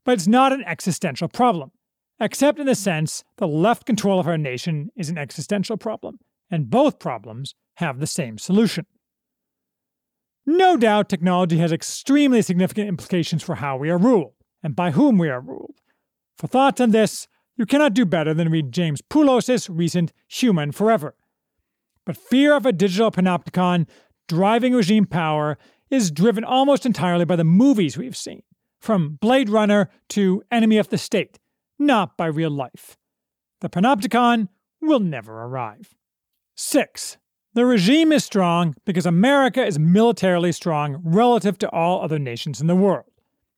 But 0.07 0.13
it's 0.13 0.25
not 0.25 0.53
an 0.53 0.63
existential 0.65 1.27
problem, 1.27 1.71
except 2.17 2.59
in 2.59 2.65
the 2.65 2.75
sense 2.75 3.25
the 3.39 3.45
left 3.45 3.85
control 3.85 4.21
of 4.21 4.27
our 4.27 4.37
nation 4.37 4.89
is 4.95 5.09
an 5.09 5.17
existential 5.17 5.75
problem, 5.75 6.19
and 6.49 6.69
both 6.69 6.97
problems 6.97 7.55
have 7.75 7.99
the 7.99 8.07
same 8.07 8.37
solution. 8.37 8.85
No 10.45 10.77
doubt 10.77 11.09
technology 11.09 11.57
has 11.57 11.73
extremely 11.73 12.41
significant 12.41 12.87
implications 12.87 13.43
for 13.43 13.55
how 13.55 13.75
we 13.75 13.89
are 13.89 13.97
ruled, 13.97 14.31
and 14.63 14.77
by 14.77 14.91
whom 14.91 15.17
we 15.17 15.27
are 15.27 15.41
ruled. 15.41 15.75
For 16.37 16.47
thoughts 16.47 16.79
on 16.79 16.91
this, 16.91 17.27
you 17.57 17.65
cannot 17.65 17.93
do 17.93 18.05
better 18.05 18.33
than 18.33 18.49
read 18.49 18.71
James 18.71 19.01
Poulos' 19.01 19.67
recent 19.69 20.13
Human 20.29 20.71
Forever. 20.71 21.15
But 22.05 22.15
fear 22.15 22.55
of 22.55 22.65
a 22.65 22.71
digital 22.71 23.11
panopticon 23.11 23.89
driving 24.29 24.73
regime 24.73 25.05
power 25.05 25.57
is 25.89 26.11
driven 26.11 26.45
almost 26.45 26.85
entirely 26.85 27.25
by 27.25 27.35
the 27.35 27.43
movies 27.43 27.97
we've 27.97 28.15
seen, 28.15 28.43
from 28.79 29.17
Blade 29.21 29.49
Runner 29.49 29.89
to 30.09 30.43
Enemy 30.51 30.77
of 30.77 30.89
the 30.89 30.97
State, 30.97 31.39
not 31.79 32.17
by 32.17 32.27
real 32.27 32.51
life. 32.51 32.97
The 33.61 33.69
panopticon 33.69 34.49
will 34.81 34.99
never 34.99 35.43
arrive. 35.43 35.95
6. 36.55 37.17
The 37.53 37.65
regime 37.65 38.11
is 38.11 38.23
strong 38.23 38.75
because 38.85 39.05
America 39.05 39.65
is 39.65 39.79
militarily 39.79 40.51
strong 40.51 41.01
relative 41.03 41.57
to 41.59 41.69
all 41.71 42.03
other 42.03 42.19
nations 42.19 42.61
in 42.61 42.67
the 42.67 42.75
world. 42.75 43.11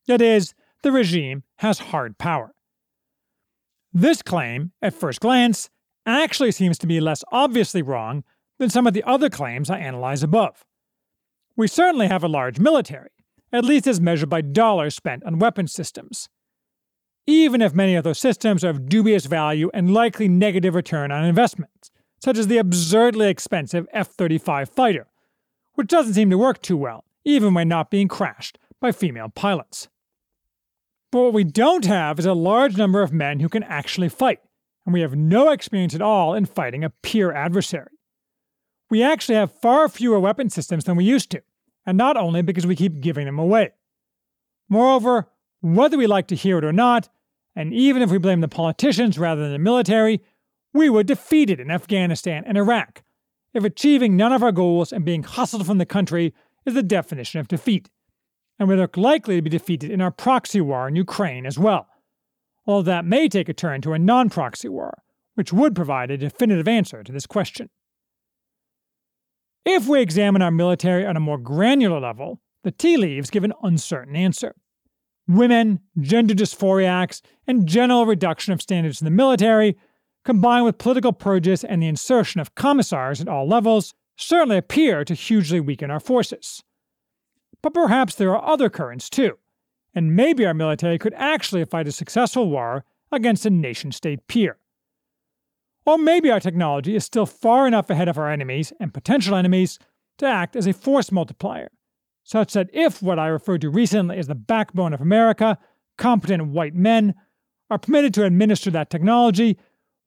That 0.08 0.22
is, 0.22 0.54
the 0.84 0.92
regime 0.92 1.44
has 1.58 1.80
hard 1.80 2.18
power. 2.18 2.54
This 3.92 4.22
claim, 4.22 4.72
at 4.82 4.94
first 4.94 5.20
glance, 5.20 5.70
actually 6.06 6.52
seems 6.52 6.78
to 6.78 6.88
be 6.88 7.02
less 7.02 7.24
obviously 7.32 7.82
wrong 7.82 8.24
than 8.58 8.70
some 8.70 8.88
of 8.88 8.94
the 8.94 9.04
other 9.04 9.30
claims 9.30 9.70
I 9.70 9.80
analyze 9.80 10.24
above. 10.24 10.64
We 11.56 11.68
certainly 11.68 12.08
have 12.08 12.24
a 12.24 12.30
large 12.30 12.60
military, 12.60 13.12
at 13.52 13.66
least 13.66 13.88
as 13.88 14.00
measured 14.00 14.30
by 14.30 14.42
dollars 14.42 14.96
spent 14.96 15.24
on 15.24 15.40
weapons 15.40 15.72
systems. 15.72 16.30
Even 17.26 17.62
if 17.62 17.74
many 17.74 17.96
of 17.96 18.04
those 18.04 18.20
systems 18.20 18.64
are 18.64 18.70
of 18.70 18.90
dubious 18.90 19.26
value 19.26 19.70
and 19.74 19.94
likely 19.94 20.28
negative 20.28 20.76
return 20.76 21.12
on 21.12 21.26
investment, 21.26 21.92
such 22.20 22.38
as 22.38 22.48
the 22.48 22.58
absurdly 22.58 23.30
expensive 23.30 23.88
F 23.94 24.08
35 24.08 24.70
fighter, 24.70 25.08
which 25.76 25.88
doesn't 25.88 26.14
seem 26.14 26.30
to 26.30 26.38
work 26.38 26.62
too 26.62 26.78
well, 26.78 27.06
even 27.24 27.54
when 27.54 27.68
not 27.68 27.92
being 27.92 28.08
crashed 28.08 28.58
by 28.82 28.92
female 28.92 29.30
pilots. 29.30 29.88
But 31.12 31.22
what 31.22 31.34
we 31.34 31.44
don't 31.44 31.86
have 31.86 32.20
is 32.20 32.26
a 32.26 32.34
large 32.34 32.78
number 32.78 33.02
of 33.02 33.14
men 33.14 33.40
who 33.40 33.50
can 33.50 33.64
actually 33.64 34.10
fight, 34.10 34.40
and 34.86 34.94
we 34.94 35.02
have 35.02 35.16
no 35.16 35.52
experience 35.52 35.96
at 35.96 36.02
all 36.02 36.34
in 36.34 36.46
fighting 36.46 36.84
a 36.84 36.90
peer 36.90 37.32
adversary. 37.32 37.92
We 38.90 39.04
actually 39.04 39.36
have 39.36 39.52
far 39.52 39.88
fewer 39.88 40.20
weapon 40.20 40.50
systems 40.50 40.84
than 40.84 40.96
we 40.96 41.04
used 41.04 41.30
to, 41.32 41.42
and 41.90 41.98
not 41.98 42.16
only 42.16 42.44
because 42.44 42.68
we 42.68 42.76
keep 42.76 43.02
giving 43.02 43.26
them 43.26 43.40
away. 43.40 43.72
Moreover, 44.70 45.28
whether 45.60 45.98
we 45.98 46.06
like 46.06 46.28
to 46.28 46.36
hear 46.36 46.60
it 46.60 46.64
or 46.64 46.72
not, 46.72 47.10
and 47.56 47.74
even 47.74 48.04
if 48.04 48.12
we 48.12 48.20
blame 48.20 48.42
the 48.42 48.48
politicians 48.48 49.18
rather 49.18 49.42
than 49.42 49.54
the 49.54 49.58
military, 49.58 50.22
we 50.72 50.88
were 50.88 51.02
defeated 51.02 51.60
in 51.60 51.72
Afghanistan 51.72 52.44
and 52.46 52.60
Iraq, 52.60 53.02
if 53.56 53.64
achieving 53.64 54.16
none 54.16 54.32
of 54.32 54.44
our 54.44 54.52
goals 54.52 54.94
and 54.94 55.04
being 55.04 55.24
hustled 55.24 55.66
from 55.66 55.80
the 55.80 55.86
country 55.86 56.32
is 56.64 56.76
the 56.76 56.84
definition 56.84 57.40
of 57.40 57.48
defeat. 57.48 57.90
And 58.60 58.70
we 58.70 58.76
look 58.76 58.96
likely 58.96 59.38
to 59.38 59.42
be 59.42 59.50
defeated 59.50 59.90
in 59.90 60.00
our 60.00 60.12
proxy 60.12 60.62
war 60.62 60.88
in 60.88 60.96
Ukraine 60.96 61.48
as 61.48 61.58
well, 61.58 61.88
although 62.68 62.84
that 62.84 63.04
may 63.04 63.28
take 63.28 63.50
a 63.50 63.54
turn 63.54 63.82
to 63.82 63.94
a 63.94 64.00
non 64.00 64.30
proxy 64.30 64.70
war, 64.70 65.02
which 65.34 65.52
would 65.52 65.74
provide 65.74 66.12
a 66.12 66.18
definitive 66.18 66.68
answer 66.68 67.02
to 67.02 67.12
this 67.12 67.26
question. 67.26 67.72
If 69.66 69.88
we 69.88 70.02
examine 70.02 70.42
our 70.42 70.52
military 70.52 71.06
on 71.06 71.18
a 71.18 71.20
more 71.20 71.38
granular 71.38 72.00
level, 72.00 72.42
the 72.64 72.72
tea 72.72 72.98
leaves 72.98 73.30
give 73.30 73.44
an 73.44 73.54
uncertain 73.64 74.16
answer. 74.16 74.56
Women, 75.28 75.80
gender 76.00 76.34
dysphoria 76.34 76.88
acts, 76.88 77.22
and 77.46 77.68
general 77.68 78.06
reduction 78.06 78.54
of 78.54 78.62
standards 78.62 79.02
in 79.02 79.06
the 79.06 79.12
military, 79.12 79.78
combined 80.26 80.66
with 80.66 80.78
political 80.78 81.14
purges 81.14 81.64
and 81.64 81.82
the 81.82 81.88
insertion 81.88 82.42
of 82.42 82.56
commissars 82.56 83.22
at 83.22 83.28
all 83.28 83.48
levels, 83.48 83.94
certainly 84.16 84.58
appear 84.58 85.06
to 85.06 85.14
hugely 85.14 85.60
weaken 85.60 85.92
our 85.92 86.00
forces. 86.00 86.64
But 87.62 87.74
perhaps 87.74 88.16
there 88.16 88.36
are 88.36 88.52
other 88.52 88.70
currents 88.70 89.10
too, 89.10 89.38
and 89.94 90.16
maybe 90.16 90.46
our 90.46 90.54
military 90.54 90.98
could 90.98 91.14
actually 91.16 91.64
fight 91.66 91.88
a 91.88 91.92
successful 91.92 92.50
war 92.50 92.86
against 93.12 93.46
a 93.46 93.50
nation 93.50 93.92
state 93.92 94.28
peer. 94.28 94.58
Or 95.86 95.98
maybe 95.98 96.30
our 96.30 96.40
technology 96.40 96.96
is 96.96 97.06
still 97.06 97.26
far 97.26 97.68
enough 97.68 97.90
ahead 97.90 98.08
of 98.08 98.18
our 98.18 98.30
enemies 98.30 98.72
and 98.80 98.94
potential 98.94 99.36
enemies 99.36 99.80
to 100.20 100.28
act 100.28 100.56
as 100.56 100.68
a 100.68 100.74
force 100.74 101.12
multiplier, 101.12 101.72
such 102.24 102.54
that 102.54 102.70
if 102.74 103.02
what 103.02 103.18
I 103.18 103.28
referred 103.28 103.62
to 103.62 103.70
recently 103.70 104.18
as 104.18 104.28
the 104.28 104.36
backbone 104.36 104.94
of 104.94 105.02
America, 105.02 105.58
competent 105.98 106.48
white 106.48 106.76
men, 106.76 107.16
are 107.70 107.80
permitted 107.80 108.14
to 108.16 108.26
administer 108.26 108.70
that 108.72 108.90
technology, 108.90 109.58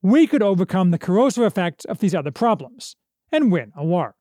we 0.02 0.26
could 0.26 0.42
overcome 0.42 0.90
the 0.90 0.98
corrosive 0.98 1.44
effects 1.44 1.84
of 1.84 1.98
these 1.98 2.14
other 2.14 2.30
problems 2.30 2.96
and 3.30 3.50
win 3.50 3.72
a 3.76 3.84
war. 3.84 4.14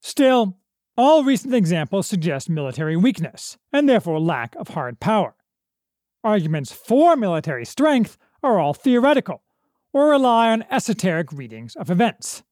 Still, 0.00 0.58
all 0.96 1.24
recent 1.24 1.54
examples 1.54 2.06
suggest 2.06 2.48
military 2.48 2.96
weakness, 2.96 3.56
and 3.72 3.88
therefore 3.88 4.20
lack 4.20 4.54
of 4.56 4.68
hard 4.68 5.00
power. 5.00 5.34
Arguments 6.22 6.72
for 6.72 7.16
military 7.16 7.64
strength 7.64 8.16
are 8.42 8.58
all 8.58 8.74
theoretical 8.74 9.43
or 9.94 10.10
rely 10.10 10.50
on 10.50 10.64
esoteric 10.70 11.32
readings 11.32 11.76
of 11.76 11.88
events. 11.88 12.42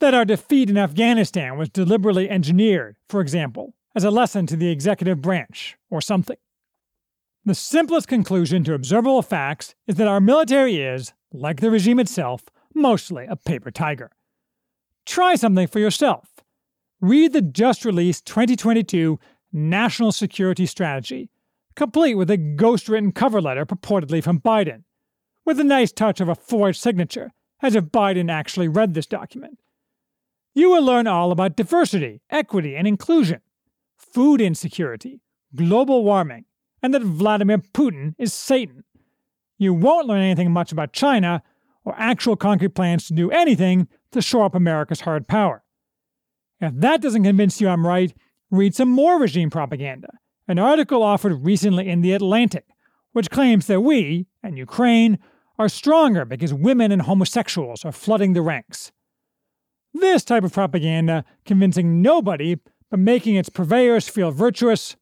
That 0.00 0.14
our 0.14 0.24
defeat 0.24 0.70
in 0.70 0.78
Afghanistan 0.78 1.56
was 1.58 1.68
deliberately 1.68 2.28
engineered, 2.28 2.96
for 3.08 3.20
example, 3.20 3.74
as 3.94 4.02
a 4.02 4.10
lesson 4.10 4.46
to 4.46 4.56
the 4.56 4.70
executive 4.70 5.22
branch, 5.22 5.76
or 5.90 6.00
something. 6.00 6.38
The 7.44 7.54
simplest 7.54 8.08
conclusion 8.08 8.64
to 8.64 8.74
observable 8.74 9.22
facts 9.22 9.74
is 9.86 9.96
that 9.96 10.08
our 10.08 10.20
military 10.20 10.80
is, 10.80 11.12
like 11.32 11.60
the 11.60 11.70
regime 11.70 12.00
itself, 12.00 12.46
mostly 12.74 13.26
a 13.28 13.36
paper 13.36 13.70
tiger. 13.70 14.10
Try 15.06 15.36
something 15.36 15.68
for 15.68 15.78
yourself. 15.78 16.30
Read 17.00 17.34
the 17.34 17.42
just 17.42 17.84
released 17.84 18.24
2022 18.24 19.20
National 19.52 20.10
Security 20.10 20.64
Strategy, 20.64 21.28
complete 21.76 22.14
with 22.14 22.30
a 22.30 22.38
ghost 22.38 22.88
written 22.88 23.12
cover 23.12 23.42
letter 23.42 23.66
purportedly 23.66 24.24
from 24.24 24.40
Biden 24.40 24.84
with 25.44 25.60
a 25.60 25.64
nice 25.64 25.92
touch 25.92 26.20
of 26.20 26.28
a 26.28 26.34
forged 26.34 26.80
signature, 26.80 27.32
as 27.62 27.74
if 27.74 27.84
Biden 27.84 28.30
actually 28.30 28.68
read 28.68 28.94
this 28.94 29.06
document. 29.06 29.58
You 30.54 30.70
will 30.70 30.84
learn 30.84 31.06
all 31.06 31.32
about 31.32 31.56
diversity, 31.56 32.20
equity, 32.30 32.76
and 32.76 32.86
inclusion, 32.86 33.40
food 33.96 34.40
insecurity, 34.40 35.20
global 35.54 36.04
warming, 36.04 36.44
and 36.82 36.94
that 36.94 37.02
Vladimir 37.02 37.58
Putin 37.58 38.14
is 38.18 38.32
Satan. 38.32 38.84
You 39.58 39.74
won't 39.74 40.06
learn 40.06 40.20
anything 40.20 40.52
much 40.52 40.72
about 40.72 40.92
China 40.92 41.42
or 41.84 41.94
actual 41.98 42.36
concrete 42.36 42.74
plans 42.74 43.06
to 43.08 43.14
do 43.14 43.30
anything 43.30 43.88
to 44.12 44.22
shore 44.22 44.44
up 44.44 44.54
America's 44.54 45.00
hard 45.00 45.26
power. 45.26 45.64
If 46.60 46.74
that 46.76 47.02
doesn't 47.02 47.24
convince 47.24 47.60
you 47.60 47.68
I'm 47.68 47.86
right, 47.86 48.14
read 48.50 48.74
some 48.74 48.90
more 48.90 49.18
regime 49.18 49.50
propaganda, 49.50 50.08
an 50.46 50.58
article 50.58 51.02
offered 51.02 51.44
recently 51.44 51.88
in 51.88 52.00
The 52.00 52.12
Atlantic, 52.12 52.66
which 53.12 53.30
claims 53.30 53.66
that 53.66 53.80
we, 53.80 54.26
and 54.42 54.56
Ukraine, 54.58 55.18
are 55.58 55.68
stronger 55.68 56.24
because 56.24 56.52
women 56.52 56.90
and 56.90 57.02
homosexuals 57.02 57.84
are 57.84 57.92
flooding 57.92 58.32
the 58.32 58.42
ranks. 58.42 58.92
This 59.92 60.24
type 60.24 60.42
of 60.42 60.52
propaganda, 60.52 61.24
convincing 61.44 62.02
nobody 62.02 62.56
but 62.90 62.98
making 62.98 63.36
its 63.36 63.48
purveyors 63.48 64.08
feel 64.08 64.30
virtuous 64.30 64.96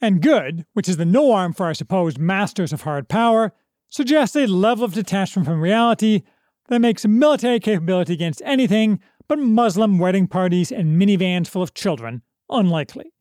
and 0.00 0.22
good, 0.22 0.64
which 0.74 0.88
is 0.88 0.96
the 0.96 1.04
norm 1.04 1.52
for 1.52 1.66
our 1.66 1.74
supposed 1.74 2.18
masters 2.18 2.72
of 2.72 2.82
hard 2.82 3.08
power, 3.08 3.52
suggests 3.88 4.36
a 4.36 4.46
level 4.46 4.84
of 4.84 4.94
detachment 4.94 5.46
from 5.46 5.60
reality 5.60 6.22
that 6.68 6.80
makes 6.80 7.06
military 7.06 7.60
capability 7.60 8.12
against 8.12 8.42
anything 8.44 9.00
but 9.28 9.38
Muslim 9.38 9.98
wedding 9.98 10.26
parties 10.26 10.70
and 10.70 11.00
minivans 11.00 11.48
full 11.48 11.62
of 11.62 11.74
children 11.74 12.22
unlikely. 12.50 13.12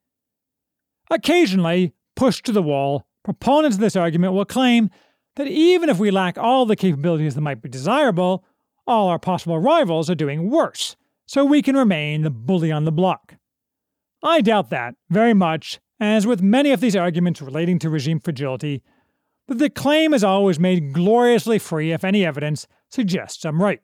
Occasionally, 1.09 1.93
pushed 2.15 2.45
to 2.45 2.51
the 2.51 2.63
wall, 2.63 3.07
proponents 3.23 3.77
of 3.77 3.81
this 3.81 3.95
argument 3.95 4.33
will 4.33 4.45
claim 4.45 4.89
that 5.36 5.47
even 5.47 5.89
if 5.89 5.99
we 5.99 6.11
lack 6.11 6.38
all 6.38 6.65
the 6.65 6.75
capabilities 6.75 7.36
that 7.36 7.41
might 7.41 7.61
be 7.61 7.69
desirable, 7.69 8.43
all 8.88 9.07
our 9.07 9.19
possible 9.19 9.59
rivals 9.59 10.09
are 10.09 10.15
doing 10.15 10.49
worse, 10.49 10.95
so 11.25 11.43
we 11.43 11.61
can 11.61 11.75
remain 11.75 12.21
the 12.21 12.29
bully 12.29 12.71
on 12.71 12.86
the 12.86 12.91
block. 12.91 13.36
I 14.23 14.41
doubt 14.41 14.69
that, 14.69 14.95
very 15.09 15.33
much, 15.33 15.79
as 15.99 16.27
with 16.27 16.41
many 16.41 16.71
of 16.71 16.81
these 16.81 16.95
arguments 16.95 17.41
relating 17.41 17.79
to 17.79 17.89
regime 17.89 18.19
fragility, 18.19 18.83
that 19.47 19.59
the 19.59 19.69
claim 19.69 20.13
is 20.13 20.23
always 20.23 20.59
made 20.59 20.93
gloriously 20.93 21.59
free 21.59 21.91
if 21.91 22.03
any 22.03 22.25
evidence 22.25 22.67
suggests 22.89 23.45
I'm 23.45 23.61
right. 23.61 23.81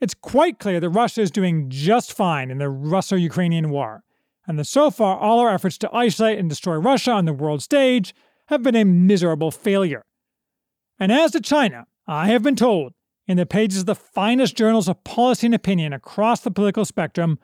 It's 0.00 0.14
quite 0.14 0.58
clear 0.58 0.78
that 0.80 0.90
Russia 0.90 1.22
is 1.22 1.30
doing 1.30 1.70
just 1.70 2.12
fine 2.12 2.50
in 2.50 2.58
the 2.58 2.68
Russo 2.68 3.16
Ukrainian 3.16 3.70
war, 3.70 4.04
and 4.46 4.58
that 4.58 4.66
so 4.66 4.90
far 4.90 5.16
all 5.16 5.40
our 5.40 5.48
efforts 5.52 5.78
to 5.78 5.94
isolate 5.94 6.38
and 6.38 6.48
destroy 6.48 6.76
Russia 6.76 7.12
on 7.12 7.24
the 7.24 7.32
world 7.32 7.62
stage 7.62 8.14
have 8.48 8.62
been 8.62 8.76
a 8.76 8.84
miserable 8.84 9.50
failure. 9.50 10.04
And 10.98 11.12
as 11.12 11.32
to 11.32 11.40
China, 11.40 11.86
I 12.06 12.28
have 12.28 12.42
been 12.42 12.56
told, 12.56 12.92
in 13.26 13.36
the 13.36 13.46
pages 13.46 13.80
of 13.80 13.86
the 13.86 13.94
finest 13.94 14.56
journals 14.56 14.88
of 14.88 15.02
policy 15.04 15.46
and 15.46 15.54
opinion 15.54 15.92
across 15.92 16.40
the 16.40 16.50
political 16.50 16.84
spectrum, 16.84 17.38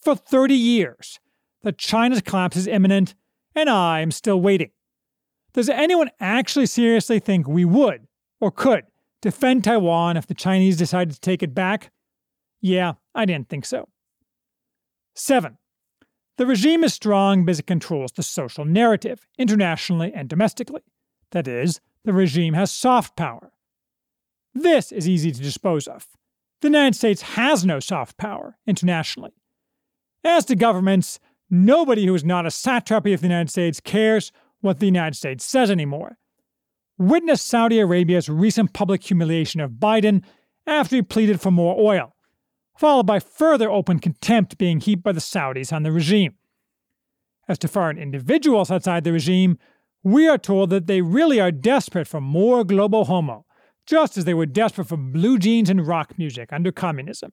for 0.00 0.14
30 0.14 0.54
years, 0.54 1.18
that 1.62 1.78
China's 1.78 2.20
collapse 2.22 2.56
is 2.56 2.66
imminent, 2.66 3.14
and 3.54 3.68
I 3.68 4.00
am 4.00 4.10
still 4.10 4.40
waiting. 4.40 4.70
Does 5.52 5.68
anyone 5.68 6.10
actually 6.20 6.66
seriously 6.66 7.18
think 7.18 7.48
we 7.48 7.64
would, 7.64 8.06
or 8.40 8.50
could, 8.50 8.84
defend 9.20 9.64
Taiwan 9.64 10.16
if 10.16 10.26
the 10.26 10.34
Chinese 10.34 10.76
decided 10.76 11.14
to 11.14 11.20
take 11.20 11.42
it 11.42 11.54
back? 11.54 11.90
Yeah, 12.60 12.92
I 13.14 13.24
didn't 13.24 13.48
think 13.48 13.64
so. 13.64 13.88
7. 15.14 15.56
The 16.36 16.46
regime 16.46 16.84
is 16.84 16.92
strong 16.92 17.44
because 17.44 17.58
it 17.58 17.66
controls 17.66 18.12
the 18.12 18.22
social 18.22 18.64
narrative, 18.64 19.26
internationally 19.38 20.12
and 20.14 20.28
domestically. 20.28 20.82
That 21.30 21.48
is, 21.48 21.80
the 22.06 22.12
regime 22.12 22.54
has 22.54 22.70
soft 22.70 23.16
power. 23.16 23.52
This 24.54 24.92
is 24.92 25.08
easy 25.08 25.32
to 25.32 25.42
dispose 25.42 25.86
of. 25.88 26.06
The 26.62 26.68
United 26.68 26.94
States 26.94 27.20
has 27.20 27.66
no 27.66 27.80
soft 27.80 28.16
power 28.16 28.56
internationally. 28.66 29.32
As 30.24 30.44
to 30.46 30.56
governments, 30.56 31.18
nobody 31.50 32.06
who 32.06 32.14
is 32.14 32.24
not 32.24 32.46
a 32.46 32.50
satrapy 32.50 33.12
of 33.12 33.20
the 33.20 33.26
United 33.26 33.50
States 33.50 33.80
cares 33.80 34.30
what 34.60 34.78
the 34.78 34.86
United 34.86 35.16
States 35.16 35.44
says 35.44 35.70
anymore. 35.70 36.16
Witness 36.96 37.42
Saudi 37.42 37.80
Arabia's 37.80 38.28
recent 38.28 38.72
public 38.72 39.02
humiliation 39.02 39.60
of 39.60 39.72
Biden 39.72 40.22
after 40.64 40.96
he 40.96 41.02
pleaded 41.02 41.40
for 41.40 41.50
more 41.50 41.76
oil, 41.78 42.14
followed 42.78 43.06
by 43.06 43.18
further 43.18 43.70
open 43.70 43.98
contempt 43.98 44.58
being 44.58 44.80
heaped 44.80 45.02
by 45.02 45.12
the 45.12 45.20
Saudis 45.20 45.72
on 45.72 45.82
the 45.82 45.92
regime. 45.92 46.36
As 47.48 47.58
to 47.58 47.68
foreign 47.68 47.98
individuals 47.98 48.70
outside 48.70 49.02
the 49.02 49.12
regime, 49.12 49.58
we 50.06 50.28
are 50.28 50.38
told 50.38 50.70
that 50.70 50.86
they 50.86 51.02
really 51.02 51.40
are 51.40 51.50
desperate 51.50 52.06
for 52.06 52.20
more 52.20 52.62
global 52.62 53.06
homo, 53.06 53.44
just 53.86 54.16
as 54.16 54.24
they 54.24 54.34
were 54.34 54.46
desperate 54.46 54.86
for 54.86 54.96
blue 54.96 55.36
jeans 55.36 55.68
and 55.68 55.84
rock 55.84 56.16
music 56.16 56.52
under 56.52 56.70
communism. 56.70 57.32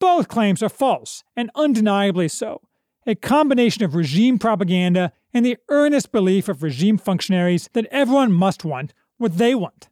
Both 0.00 0.26
claims 0.26 0.64
are 0.64 0.68
false, 0.68 1.22
and 1.36 1.48
undeniably 1.54 2.26
so, 2.26 2.60
a 3.06 3.14
combination 3.14 3.84
of 3.84 3.94
regime 3.94 4.36
propaganda 4.36 5.12
and 5.32 5.46
the 5.46 5.58
earnest 5.68 6.10
belief 6.10 6.48
of 6.48 6.64
regime 6.64 6.98
functionaries 6.98 7.70
that 7.74 7.86
everyone 7.92 8.32
must 8.32 8.64
want 8.64 8.92
what 9.18 9.38
they 9.38 9.54
want. 9.54 9.88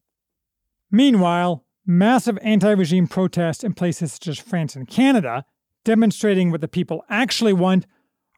Meanwhile, 0.91 1.65
massive 1.87 2.41
anti 2.43 2.73
regime 2.73 3.07
protests 3.07 3.63
in 3.63 3.75
places 3.75 4.15
such 4.15 4.27
as 4.27 4.39
France 4.41 4.75
and 4.75 4.89
Canada, 4.89 5.45
demonstrating 5.85 6.51
what 6.51 6.61
the 6.61 6.67
people 6.67 7.05
actually 7.09 7.53
want, 7.53 7.87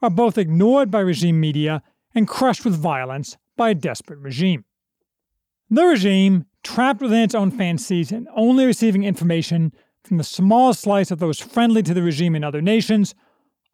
are 0.03 0.11
both 0.11 0.37
ignored 0.37 0.91
by 0.91 0.99
regime 0.99 1.39
media 1.39 1.81
and 2.13 2.27
crushed 2.27 2.65
with 2.65 2.75
violence 2.75 3.37
by 3.55 3.69
a 3.69 3.75
desperate 3.75 4.19
regime. 4.19 4.65
The 5.69 5.85
regime, 5.85 6.45
trapped 6.63 7.01
within 7.01 7.23
its 7.23 7.35
own 7.35 7.49
fancies 7.49 8.11
and 8.11 8.27
only 8.35 8.65
receiving 8.65 9.03
information 9.03 9.71
from 10.03 10.17
the 10.17 10.23
small 10.23 10.73
slice 10.73 11.11
of 11.11 11.19
those 11.19 11.39
friendly 11.39 11.81
to 11.83 11.93
the 11.93 12.03
regime 12.03 12.35
in 12.35 12.43
other 12.43 12.61
nations, 12.61 13.15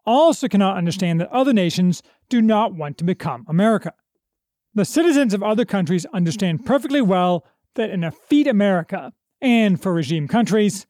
also 0.05 0.47
cannot 0.47 0.77
understand 0.77 1.19
that 1.19 1.31
other 1.31 1.53
nations 1.53 2.01
do 2.29 2.41
not 2.41 2.73
want 2.73 2.97
to 2.97 3.03
become 3.03 3.45
America. 3.47 3.93
The 4.73 4.85
citizens 4.85 5.33
of 5.33 5.43
other 5.43 5.65
countries 5.65 6.05
understand 6.13 6.65
perfectly 6.65 7.01
well 7.01 7.45
that 7.75 7.89
in 7.89 8.03
a 8.03 8.11
feat 8.11 8.47
America, 8.47 9.13
and 9.41 9.81
for 9.81 9.93
regime 9.93 10.27
countries, 10.27 10.85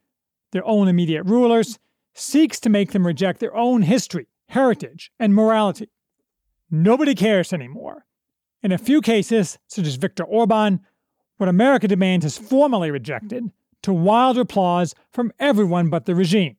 their 0.51 0.65
own 0.65 0.87
immediate 0.87 1.23
rulers, 1.23 1.79
seeks 2.13 2.59
to 2.59 2.69
make 2.69 2.91
them 2.91 3.05
reject 3.05 3.39
their 3.39 3.55
own 3.55 3.83
history, 3.83 4.27
heritage, 4.49 5.11
and 5.19 5.33
morality. 5.33 5.89
Nobody 6.69 7.15
cares 7.15 7.53
anymore. 7.53 8.05
In 8.61 8.71
a 8.71 8.77
few 8.77 9.01
cases, 9.01 9.57
such 9.67 9.85
as 9.85 9.95
Viktor 9.95 10.23
Orban, 10.23 10.81
what 11.37 11.49
America 11.49 11.87
demands 11.87 12.25
is 12.25 12.37
formally 12.37 12.91
rejected, 12.91 13.51
to 13.83 13.93
wild 13.93 14.37
applause 14.37 14.95
from 15.11 15.31
everyone 15.39 15.89
but 15.89 16.05
the 16.05 16.15
regime. 16.15 16.57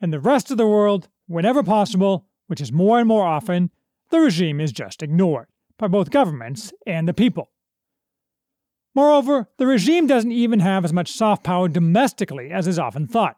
In 0.00 0.10
the 0.10 0.20
rest 0.20 0.50
of 0.50 0.58
the 0.58 0.66
world, 0.66 1.08
whenever 1.26 1.62
possible, 1.62 2.26
which 2.46 2.60
is 2.60 2.70
more 2.70 2.98
and 2.98 3.08
more 3.08 3.24
often, 3.24 3.70
the 4.10 4.20
regime 4.20 4.60
is 4.60 4.70
just 4.70 5.02
ignored 5.02 5.48
by 5.78 5.88
both 5.88 6.10
governments 6.10 6.72
and 6.86 7.08
the 7.08 7.14
people. 7.14 7.50
Moreover, 8.94 9.48
the 9.56 9.66
regime 9.66 10.06
doesn't 10.06 10.30
even 10.30 10.60
have 10.60 10.84
as 10.84 10.92
much 10.92 11.10
soft 11.10 11.42
power 11.42 11.68
domestically 11.68 12.50
as 12.50 12.68
is 12.68 12.78
often 12.78 13.08
thought. 13.08 13.36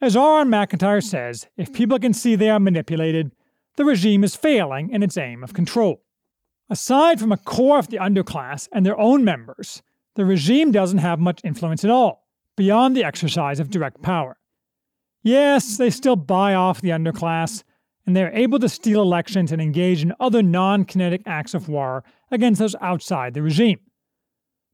As 0.00 0.16
Auron 0.16 0.50
MacIntyre 0.50 1.00
says, 1.00 1.46
if 1.56 1.72
people 1.72 1.98
can 1.98 2.12
see 2.12 2.34
they 2.34 2.50
are 2.50 2.60
manipulated, 2.60 3.30
the 3.76 3.84
regime 3.84 4.24
is 4.24 4.36
failing 4.36 4.90
in 4.90 5.02
its 5.02 5.16
aim 5.16 5.42
of 5.42 5.54
control. 5.54 6.02
Aside 6.70 7.20
from 7.20 7.32
a 7.32 7.36
core 7.36 7.78
of 7.78 7.88
the 7.88 7.98
underclass 7.98 8.68
and 8.72 8.84
their 8.84 8.98
own 8.98 9.24
members, 9.24 9.82
the 10.14 10.24
regime 10.24 10.72
doesn't 10.72 10.98
have 10.98 11.18
much 11.18 11.40
influence 11.44 11.84
at 11.84 11.90
all, 11.90 12.26
beyond 12.56 12.96
the 12.96 13.04
exercise 13.04 13.60
of 13.60 13.70
direct 13.70 14.02
power. 14.02 14.36
Yes, 15.22 15.76
they 15.76 15.90
still 15.90 16.16
buy 16.16 16.54
off 16.54 16.80
the 16.80 16.90
underclass, 16.90 17.62
and 18.06 18.16
they 18.16 18.24
are 18.24 18.32
able 18.32 18.58
to 18.58 18.68
steal 18.68 19.00
elections 19.00 19.52
and 19.52 19.62
engage 19.62 20.02
in 20.02 20.12
other 20.18 20.42
non 20.42 20.84
kinetic 20.84 21.22
acts 21.26 21.54
of 21.54 21.68
war 21.68 22.04
against 22.30 22.58
those 22.58 22.74
outside 22.80 23.34
the 23.34 23.42
regime. 23.42 23.78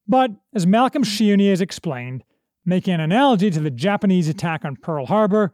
But, 0.07 0.31
as 0.55 0.67
Malcolm 0.67 1.05
Shearney 1.05 1.51
has 1.51 1.61
explained, 1.61 2.25
making 2.65 2.95
an 2.95 3.01
analogy 3.01 3.51
to 3.51 3.61
the 3.61 3.71
Japanese 3.71 4.29
attack 4.29 4.65
on 4.65 4.77
Pearl 4.77 5.07
Harbor, 5.07 5.53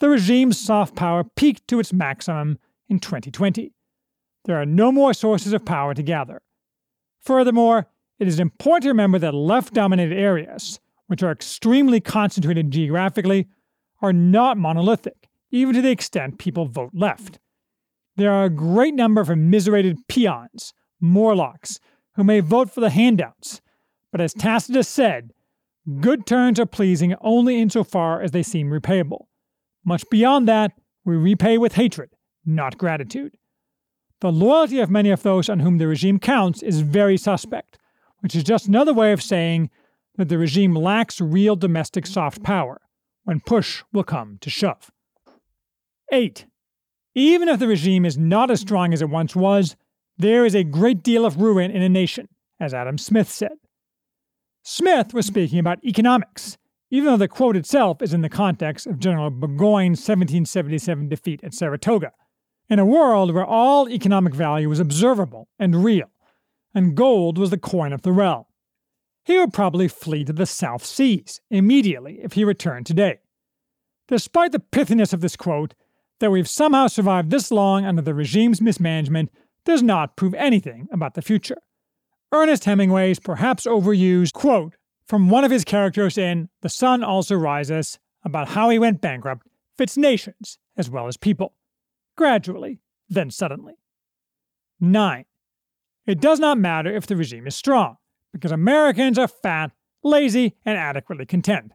the 0.00 0.10
regime's 0.10 0.60
soft 0.60 0.94
power 0.94 1.24
peaked 1.24 1.66
to 1.68 1.80
its 1.80 1.92
maximum 1.92 2.58
in 2.88 2.98
2020. 2.98 3.72
There 4.44 4.60
are 4.60 4.66
no 4.66 4.92
more 4.92 5.14
sources 5.14 5.52
of 5.52 5.64
power 5.64 5.94
to 5.94 6.02
gather. 6.02 6.42
Furthermore, 7.20 7.86
it 8.18 8.28
is 8.28 8.38
important 8.38 8.82
to 8.82 8.88
remember 8.88 9.18
that 9.18 9.34
left 9.34 9.74
dominated 9.74 10.16
areas, 10.16 10.80
which 11.06 11.22
are 11.22 11.32
extremely 11.32 12.00
concentrated 12.00 12.70
geographically, 12.70 13.48
are 14.02 14.12
not 14.12 14.58
monolithic, 14.58 15.28
even 15.50 15.74
to 15.74 15.82
the 15.82 15.90
extent 15.90 16.38
people 16.38 16.66
vote 16.66 16.90
left. 16.92 17.38
There 18.16 18.30
are 18.30 18.44
a 18.44 18.50
great 18.50 18.94
number 18.94 19.20
of 19.20 19.30
immiserated 19.30 19.98
peons, 20.08 20.72
Morlocks, 21.00 21.80
who 22.14 22.24
may 22.24 22.40
vote 22.40 22.70
for 22.70 22.80
the 22.80 22.90
handouts, 22.90 23.60
but 24.12 24.20
as 24.20 24.32
Tacitus 24.32 24.88
said, 24.88 25.32
good 26.00 26.26
turns 26.26 26.60
are 26.60 26.66
pleasing 26.66 27.14
only 27.20 27.60
insofar 27.60 28.22
as 28.22 28.30
they 28.30 28.42
seem 28.42 28.70
repayable. 28.70 29.26
Much 29.84 30.08
beyond 30.10 30.46
that, 30.48 30.72
we 31.04 31.16
repay 31.16 31.58
with 31.58 31.74
hatred, 31.74 32.10
not 32.46 32.78
gratitude. 32.78 33.36
The 34.20 34.32
loyalty 34.32 34.80
of 34.80 34.90
many 34.90 35.10
of 35.10 35.22
those 35.22 35.48
on 35.48 35.60
whom 35.60 35.78
the 35.78 35.86
regime 35.86 36.18
counts 36.18 36.62
is 36.62 36.80
very 36.80 37.16
suspect, 37.16 37.78
which 38.20 38.34
is 38.34 38.44
just 38.44 38.66
another 38.66 38.94
way 38.94 39.12
of 39.12 39.22
saying 39.22 39.70
that 40.16 40.28
the 40.28 40.38
regime 40.38 40.74
lacks 40.74 41.20
real 41.20 41.56
domestic 41.56 42.06
soft 42.06 42.42
power 42.42 42.80
when 43.24 43.40
push 43.40 43.82
will 43.92 44.04
come 44.04 44.38
to 44.40 44.50
shove. 44.50 44.90
8. 46.12 46.46
Even 47.14 47.48
if 47.48 47.58
the 47.58 47.68
regime 47.68 48.04
is 48.04 48.18
not 48.18 48.50
as 48.50 48.60
strong 48.60 48.92
as 48.92 49.02
it 49.02 49.08
once 49.08 49.34
was, 49.34 49.76
there 50.16 50.44
is 50.44 50.54
a 50.54 50.64
great 50.64 51.02
deal 51.02 51.24
of 51.24 51.40
ruin 51.40 51.70
in 51.70 51.82
a 51.82 51.88
nation, 51.88 52.28
as 52.60 52.72
Adam 52.72 52.98
Smith 52.98 53.30
said. 53.30 53.56
Smith 54.62 55.12
was 55.12 55.26
speaking 55.26 55.58
about 55.58 55.84
economics, 55.84 56.56
even 56.90 57.10
though 57.10 57.16
the 57.16 57.28
quote 57.28 57.56
itself 57.56 58.00
is 58.00 58.14
in 58.14 58.22
the 58.22 58.28
context 58.28 58.86
of 58.86 58.98
General 58.98 59.30
Burgoyne's 59.30 59.98
1777 59.98 61.08
defeat 61.08 61.42
at 61.42 61.52
Saratoga, 61.52 62.12
in 62.68 62.78
a 62.78 62.86
world 62.86 63.32
where 63.32 63.44
all 63.44 63.88
economic 63.88 64.34
value 64.34 64.68
was 64.68 64.80
observable 64.80 65.48
and 65.58 65.84
real, 65.84 66.10
and 66.74 66.96
gold 66.96 67.38
was 67.38 67.50
the 67.50 67.58
coin 67.58 67.92
of 67.92 68.02
the 68.02 68.12
realm 68.12 68.44
he 69.24 69.38
would 69.38 69.52
probably 69.52 69.88
flee 69.88 70.24
to 70.24 70.32
the 70.32 70.46
South 70.46 70.84
Seas 70.84 71.40
immediately 71.50 72.20
if 72.22 72.34
he 72.34 72.44
returned 72.44 72.86
today. 72.86 73.20
Despite 74.08 74.52
the 74.52 74.60
pithiness 74.60 75.12
of 75.12 75.22
this 75.22 75.36
quote, 75.36 75.74
that 76.20 76.30
we've 76.30 76.48
somehow 76.48 76.86
survived 76.86 77.30
this 77.30 77.50
long 77.50 77.84
under 77.84 78.02
the 78.02 78.14
regime's 78.14 78.60
mismanagement 78.60 79.30
does 79.64 79.82
not 79.82 80.16
prove 80.16 80.34
anything 80.34 80.86
about 80.92 81.14
the 81.14 81.22
future. 81.22 81.56
Ernest 82.30 82.64
Hemingway's 82.64 83.18
perhaps 83.18 83.66
overused 83.66 84.34
quote 84.34 84.74
from 85.06 85.30
one 85.30 85.44
of 85.44 85.50
his 85.50 85.64
characters 85.64 86.18
in 86.18 86.48
The 86.62 86.68
Sun 86.68 87.02
Also 87.02 87.34
Rises 87.34 87.98
about 88.24 88.48
how 88.48 88.68
he 88.68 88.78
went 88.78 89.00
bankrupt 89.00 89.46
fits 89.76 89.96
nations 89.96 90.58
as 90.76 90.90
well 90.90 91.08
as 91.08 91.16
people. 91.16 91.54
Gradually, 92.16 92.80
then 93.08 93.30
suddenly. 93.30 93.74
9. 94.80 95.24
It 96.06 96.20
does 96.20 96.38
not 96.38 96.58
matter 96.58 96.94
if 96.94 97.06
the 97.06 97.16
regime 97.16 97.46
is 97.46 97.56
strong 97.56 97.96
because 98.32 98.52
Americans 98.52 99.18
are 99.18 99.28
fat, 99.28 99.72
lazy, 100.02 100.54
and 100.64 100.76
adequately 100.76 101.26
content. 101.26 101.72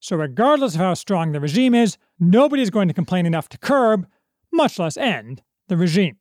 So, 0.00 0.16
regardless 0.16 0.74
of 0.74 0.80
how 0.80 0.94
strong 0.94 1.32
the 1.32 1.40
regime 1.40 1.74
is, 1.74 1.98
nobody 2.18 2.62
is 2.62 2.70
going 2.70 2.88
to 2.88 2.94
complain 2.94 3.26
enough 3.26 3.48
to 3.50 3.58
curb, 3.58 4.06
much 4.52 4.78
less 4.78 4.96
end, 4.96 5.42
the 5.68 5.76
regime. 5.76 6.16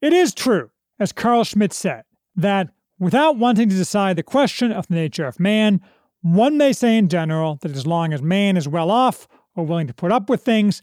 It 0.00 0.12
is 0.12 0.34
true, 0.34 0.70
as 0.98 1.12
Carl 1.12 1.44
Schmitt 1.44 1.72
said, 1.72 2.04
that 2.36 2.70
without 2.98 3.36
wanting 3.36 3.68
to 3.68 3.76
decide 3.76 4.16
the 4.16 4.22
question 4.22 4.72
of 4.72 4.86
the 4.88 4.94
nature 4.94 5.26
of 5.26 5.40
man, 5.40 5.80
one 6.22 6.58
may 6.58 6.72
say 6.72 6.98
in 6.98 7.08
general 7.08 7.58
that 7.62 7.72
as 7.72 7.86
long 7.86 8.12
as 8.12 8.22
man 8.22 8.56
is 8.56 8.68
well 8.68 8.90
off 8.90 9.26
or 9.56 9.64
willing 9.64 9.86
to 9.86 9.94
put 9.94 10.12
up 10.12 10.28
with 10.28 10.42
things, 10.42 10.82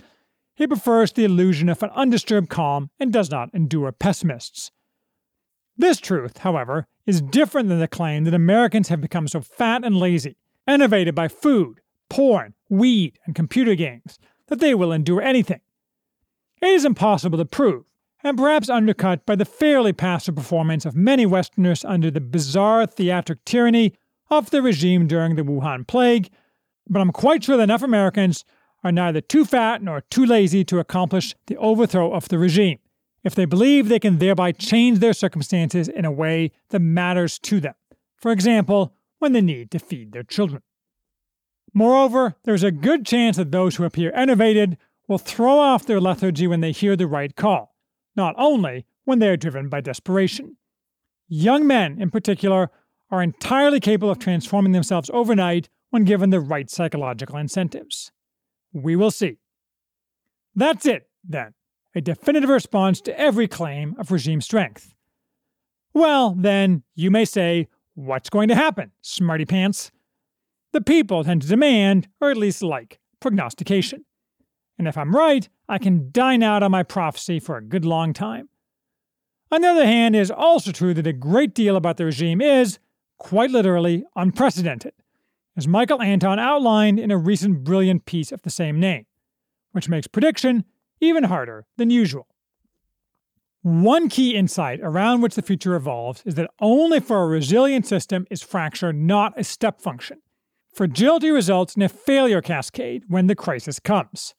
he 0.58 0.68
prefers 0.68 1.12
the 1.12 1.24
illusion 1.24 1.70
of 1.70 1.84
an 1.84 1.92
undisturbed 1.92 2.50
calm 2.50 2.90
and 3.00 3.14
does 3.14 3.30
not 3.30 3.54
endure 3.54 3.92
pessimists. 3.92 4.72
This 5.78 6.00
truth, 6.00 6.40
however, 6.40 6.88
is 7.06 7.22
different 7.22 7.70
than 7.70 7.80
the 7.80 7.88
claim 7.88 8.24
that 8.24 8.34
Americans 8.34 8.90
have 8.90 9.00
become 9.00 9.28
so 9.28 9.40
fat 9.40 9.86
and 9.86 9.96
lazy, 9.96 10.36
enervated 10.68 11.14
by 11.14 11.28
food, 11.28 11.80
porn, 12.10 12.56
weed, 12.70 13.20
and 13.26 13.36
computer 13.36 13.76
games, 13.76 14.18
that 14.48 14.60
they 14.60 14.74
will 14.74 14.92
endure 14.92 15.22
anything. 15.22 15.62
It 16.60 16.70
is 16.70 16.86
impossible 16.86 17.38
to 17.38 17.46
prove, 17.46 17.86
and 18.24 18.36
perhaps 18.36 18.68
undercut 18.68 19.28
by 19.28 19.36
the 19.36 19.46
fairly 19.46 19.94
passive 19.94 20.36
performance 20.36 20.88
of 20.88 20.96
many 20.96 21.28
Westerners 21.28 21.86
under 21.86 22.10
the 22.10 22.20
bizarre 22.20 22.88
theatric 22.88 23.46
tyranny 23.46 23.94
of 24.32 24.50
the 24.50 24.64
regime 24.64 25.06
during 25.08 25.36
the 25.36 25.44
Wuhan 25.44 25.86
plague, 25.86 26.30
but 26.90 27.00
I'm 27.00 27.12
quite 27.12 27.44
sure 27.44 27.58
that 27.58 27.64
enough 27.64 27.84
Americans 27.84 28.44
are 28.84 28.92
neither 28.92 29.22
too 29.22 29.46
fat 29.46 29.82
nor 29.82 30.02
too 30.02 30.26
lazy 30.26 30.64
to 30.66 30.80
accomplish 30.80 31.36
the 31.48 31.58
overthrow 31.58 32.12
of 32.14 32.30
the 32.30 32.38
regime 32.38 32.80
if 33.24 33.36
they 33.36 33.46
believe 33.46 33.90
they 33.90 34.00
can 34.00 34.20
thereby 34.20 34.52
change 34.52 35.00
their 35.00 35.14
circumstances 35.14 35.88
in 35.88 36.06
a 36.06 36.12
way 36.12 36.52
that 36.70 36.80
matters 36.80 37.38
to 37.40 37.60
them. 37.60 37.74
For 38.16 38.32
example, 38.32 38.94
when 39.20 39.34
they 39.34 39.42
need 39.42 39.72
to 39.72 39.80
feed 39.80 40.12
their 40.12 40.24
children. 40.24 40.62
Moreover, 41.74 42.36
there's 42.44 42.64
a 42.64 42.72
good 42.72 43.06
chance 43.06 43.38
that 43.38 43.52
those 43.52 43.76
who 43.76 43.84
appear 43.84 44.12
enervated 44.16 44.78
will 45.08 45.18
throw 45.18 45.60
off 45.60 45.86
their 45.86 46.00
lethargy 46.00 46.48
when 46.48 46.62
they 46.62 46.72
hear 46.72 46.96
the 46.96 47.08
right 47.08 47.36
call, 47.36 47.76
not 48.16 48.36
only 48.38 48.86
when 49.06 49.20
they 49.20 49.28
are 49.28 49.38
driven 49.38 49.70
by 49.70 49.82
desperation. 49.82 50.58
Young 51.28 51.68
men, 51.68 52.02
in 52.02 52.10
particular, 52.10 52.72
are 53.12 53.22
entirely 53.22 53.80
capable 53.80 54.10
of 54.10 54.20
transforming 54.20 54.72
themselves 54.72 55.12
overnight 55.14 55.70
when 55.90 56.04
given 56.04 56.30
the 56.30 56.40
right 56.40 56.70
psychological 56.70 57.38
incentives. 57.38 58.12
We 58.82 58.96
will 58.96 59.12
see. 59.12 59.38
That's 60.56 60.86
it, 60.86 61.10
then 61.24 61.54
a 61.96 62.02
definitive 62.02 62.50
response 62.50 63.02
to 63.02 63.20
every 63.20 63.48
claim 63.48 63.96
of 63.98 64.12
regime 64.12 64.40
strength. 64.40 64.94
Well, 65.96 66.36
then, 66.38 66.84
you 66.94 67.10
may 67.10 67.26
say, 67.26 67.70
what's 67.96 68.30
going 68.30 68.50
to 68.50 68.56
happen, 68.56 68.92
smarty 69.02 69.46
pants? 69.46 69.90
The 70.74 70.82
people 70.82 71.24
tend 71.24 71.42
to 71.42 71.48
demand, 71.48 72.08
or 72.22 72.30
at 72.30 72.38
least 72.38 72.62
like, 72.62 73.00
prognostication. 73.20 74.06
and 74.78 74.88
if 74.88 74.98
I'm 74.98 75.16
right, 75.16 75.50
I 75.68 75.78
can 75.78 76.10
dine 76.12 76.44
out 76.44 76.64
on 76.64 76.72
my 76.72 76.84
prophecy 76.84 77.40
for 77.40 77.58
a 77.58 77.64
good 77.64 77.86
long 77.86 78.14
time. 78.14 78.50
On 79.52 79.62
the 79.62 79.70
other 79.70 79.86
hand, 79.86 80.16
it 80.16 80.20
is 80.20 80.32
also 80.32 80.72
true 80.72 80.94
that 80.94 81.08
a 81.08 81.14
great 81.14 81.56
deal 81.56 81.76
about 81.76 81.98
the 81.98 82.06
regime 82.06 82.42
is, 82.42 82.80
quite 83.18 83.50
literally, 83.50 84.04
unprecedented, 84.16 84.94
as 85.58 85.68
Michael 85.68 86.02
Anton 86.02 86.38
outlined 86.38 87.00
in 87.00 87.10
a 87.10 87.18
recent 87.18 87.64
brilliant 87.64 88.06
piece 88.06 88.32
of 88.32 88.44
the 88.44 88.52
same 88.52 88.80
name, 88.80 89.08
which 89.72 89.90
makes 89.90 90.08
prediction 90.08 90.64
even 91.02 91.24
harder 91.26 91.66
than 91.78 91.90
usual. 91.90 92.28
One 93.64 94.08
key 94.08 94.36
insight 94.36 94.80
around 94.82 95.22
which 95.22 95.36
the 95.36 95.42
future 95.42 95.76
evolves 95.76 96.22
is 96.26 96.36
that 96.36 96.52
only 96.62 97.00
for 97.00 97.24
a 97.24 97.28
resilient 97.28 97.88
system 97.88 98.28
is 98.30 98.44
fracture 98.44 98.94
not 98.94 99.34
a 99.38 99.44
step 99.44 99.82
function. 99.82 100.22
Fragility 100.74 101.32
results 101.32 101.76
in 101.76 101.82
a 101.82 101.90
failure 101.90 102.42
cascade 102.42 103.04
when 103.08 103.26
the 103.26 103.36
crisis 103.36 103.80
comes. 103.80 104.36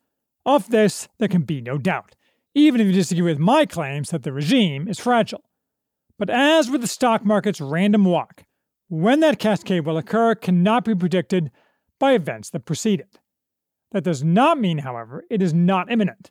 Of 0.47 0.71
this, 0.71 1.09
there 1.19 1.29
can 1.29 1.43
be 1.43 1.61
no 1.61 1.79
doubt, 1.79 2.15
even 2.55 2.81
if 2.81 2.87
you 2.87 2.93
disagree 2.93 3.25
with 3.25 3.41
my 3.41 3.67
claims 3.67 4.11
that 4.11 4.23
the 4.23 4.33
regime 4.33 4.87
is 4.87 5.01
fragile. 5.01 5.43
But 6.17 6.31
as 6.31 6.71
with 6.71 6.81
the 6.81 6.87
stock 6.87 7.25
market's 7.25 7.61
random 7.61 8.05
walk, 8.05 8.45
when 8.89 9.21
that 9.21 9.39
cascade 9.39 9.85
will 9.87 9.99
occur 9.99 10.35
cannot 10.35 10.85
be 10.85 10.95
predicted 10.95 11.51
by 11.99 12.13
events 12.13 12.51
that 12.51 12.65
precede 12.65 13.01
it. 13.01 13.19
That 13.93 14.05
does 14.05 14.23
not 14.23 14.61
mean, 14.61 14.79
however, 14.79 15.25
it 15.31 15.41
is 15.41 15.55
not 15.55 15.91
imminent. 15.91 16.31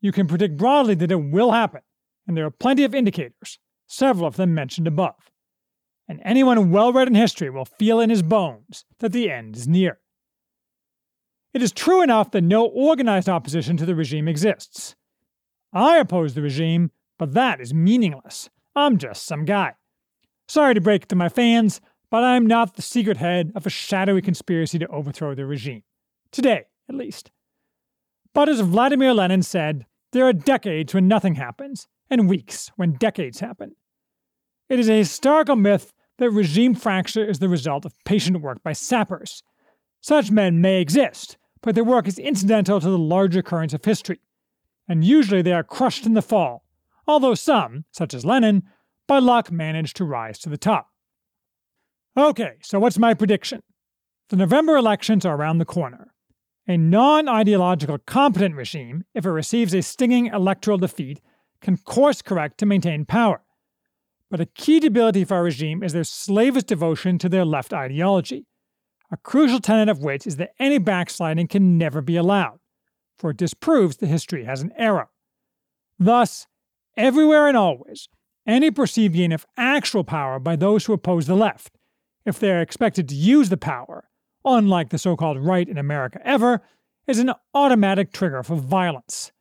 You 0.00 0.12
can 0.12 0.26
predict 0.26 0.56
broadly 0.56 0.94
that 0.94 1.10
it 1.10 1.16
will 1.16 1.52
happen, 1.52 1.80
and 2.26 2.36
there 2.36 2.46
are 2.46 2.50
plenty 2.50 2.84
of 2.84 2.94
indicators, 2.94 3.58
several 3.86 4.26
of 4.26 4.36
them 4.36 4.54
mentioned 4.54 4.86
above. 4.86 5.30
And 6.08 6.20
anyone 6.24 6.70
well 6.70 6.92
read 6.92 7.08
in 7.08 7.14
history 7.14 7.50
will 7.50 7.64
feel 7.64 8.00
in 8.00 8.10
his 8.10 8.22
bones 8.22 8.84
that 9.00 9.12
the 9.12 9.30
end 9.30 9.56
is 9.56 9.66
near. 9.66 9.98
It 11.52 11.62
is 11.62 11.72
true 11.72 12.02
enough 12.02 12.30
that 12.32 12.42
no 12.42 12.66
organized 12.66 13.28
opposition 13.28 13.76
to 13.78 13.86
the 13.86 13.94
regime 13.94 14.28
exists. 14.28 14.94
I 15.72 15.96
oppose 15.98 16.34
the 16.34 16.42
regime, 16.42 16.90
but 17.18 17.32
that 17.32 17.60
is 17.60 17.74
meaningless. 17.74 18.50
I'm 18.74 18.98
just 18.98 19.24
some 19.24 19.44
guy. 19.44 19.72
Sorry 20.48 20.74
to 20.74 20.80
break 20.80 21.04
it 21.04 21.08
to 21.10 21.16
my 21.16 21.28
fans, 21.28 21.80
but 22.10 22.22
I'm 22.22 22.46
not 22.46 22.74
the 22.74 22.82
secret 22.82 23.16
head 23.16 23.52
of 23.54 23.66
a 23.66 23.70
shadowy 23.70 24.22
conspiracy 24.22 24.78
to 24.78 24.86
overthrow 24.88 25.34
the 25.34 25.46
regime. 25.46 25.82
Today, 26.30 26.64
at 26.88 26.94
least. 26.94 27.30
But 28.32 28.48
as 28.48 28.60
Vladimir 28.60 29.12
Lenin 29.12 29.42
said, 29.42 29.86
there 30.12 30.26
are 30.26 30.32
decades 30.32 30.94
when 30.94 31.08
nothing 31.08 31.34
happens, 31.34 31.88
and 32.08 32.28
weeks 32.28 32.70
when 32.76 32.92
decades 32.92 33.40
happen. 33.40 33.74
It 34.68 34.78
is 34.78 34.88
a 34.88 34.98
historical 34.98 35.56
myth 35.56 35.92
that 36.18 36.30
regime 36.30 36.74
fracture 36.74 37.24
is 37.24 37.38
the 37.38 37.48
result 37.48 37.84
of 37.84 37.92
patient 38.04 38.40
work 38.40 38.62
by 38.62 38.72
sappers. 38.72 39.42
Such 40.00 40.30
men 40.30 40.60
may 40.60 40.80
exist, 40.80 41.36
but 41.60 41.74
their 41.74 41.84
work 41.84 42.06
is 42.06 42.18
incidental 42.18 42.80
to 42.80 42.88
the 42.88 42.98
larger 42.98 43.42
currents 43.42 43.74
of 43.74 43.84
history, 43.84 44.20
and 44.88 45.04
usually 45.04 45.42
they 45.42 45.52
are 45.52 45.64
crushed 45.64 46.06
in 46.06 46.14
the 46.14 46.22
fall, 46.22 46.64
although 47.06 47.34
some, 47.34 47.84
such 47.90 48.14
as 48.14 48.24
Lenin, 48.24 48.62
by 49.06 49.18
luck 49.18 49.50
managed 49.50 49.96
to 49.96 50.04
rise 50.04 50.38
to 50.40 50.48
the 50.48 50.58
top. 50.58 50.88
Okay, 52.16 52.54
so 52.62 52.78
what's 52.78 52.98
my 52.98 53.14
prediction? 53.14 53.62
The 54.30 54.36
November 54.36 54.76
elections 54.76 55.24
are 55.24 55.36
around 55.36 55.58
the 55.58 55.64
corner. 55.64 56.12
A 56.66 56.76
non 56.76 57.28
ideological 57.28 57.98
competent 57.98 58.56
regime, 58.56 59.04
if 59.14 59.24
it 59.24 59.30
receives 59.30 59.74
a 59.74 59.82
stinging 59.82 60.26
electoral 60.26 60.78
defeat, 60.78 61.20
can 61.60 61.76
course 61.76 62.22
correct 62.22 62.58
to 62.58 62.66
maintain 62.66 63.04
power. 63.04 63.42
But 64.30 64.40
a 64.40 64.46
key 64.46 64.80
debility 64.80 65.22
of 65.22 65.30
our 65.30 65.44
regime 65.44 65.82
is 65.82 65.92
their 65.92 66.04
slavish 66.04 66.64
devotion 66.64 67.18
to 67.18 67.28
their 67.28 67.44
left 67.44 67.72
ideology, 67.72 68.46
a 69.12 69.16
crucial 69.16 69.60
tenet 69.60 69.88
of 69.88 70.02
which 70.02 70.26
is 70.26 70.36
that 70.36 70.54
any 70.58 70.78
backsliding 70.78 71.46
can 71.46 71.78
never 71.78 72.00
be 72.00 72.16
allowed, 72.16 72.58
for 73.18 73.30
it 73.30 73.36
disproves 73.36 73.98
that 73.98 74.08
history 74.08 74.44
has 74.44 74.62
an 74.62 74.72
error. 74.76 75.08
Thus, 75.98 76.46
everywhere 76.96 77.46
and 77.46 77.56
always, 77.56 78.08
any 78.46 78.70
perceived 78.70 79.14
gain 79.14 79.32
of 79.32 79.46
actual 79.56 80.04
power 80.04 80.38
by 80.38 80.56
those 80.56 80.86
who 80.86 80.92
oppose 80.92 81.26
the 81.26 81.34
left, 81.34 81.72
if 82.24 82.38
they 82.38 82.50
are 82.50 82.60
expected 82.60 83.08
to 83.08 83.14
use 83.14 83.48
the 83.48 83.56
power, 83.56 84.08
unlike 84.44 84.90
the 84.90 84.98
so 84.98 85.16
called 85.16 85.38
right 85.38 85.68
in 85.68 85.78
America 85.78 86.20
ever, 86.24 86.62
is 87.06 87.18
an 87.18 87.32
automatic 87.54 88.12
trigger 88.12 88.42
for 88.42 88.56
violence. 88.56 89.32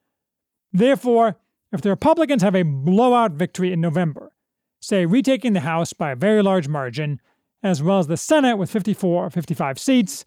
Therefore, 0.72 1.38
if 1.72 1.82
the 1.82 1.90
Republicans 1.90 2.42
have 2.42 2.56
a 2.56 2.64
blowout 2.64 3.32
victory 3.32 3.74
in 3.74 3.82
November, 3.82 4.32
say 4.80 5.06
retaking 5.06 5.54
the 5.54 5.62
House 5.62 5.94
by 5.94 6.12
a 6.12 6.16
very 6.16 6.44
large 6.44 6.68
margin, 6.68 7.20
as 7.64 7.82
well 7.82 8.00
as 8.00 8.08
the 8.08 8.18
Senate 8.18 8.58
with 8.58 8.70
54 8.70 9.26
or 9.26 9.30
55 9.30 9.80
seats, 9.80 10.26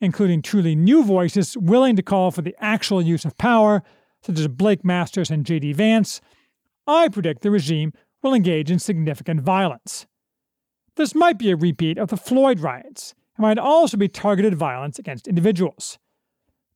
including 0.00 0.42
truly 0.42 0.74
new 0.74 1.02
voices 1.02 1.56
willing 1.56 1.96
to 1.96 2.02
call 2.02 2.30
for 2.30 2.42
the 2.42 2.54
actual 2.60 3.00
use 3.00 3.24
of 3.24 3.38
power, 3.38 3.82
such 4.22 4.38
as 4.38 4.48
Blake 4.48 4.84
Masters 4.84 5.30
and 5.30 5.46
J.D. 5.46 5.72
Vance, 5.72 6.20
I 6.86 7.08
predict 7.08 7.42
the 7.42 7.50
regime 7.50 7.92
will 8.24 8.34
engage 8.34 8.70
in 8.70 8.78
significant 8.78 9.42
violence. 9.42 10.06
This 10.96 11.14
might 11.14 11.38
be 11.38 11.50
a 11.50 11.56
repeat 11.56 11.98
of 11.98 12.08
the 12.08 12.16
Floyd 12.16 12.58
riots, 12.58 13.14
and 13.36 13.42
might 13.42 13.58
also 13.58 13.96
be 13.96 14.08
targeted 14.08 14.54
violence 14.54 14.98
against 14.98 15.28
individuals. 15.28 15.98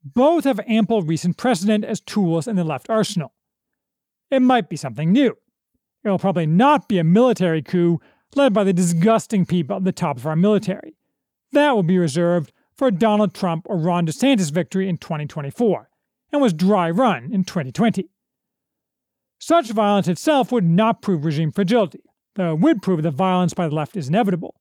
Both 0.04 0.44
have 0.44 0.60
ample 0.68 1.02
recent 1.02 1.38
precedent 1.38 1.84
as 1.84 2.00
tools 2.00 2.46
in 2.46 2.56
the 2.56 2.64
left 2.64 2.90
arsenal. 2.90 3.32
It 4.30 4.40
might 4.40 4.68
be 4.68 4.76
something 4.76 5.10
new. 5.10 5.36
It 6.04 6.10
will 6.10 6.18
probably 6.18 6.46
not 6.46 6.86
be 6.86 6.98
a 6.98 7.04
military 7.04 7.62
coup 7.62 7.98
led 8.34 8.52
by 8.52 8.62
the 8.62 8.72
disgusting 8.74 9.46
people 9.46 9.76
at 9.76 9.84
the 9.84 9.92
top 9.92 10.18
of 10.18 10.26
our 10.26 10.36
military. 10.36 10.96
That 11.52 11.74
will 11.74 11.82
be 11.82 11.98
reserved 11.98 12.52
for 12.76 12.90
Donald 12.90 13.34
Trump 13.34 13.66
or 13.68 13.78
Ron 13.78 14.06
DeSantis' 14.06 14.52
victory 14.52 14.88
in 14.88 14.98
2024, 14.98 15.88
and 16.30 16.42
was 16.42 16.52
dry 16.52 16.90
run 16.90 17.32
in 17.32 17.42
2020. 17.42 18.10
Such 19.38 19.70
violence 19.70 20.08
itself 20.08 20.50
would 20.50 20.64
not 20.64 21.00
prove 21.00 21.24
regime 21.24 21.52
fragility, 21.52 22.02
though 22.34 22.52
it 22.52 22.60
would 22.60 22.82
prove 22.82 23.02
that 23.02 23.12
violence 23.12 23.54
by 23.54 23.68
the 23.68 23.74
left 23.74 23.96
is 23.96 24.08
inevitable. 24.08 24.54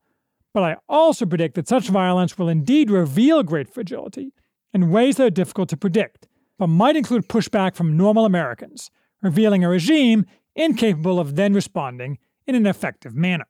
But 0.53 0.63
I 0.63 0.77
also 0.87 1.25
predict 1.25 1.55
that 1.55 1.67
such 1.67 1.89
violence 1.89 2.37
will 2.37 2.49
indeed 2.49 2.89
reveal 2.89 3.43
great 3.43 3.69
fragility 3.73 4.33
in 4.73 4.91
ways 4.91 5.17
that 5.17 5.25
are 5.25 5.31
difficult 5.31 5.69
to 5.69 5.77
predict, 5.77 6.27
but 6.57 6.67
might 6.67 6.95
include 6.95 7.27
pushback 7.27 7.75
from 7.75 7.97
normal 7.97 8.25
Americans, 8.25 8.89
revealing 9.21 9.63
a 9.63 9.69
regime 9.69 10.25
incapable 10.55 11.19
of 11.19 11.35
then 11.35 11.53
responding 11.53 12.17
in 12.45 12.55
an 12.55 12.65
effective 12.65 13.15
manner. 13.15 13.45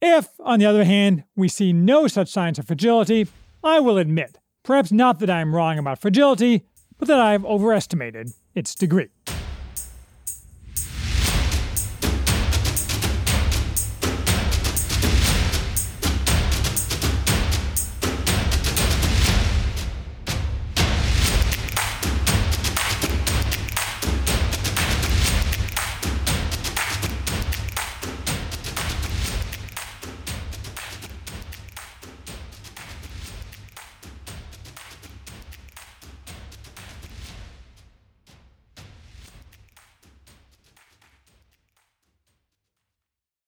If, 0.00 0.28
on 0.40 0.58
the 0.58 0.66
other 0.66 0.84
hand, 0.84 1.24
we 1.34 1.48
see 1.48 1.72
no 1.72 2.06
such 2.06 2.28
signs 2.28 2.58
of 2.58 2.66
fragility, 2.66 3.26
I 3.64 3.80
will 3.80 3.98
admit, 3.98 4.38
perhaps 4.62 4.92
not 4.92 5.18
that 5.20 5.30
I 5.30 5.40
am 5.40 5.54
wrong 5.54 5.78
about 5.78 6.00
fragility, 6.00 6.64
but 6.98 7.08
that 7.08 7.20
I 7.20 7.32
have 7.32 7.44
overestimated 7.44 8.30
its 8.54 8.74
degree. 8.74 9.08